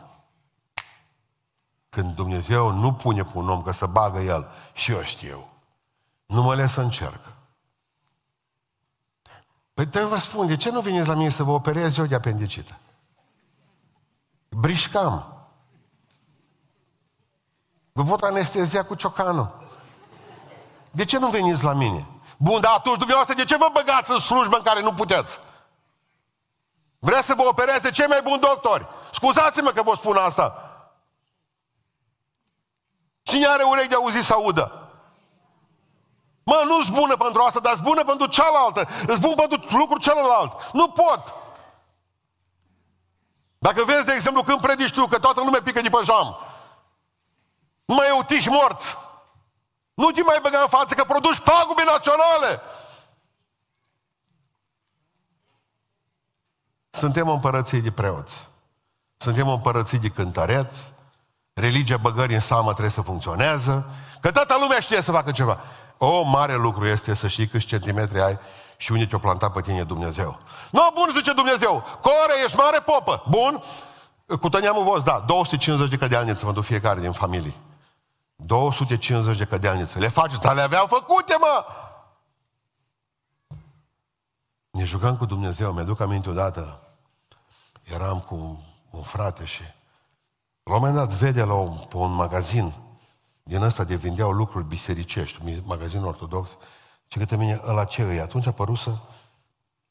când 1.89 2.15
Dumnezeu 2.15 2.71
nu 2.71 2.93
pune 2.93 3.23
pe 3.23 3.31
un 3.37 3.49
om, 3.49 3.61
că 3.61 3.71
să 3.71 3.85
bagă 3.85 4.19
el, 4.19 4.47
și 4.73 4.91
eu 4.91 5.01
știu, 5.01 5.47
nu 6.25 6.41
mă 6.41 6.55
les 6.55 6.71
să 6.71 6.81
încerc. 6.81 7.33
Păi 9.73 9.87
te 9.87 10.03
vă 10.03 10.17
spun, 10.17 10.47
de 10.47 10.55
ce 10.55 10.71
nu 10.71 10.81
veniți 10.81 11.07
la 11.07 11.13
mine 11.13 11.29
să 11.29 11.43
vă 11.43 11.51
operez 11.51 11.97
eu 11.97 12.05
de 12.05 12.15
apendicită? 12.15 12.79
Brișcam. 14.49 15.47
Vă 17.91 18.03
pot 18.03 18.21
anestezia 18.21 18.85
cu 18.85 18.95
ciocanul. 18.95 19.61
De 20.91 21.05
ce 21.05 21.17
nu 21.17 21.29
veniți 21.29 21.63
la 21.63 21.73
mine? 21.73 22.07
Bun, 22.43 22.61
dar 22.61 22.73
atunci 22.73 22.97
dumneavoastră 22.97 23.35
de 23.35 23.43
ce 23.43 23.57
vă 23.57 23.69
băgați 23.73 24.11
în 24.11 24.17
slujbă 24.17 24.55
în 24.55 24.63
care 24.63 24.81
nu 24.81 24.93
puteți? 24.93 25.39
Vreți 26.99 27.25
să 27.25 27.33
vă 27.33 27.43
opereze 27.43 27.91
cei 27.91 28.07
mai 28.07 28.21
buni 28.21 28.39
doctori? 28.39 28.87
Scuzați-mă 29.11 29.71
că 29.71 29.81
vă 29.81 29.93
spun 29.95 30.15
asta. 30.17 30.71
Cine 33.21 33.47
are 33.47 33.63
urechi 33.63 33.87
de 33.87 33.95
auzit 33.95 34.23
să 34.23 34.33
audă? 34.33 34.89
Mă, 36.43 36.63
nu-s 36.65 36.89
bună 36.89 37.15
pentru 37.15 37.41
asta, 37.41 37.59
dar 37.59 37.75
bună 37.81 38.03
pentru 38.03 38.27
cealaltă. 38.27 38.87
Îți 39.07 39.19
bun 39.19 39.35
pentru 39.35 39.77
lucrul 39.77 39.99
celălalt. 39.99 40.71
Nu 40.73 40.89
pot. 40.89 41.33
Dacă 43.57 43.83
vezi, 43.83 44.05
de 44.05 44.13
exemplu, 44.13 44.43
când 44.43 44.61
predici 44.61 44.93
tu 44.93 45.07
că 45.07 45.19
toată 45.19 45.39
lumea 45.39 45.61
pică 45.61 45.81
de 45.81 45.89
pe 45.89 45.99
jam, 46.03 46.37
nu 47.85 47.95
mai 47.95 48.07
e 48.07 48.11
utih 48.11 48.45
morți. 48.49 48.97
Nu 49.93 50.11
te 50.11 50.21
mai 50.21 50.39
băga 50.41 50.59
în 50.59 50.67
față 50.67 50.93
că 50.95 51.03
produci 51.03 51.39
pagube 51.39 51.83
naționale. 51.85 52.61
Suntem 56.89 57.29
împărății 57.29 57.81
de 57.81 57.91
preoți. 57.91 58.47
Suntem 59.17 59.47
împărății 59.47 59.97
de 59.99 60.07
cântăreți. 60.07 60.91
Religia 61.53 61.97
băgării 61.97 62.35
în 62.35 62.41
seamă 62.41 62.71
trebuie 62.71 62.89
să 62.89 63.01
funcționeze. 63.01 63.85
Că 64.21 64.31
toată 64.31 64.55
lumea 64.59 64.79
știe 64.79 65.01
să 65.01 65.11
facă 65.11 65.31
ceva. 65.31 65.59
O 65.97 66.21
mare 66.21 66.55
lucru 66.55 66.87
este 66.87 67.13
să 67.13 67.27
știi 67.27 67.47
câți 67.47 67.65
centimetri 67.65 68.21
ai 68.21 68.39
și 68.77 68.91
unde 68.91 69.05
te-o 69.05 69.19
planta 69.19 69.49
pe 69.49 69.61
tine 69.61 69.83
Dumnezeu. 69.83 70.39
Nu, 70.71 70.81
bun, 70.93 71.09
zice 71.13 71.33
Dumnezeu. 71.33 71.83
Core, 72.01 72.33
ești 72.43 72.57
mare 72.57 72.79
popă. 72.79 73.23
Bun. 73.29 73.63
Cu 74.41 74.49
tăneamul 74.49 74.83
vostru, 74.83 75.11
da. 75.11 75.23
250 75.27 75.89
de 75.89 75.97
cădealnițe 75.97 76.45
vă 76.45 76.51
duc 76.51 76.63
fiecare 76.63 76.99
din 76.99 77.11
familie. 77.11 77.53
250 78.35 79.37
de 79.37 79.45
cădealnițe. 79.45 79.99
Le 79.99 80.07
faceți, 80.07 80.41
dar 80.41 80.55
le 80.55 80.61
aveau 80.61 80.87
făcute, 80.87 81.35
mă! 81.39 81.65
Ne 84.69 84.83
jucăm 84.83 85.17
cu 85.17 85.25
Dumnezeu. 85.25 85.73
Mi-aduc 85.73 85.99
aminte 85.99 86.29
odată. 86.29 86.81
Eram 87.83 88.19
cu 88.19 88.63
un 88.89 89.01
frate 89.01 89.45
și 89.45 89.61
la 90.63 90.73
un 90.73 90.79
moment 90.79 90.95
dat 90.95 91.13
vede 91.13 91.43
la 91.43 91.53
un, 91.53 91.77
pe 91.77 91.97
un 91.97 92.13
magazin 92.13 92.73
din 93.43 93.61
ăsta 93.61 93.83
de 93.83 93.95
vindeau 93.95 94.31
lucruri 94.31 94.65
bisericești, 94.65 95.41
un 95.43 95.61
magazin 95.65 96.03
ortodox, 96.03 96.57
și 97.07 97.17
către 97.17 97.35
mine, 97.35 97.61
ăla 97.63 97.85
ce 97.85 98.01
e? 98.01 98.21
Atunci 98.21 98.45
a 98.45 98.49
apărut 98.49 98.77
să... 98.77 98.97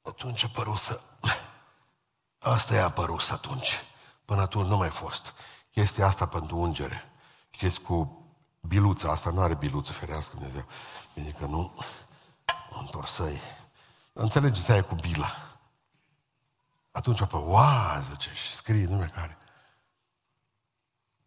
Atunci 0.02 0.44
a 0.44 0.46
apărut 0.50 0.76
să... 0.76 1.00
Asta 2.38 2.74
e 2.74 2.80
apărut 2.80 3.28
atunci. 3.32 3.84
Până 4.24 4.40
atunci 4.40 4.66
nu 4.66 4.76
mai 4.76 4.88
fost. 4.88 5.32
Chestia 5.70 6.06
asta 6.06 6.26
pentru 6.26 6.56
ungere. 6.56 7.12
Știți, 7.50 7.80
cu 7.80 8.21
biluța, 8.68 9.10
asta 9.10 9.30
nu 9.30 9.40
are 9.40 9.54
biluță, 9.54 9.92
ferească 9.92 10.36
Dumnezeu. 10.36 10.66
Bine 11.14 11.30
că 11.30 11.46
nu, 11.46 11.74
întorsăi. 12.80 13.40
Înțelegeți 14.12 14.70
aia 14.70 14.84
cu 14.84 14.94
bila. 14.94 15.58
Atunci 16.90 17.20
apă, 17.20 17.36
ua, 17.38 18.00
zice, 18.10 18.34
și 18.34 18.54
scrie 18.54 18.86
nume 18.86 19.06
care. 19.06 19.38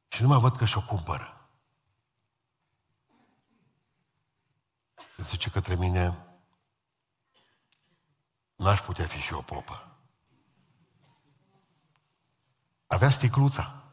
Și 0.07 0.21
nu 0.21 0.27
mai 0.27 0.39
văd 0.39 0.57
că 0.57 0.65
și-o 0.65 0.81
cumpără. 0.81 1.49
Zice 5.17 5.49
către 5.49 5.75
mine, 5.75 6.25
n-aș 8.55 8.81
putea 8.81 9.05
fi 9.05 9.17
și 9.17 9.33
o 9.33 9.41
popă. 9.41 9.97
Avea 12.88 13.09
sticluța. 13.09 13.84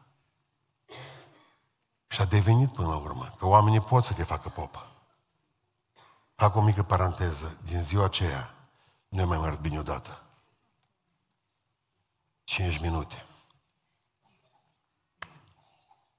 Și 2.13 2.21
a 2.21 2.25
devenit 2.25 2.71
până 2.71 2.87
la 2.87 2.95
urmă 2.95 3.33
că 3.37 3.45
oamenii 3.45 3.81
pot 3.81 4.03
să 4.03 4.13
te 4.13 4.23
facă 4.23 4.49
popă. 4.49 4.85
Fac 6.35 6.55
o 6.55 6.61
mică 6.61 6.83
paranteză. 6.83 7.57
Din 7.63 7.83
ziua 7.83 8.05
aceea 8.05 8.53
nu 9.07 9.25
mai 9.25 9.37
mers 9.37 9.57
bine 9.57 9.79
odată. 9.79 10.23
Cinci 12.43 12.79
minute. 12.79 13.25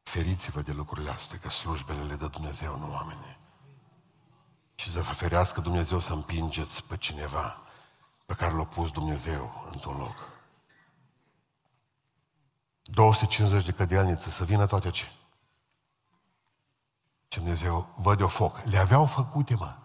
Feriți-vă 0.03 0.61
de 0.63 0.73
lucrurile 0.73 1.11
astea, 1.11 1.39
că 1.39 1.49
slujbele 1.49 2.03
le 2.03 2.15
dă 2.15 2.27
Dumnezeu, 2.27 2.79
nu 2.79 2.93
oamenii. 2.93 3.39
Și 4.75 4.91
să 4.91 5.03
vă 5.03 5.13
ferească 5.13 5.61
Dumnezeu 5.61 6.01
să 6.01 6.13
împingeți 6.13 6.85
pe 6.85 6.97
cineva 6.97 7.59
pe 8.27 8.35
care 8.35 8.55
l-a 8.55 8.67
pus 8.67 8.91
Dumnezeu 8.91 9.69
într-un 9.73 9.97
loc. 9.97 10.17
250 12.83 13.65
de 13.65 13.73
cădealnițe, 13.73 14.31
să 14.31 14.45
vină 14.45 14.67
toate 14.67 14.91
ce? 14.91 15.05
Ce 17.35 17.41
Dumnezeu, 17.41 17.89
văd 17.97 18.21
eu 18.21 18.29
foc. 18.29 18.61
Le 18.65 18.79
aveau 18.79 19.07
făcute, 19.07 19.55
mă. 19.55 19.77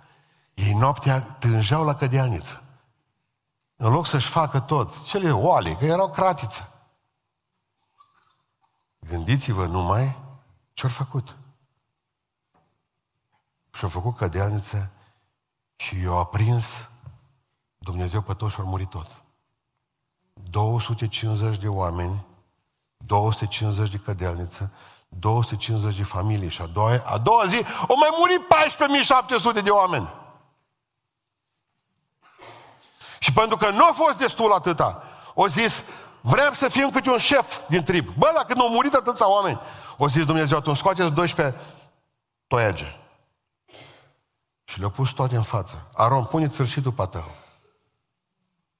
Ei 0.53 0.73
noaptea 0.73 1.21
tângeau 1.21 1.83
la 1.83 1.95
cădealniță. 1.95 2.63
În 3.75 3.91
loc 3.91 4.07
să-și 4.07 4.29
facă 4.29 4.59
toți, 4.59 5.03
cele 5.03 5.31
oale, 5.31 5.75
că 5.75 5.85
erau 5.85 6.11
cratiță. 6.11 6.69
Gândiți-vă 8.99 9.65
numai 9.65 10.17
ce-au 10.73 10.91
făcut. 10.91 11.37
Și-au 13.71 13.89
făcut 13.89 14.15
cădealniță 14.15 14.91
și 15.75 16.01
i-au 16.01 16.17
aprins 16.17 16.89
Dumnezeu 17.77 18.21
pe 18.21 18.33
toți 18.33 18.53
și 18.53 18.59
au 18.59 18.65
murit 18.65 18.89
toți. 18.89 19.23
250 20.33 21.57
de 21.57 21.67
oameni, 21.67 22.25
250 22.97 23.89
de 23.89 23.97
cădealniță, 23.97 24.71
250 25.09 25.95
de 25.95 26.03
familii 26.03 26.49
și 26.49 26.61
a 26.61 26.65
doua, 26.65 27.03
a 27.05 27.17
doua 27.17 27.45
zi 27.45 27.65
au 27.87 27.95
mai 27.97 28.09
murit 28.17 28.41
14.700 29.59 29.63
de 29.63 29.69
oameni. 29.69 30.13
Și 33.19 33.33
pentru 33.33 33.57
că 33.57 33.69
nu 33.69 33.83
a 33.83 33.91
fost 33.91 34.17
destul 34.17 34.51
atâta, 34.51 35.03
o 35.33 35.47
zis, 35.47 35.83
vrem 36.21 36.53
să 36.53 36.67
fim 36.67 36.89
câte 36.89 37.09
un 37.09 37.17
șef 37.17 37.67
din 37.67 37.83
trib. 37.83 38.07
Bă, 38.17 38.31
dacă 38.35 38.53
nu 38.53 38.65
au 38.65 38.73
murit 38.73 38.93
atâția 38.93 39.29
oameni, 39.29 39.59
o 39.97 40.07
zis 40.07 40.25
Dumnezeu, 40.25 40.57
atunci 40.57 40.77
scoateți 40.77 41.11
12 41.11 41.61
toiage. 42.47 42.99
Și 44.63 44.77
le-au 44.77 44.89
pus 44.89 45.11
toate 45.11 45.35
în 45.35 45.43
față. 45.43 45.89
Aron, 45.93 46.25
pune-ți-l 46.25 46.65
și 46.65 46.81
după 46.81 47.05
tău. 47.05 47.31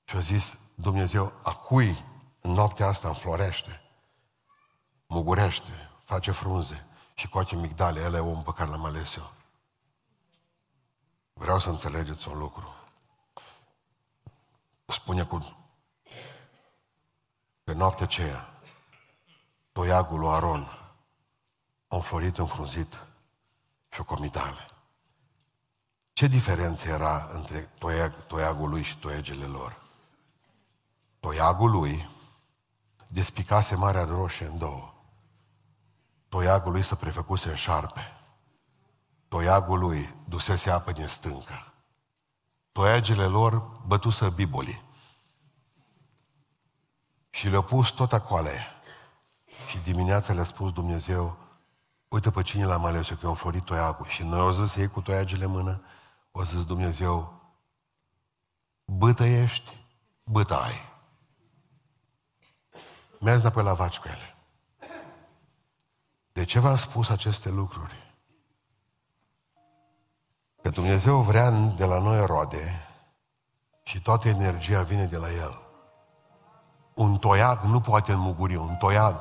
Și 0.06 0.16
a 0.16 0.20
zis 0.20 0.58
Dumnezeu, 0.76 1.34
a 1.44 1.54
cui 1.54 2.06
în 2.42 2.52
noaptea 2.52 2.88
asta 2.88 3.08
înflorește, 3.08 3.82
mugurește, 5.08 5.89
face 6.10 6.32
frunze 6.32 6.86
și 7.14 7.30
coace 7.30 7.56
migdale, 7.56 8.00
el 8.00 8.14
e 8.14 8.20
omul 8.20 8.44
pe 8.44 8.52
care 8.56 8.70
l-am 8.70 8.86
ales 8.86 9.16
eu. 9.16 9.32
Vreau 11.34 11.60
să 11.60 11.70
înțelegeți 11.70 12.28
un 12.28 12.38
lucru. 12.38 12.74
Spune 14.86 15.26
cu 15.26 15.58
pe 17.64 17.74
noaptea 17.74 18.06
aceea, 18.06 18.54
toiagul 19.72 20.20
lui 20.20 20.30
Aron 20.30 20.62
a 21.88 21.96
înflorit, 21.96 22.38
înfrunzit 22.38 22.94
și 23.90 24.00
o 24.00 24.04
comitale. 24.04 24.66
Ce 26.14 26.28
diferență 26.28 26.88
era 26.90 27.30
între 27.34 27.60
toiag, 27.60 28.26
toiagul 28.28 28.70
lui 28.70 28.84
și 28.84 28.98
toiagele 28.98 29.46
lor? 29.46 29.88
toiagul 31.20 31.72
lui 31.72 32.10
despicase 33.08 33.76
Marea 33.76 34.04
Roșie 34.04 34.46
în 34.46 34.58
două. 34.58 34.99
Toiagul 36.30 36.72
lui 36.72 36.84
se 36.84 36.96
prefăcuse 36.96 37.50
în 37.50 37.56
șarpe. 37.56 38.02
Toiagul 39.28 39.80
lui 39.80 40.16
dusese 40.28 40.70
apă 40.70 40.92
din 40.92 41.08
stâncă. 41.08 41.74
Toiagele 42.72 43.26
lor 43.26 43.58
bătusă 43.86 44.30
biboli. 44.30 44.84
Și 47.30 47.50
le-au 47.50 47.64
pus 47.64 47.90
tot 47.90 48.14
acolo. 48.14 48.50
Și 49.68 49.78
dimineața 49.78 50.34
le-a 50.34 50.44
spus 50.44 50.72
Dumnezeu, 50.72 51.38
uite 52.08 52.32
pe 52.32 52.42
cine 52.42 52.66
l-am 52.66 52.86
ales 52.86 53.10
eu, 53.10 53.16
că 53.16 53.22
eu 53.24 53.30
am 53.30 53.36
florit 53.36 53.64
toiagul. 53.64 54.06
Și 54.06 54.24
noi 54.24 54.40
au 54.40 54.52
zis 54.52 54.72
să 54.72 54.80
iei 54.80 54.90
cu 54.90 55.02
toiagele 55.02 55.46
în 55.46 55.52
mână, 55.52 55.82
o 56.32 56.44
zis 56.44 56.66
Dumnezeu, 56.66 57.42
bătă 58.86 59.24
ești, 59.24 59.86
bătă 60.24 60.60
ai. 60.60 60.88
Mergi 63.20 63.42
înapoi 63.42 63.64
la 63.64 63.74
vaci 63.74 64.00
cu 64.00 64.08
ele. 64.08 64.39
De 66.40 66.46
ce 66.46 66.60
v-am 66.60 66.76
spus 66.76 67.10
aceste 67.10 67.50
lucruri? 67.50 68.14
Că 70.62 70.70
Dumnezeu 70.70 71.18
vrea 71.18 71.50
de 71.50 71.86
la 71.86 72.00
noi 72.00 72.26
roade 72.26 72.88
și 73.84 74.02
toată 74.02 74.28
energia 74.28 74.82
vine 74.82 75.06
de 75.06 75.18
la 75.18 75.32
El. 75.32 75.62
Un 76.94 77.18
toiag 77.18 77.62
nu 77.62 77.82
poate 77.82 78.12
înmuguri, 78.12 78.56
un 78.56 78.76
toiag 78.76 79.16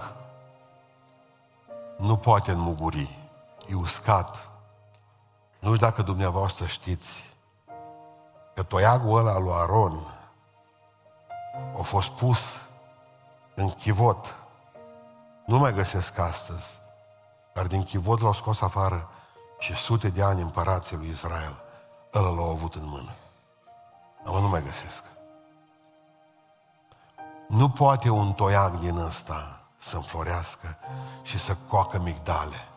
nu 1.96 2.16
poate 2.16 2.50
înmuguri, 2.50 3.30
e 3.66 3.74
uscat. 3.74 4.48
Nu 5.60 5.74
știu 5.74 5.86
dacă 5.86 6.02
dumneavoastră 6.02 6.66
știți 6.66 7.36
că 8.54 8.62
toiagul 8.62 9.18
ăla 9.18 9.38
lui 9.38 9.52
Aron 9.52 9.98
a 11.78 11.82
fost 11.82 12.10
pus 12.10 12.66
în 13.54 13.68
chivot. 13.68 14.34
Nu 15.46 15.58
mai 15.58 15.72
găsesc 15.72 16.18
astăzi, 16.18 16.78
dar 17.58 17.66
din 17.66 17.82
chivot 17.82 18.20
l-au 18.20 18.32
scos 18.32 18.60
afară 18.60 19.08
și 19.58 19.76
sute 19.76 20.08
de 20.08 20.22
ani 20.22 20.40
împărații 20.40 20.96
lui 20.96 21.08
Israel 21.08 21.60
ăla 22.14 22.28
l-au 22.28 22.50
avut 22.50 22.74
în 22.74 22.82
mână. 22.84 23.10
Am 24.24 24.40
nu 24.40 24.48
mai 24.48 24.62
găsesc. 24.62 25.02
Nu 27.48 27.68
poate 27.68 28.08
un 28.08 28.32
toiag 28.32 28.78
din 28.78 28.96
ăsta 28.96 29.60
să 29.78 29.96
înflorească 29.96 30.76
și 31.22 31.38
să 31.38 31.56
coacă 31.68 31.98
migdale. 31.98 32.68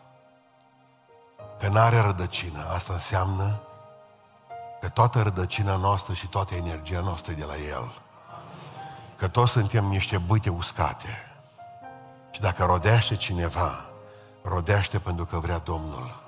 Că 1.60 1.68
n-are 1.68 2.00
rădăcină. 2.00 2.66
Asta 2.74 2.92
înseamnă 2.92 3.60
că 4.80 4.88
toată 4.88 5.22
rădăcina 5.22 5.76
noastră 5.76 6.14
și 6.14 6.28
toată 6.28 6.54
energia 6.54 7.00
noastră 7.00 7.32
e 7.32 7.34
de 7.34 7.44
la 7.44 7.56
El. 7.56 7.92
Că 9.16 9.28
toți 9.28 9.52
suntem 9.52 9.84
niște 9.84 10.18
bâte 10.18 10.50
uscate. 10.50 11.16
Și 12.30 12.40
dacă 12.40 12.64
rodește 12.64 13.16
cineva, 13.16 13.91
rodește 14.42 14.98
pentru 14.98 15.24
că 15.24 15.38
vrea 15.38 15.58
Domnul. 15.58 16.20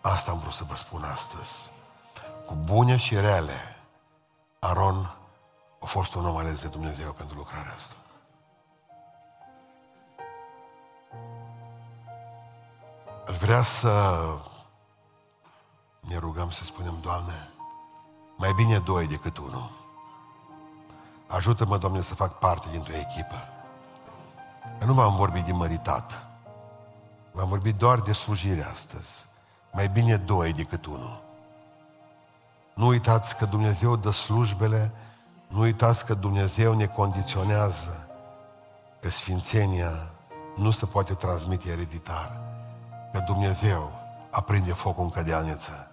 Asta 0.00 0.30
am 0.30 0.38
vrut 0.38 0.52
să 0.52 0.64
vă 0.64 0.76
spun 0.76 1.02
astăzi. 1.02 1.70
Cu 2.46 2.54
bune 2.54 2.96
și 2.96 3.14
rele, 3.14 3.76
Aron 4.58 5.16
a 5.80 5.86
fost 5.86 6.14
un 6.14 6.26
om 6.26 6.36
ales 6.36 6.62
de 6.62 6.68
Dumnezeu 6.68 7.12
pentru 7.12 7.36
lucrarea 7.36 7.72
asta. 7.74 7.94
Aș 13.28 13.36
vrea 13.36 13.62
să 13.62 14.24
ne 16.00 16.16
rugăm 16.16 16.50
să 16.50 16.64
spunem, 16.64 16.98
Doamne, 17.00 17.50
mai 18.36 18.52
bine 18.52 18.78
doi 18.78 19.06
decât 19.06 19.36
unul. 19.36 19.70
Ajută-mă, 21.26 21.78
Doamne, 21.78 22.02
să 22.02 22.14
fac 22.14 22.38
parte 22.38 22.68
dintr-o 22.70 22.96
echipă. 22.96 23.48
Că 24.78 24.84
nu 24.84 24.92
v-am 24.92 25.16
vorbit 25.16 25.44
de 25.44 25.52
măritat. 25.52 26.26
V-am 27.36 27.48
vorbit 27.48 27.76
doar 27.76 28.00
de 28.00 28.12
slujire 28.12 28.64
astăzi. 28.64 29.26
Mai 29.72 29.88
bine 29.88 30.16
doi 30.16 30.52
decât 30.52 30.86
unul. 30.86 31.22
Nu 32.74 32.86
uitați 32.86 33.36
că 33.36 33.44
Dumnezeu 33.44 33.96
dă 33.96 34.10
slujbele, 34.10 34.90
nu 35.48 35.60
uitați 35.60 36.04
că 36.04 36.14
Dumnezeu 36.14 36.74
ne 36.74 36.86
condiționează, 36.86 38.08
că 39.00 39.10
Sfințenia 39.10 39.90
nu 40.56 40.70
se 40.70 40.86
poate 40.86 41.14
transmite 41.14 41.70
ereditar, 41.70 42.40
că 43.12 43.18
Dumnezeu 43.18 43.90
aprinde 44.30 44.72
focul 44.72 45.04
în 45.04 45.10
cădealniță, 45.10 45.90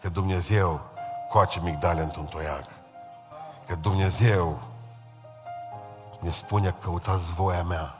că 0.00 0.08
Dumnezeu 0.08 0.80
coace 1.28 1.60
migdale 1.60 2.02
într-un 2.02 2.26
toiag, 2.26 2.64
că 3.66 3.74
Dumnezeu 3.74 4.60
ne 6.20 6.30
spune 6.30 6.74
căutați 6.80 7.32
voia 7.32 7.62
mea, 7.62 7.98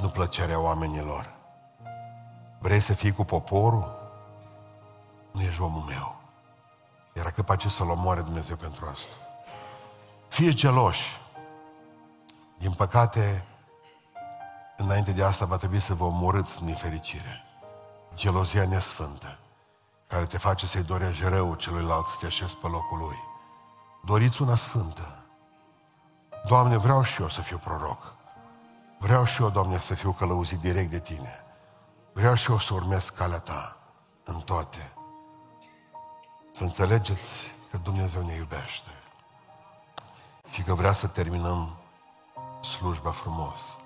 nu 0.00 0.08
plăcerea 0.08 0.60
oamenilor. 0.60 1.40
Vrei 2.62 2.80
să 2.80 2.94
fii 2.94 3.12
cu 3.12 3.24
poporul? 3.24 4.00
Nu 5.32 5.40
ești 5.40 5.60
omul 5.60 5.82
meu. 5.88 6.16
Era 7.12 7.30
capace 7.30 7.68
să-l 7.68 7.88
omoare 7.88 8.20
Dumnezeu 8.20 8.56
pentru 8.56 8.86
asta. 8.86 9.12
Fie 10.28 10.52
geloși. 10.52 11.20
Din 12.58 12.72
păcate, 12.72 13.44
înainte 14.76 15.12
de 15.12 15.24
asta 15.24 15.44
va 15.44 15.56
trebui 15.56 15.80
să 15.80 15.94
vă 15.94 16.04
omorâți 16.04 16.60
în 16.60 16.66
nefericire. 16.66 17.44
Gelozia 18.14 18.66
nesfântă, 18.66 19.38
care 20.06 20.24
te 20.24 20.38
face 20.38 20.66
să-i 20.66 20.82
dorești 20.82 21.24
rău 21.24 21.54
celuilalt 21.54 22.06
să 22.06 22.16
te 22.20 22.26
așezi 22.26 22.56
pe 22.56 22.66
locul 22.66 22.98
lui. 22.98 23.18
Doriți 24.04 24.42
una 24.42 24.56
sfântă. 24.56 25.24
Doamne, 26.46 26.76
vreau 26.76 27.02
și 27.02 27.20
eu 27.20 27.28
să 27.28 27.40
fiu 27.40 27.58
proroc. 27.58 28.14
Vreau 28.98 29.24
și 29.24 29.42
eu, 29.42 29.50
Doamne, 29.50 29.78
să 29.78 29.94
fiu 29.94 30.12
călăuzit 30.12 30.58
direct 30.60 30.90
de 30.90 30.98
Tine. 30.98 31.41
Vreau 32.12 32.34
și 32.34 32.50
eu 32.50 32.58
să 32.58 32.74
urmez 32.74 33.08
calea 33.08 33.38
Ta 33.38 33.76
în 34.24 34.40
toate. 34.40 34.92
Să 36.52 36.62
înțelegeți 36.62 37.54
că 37.70 37.76
Dumnezeu 37.76 38.24
ne 38.24 38.34
iubește 38.34 38.90
și 40.52 40.62
că 40.62 40.74
vrea 40.74 40.92
să 40.92 41.06
terminăm 41.06 41.76
slujba 42.60 43.10
frumos. 43.10 43.76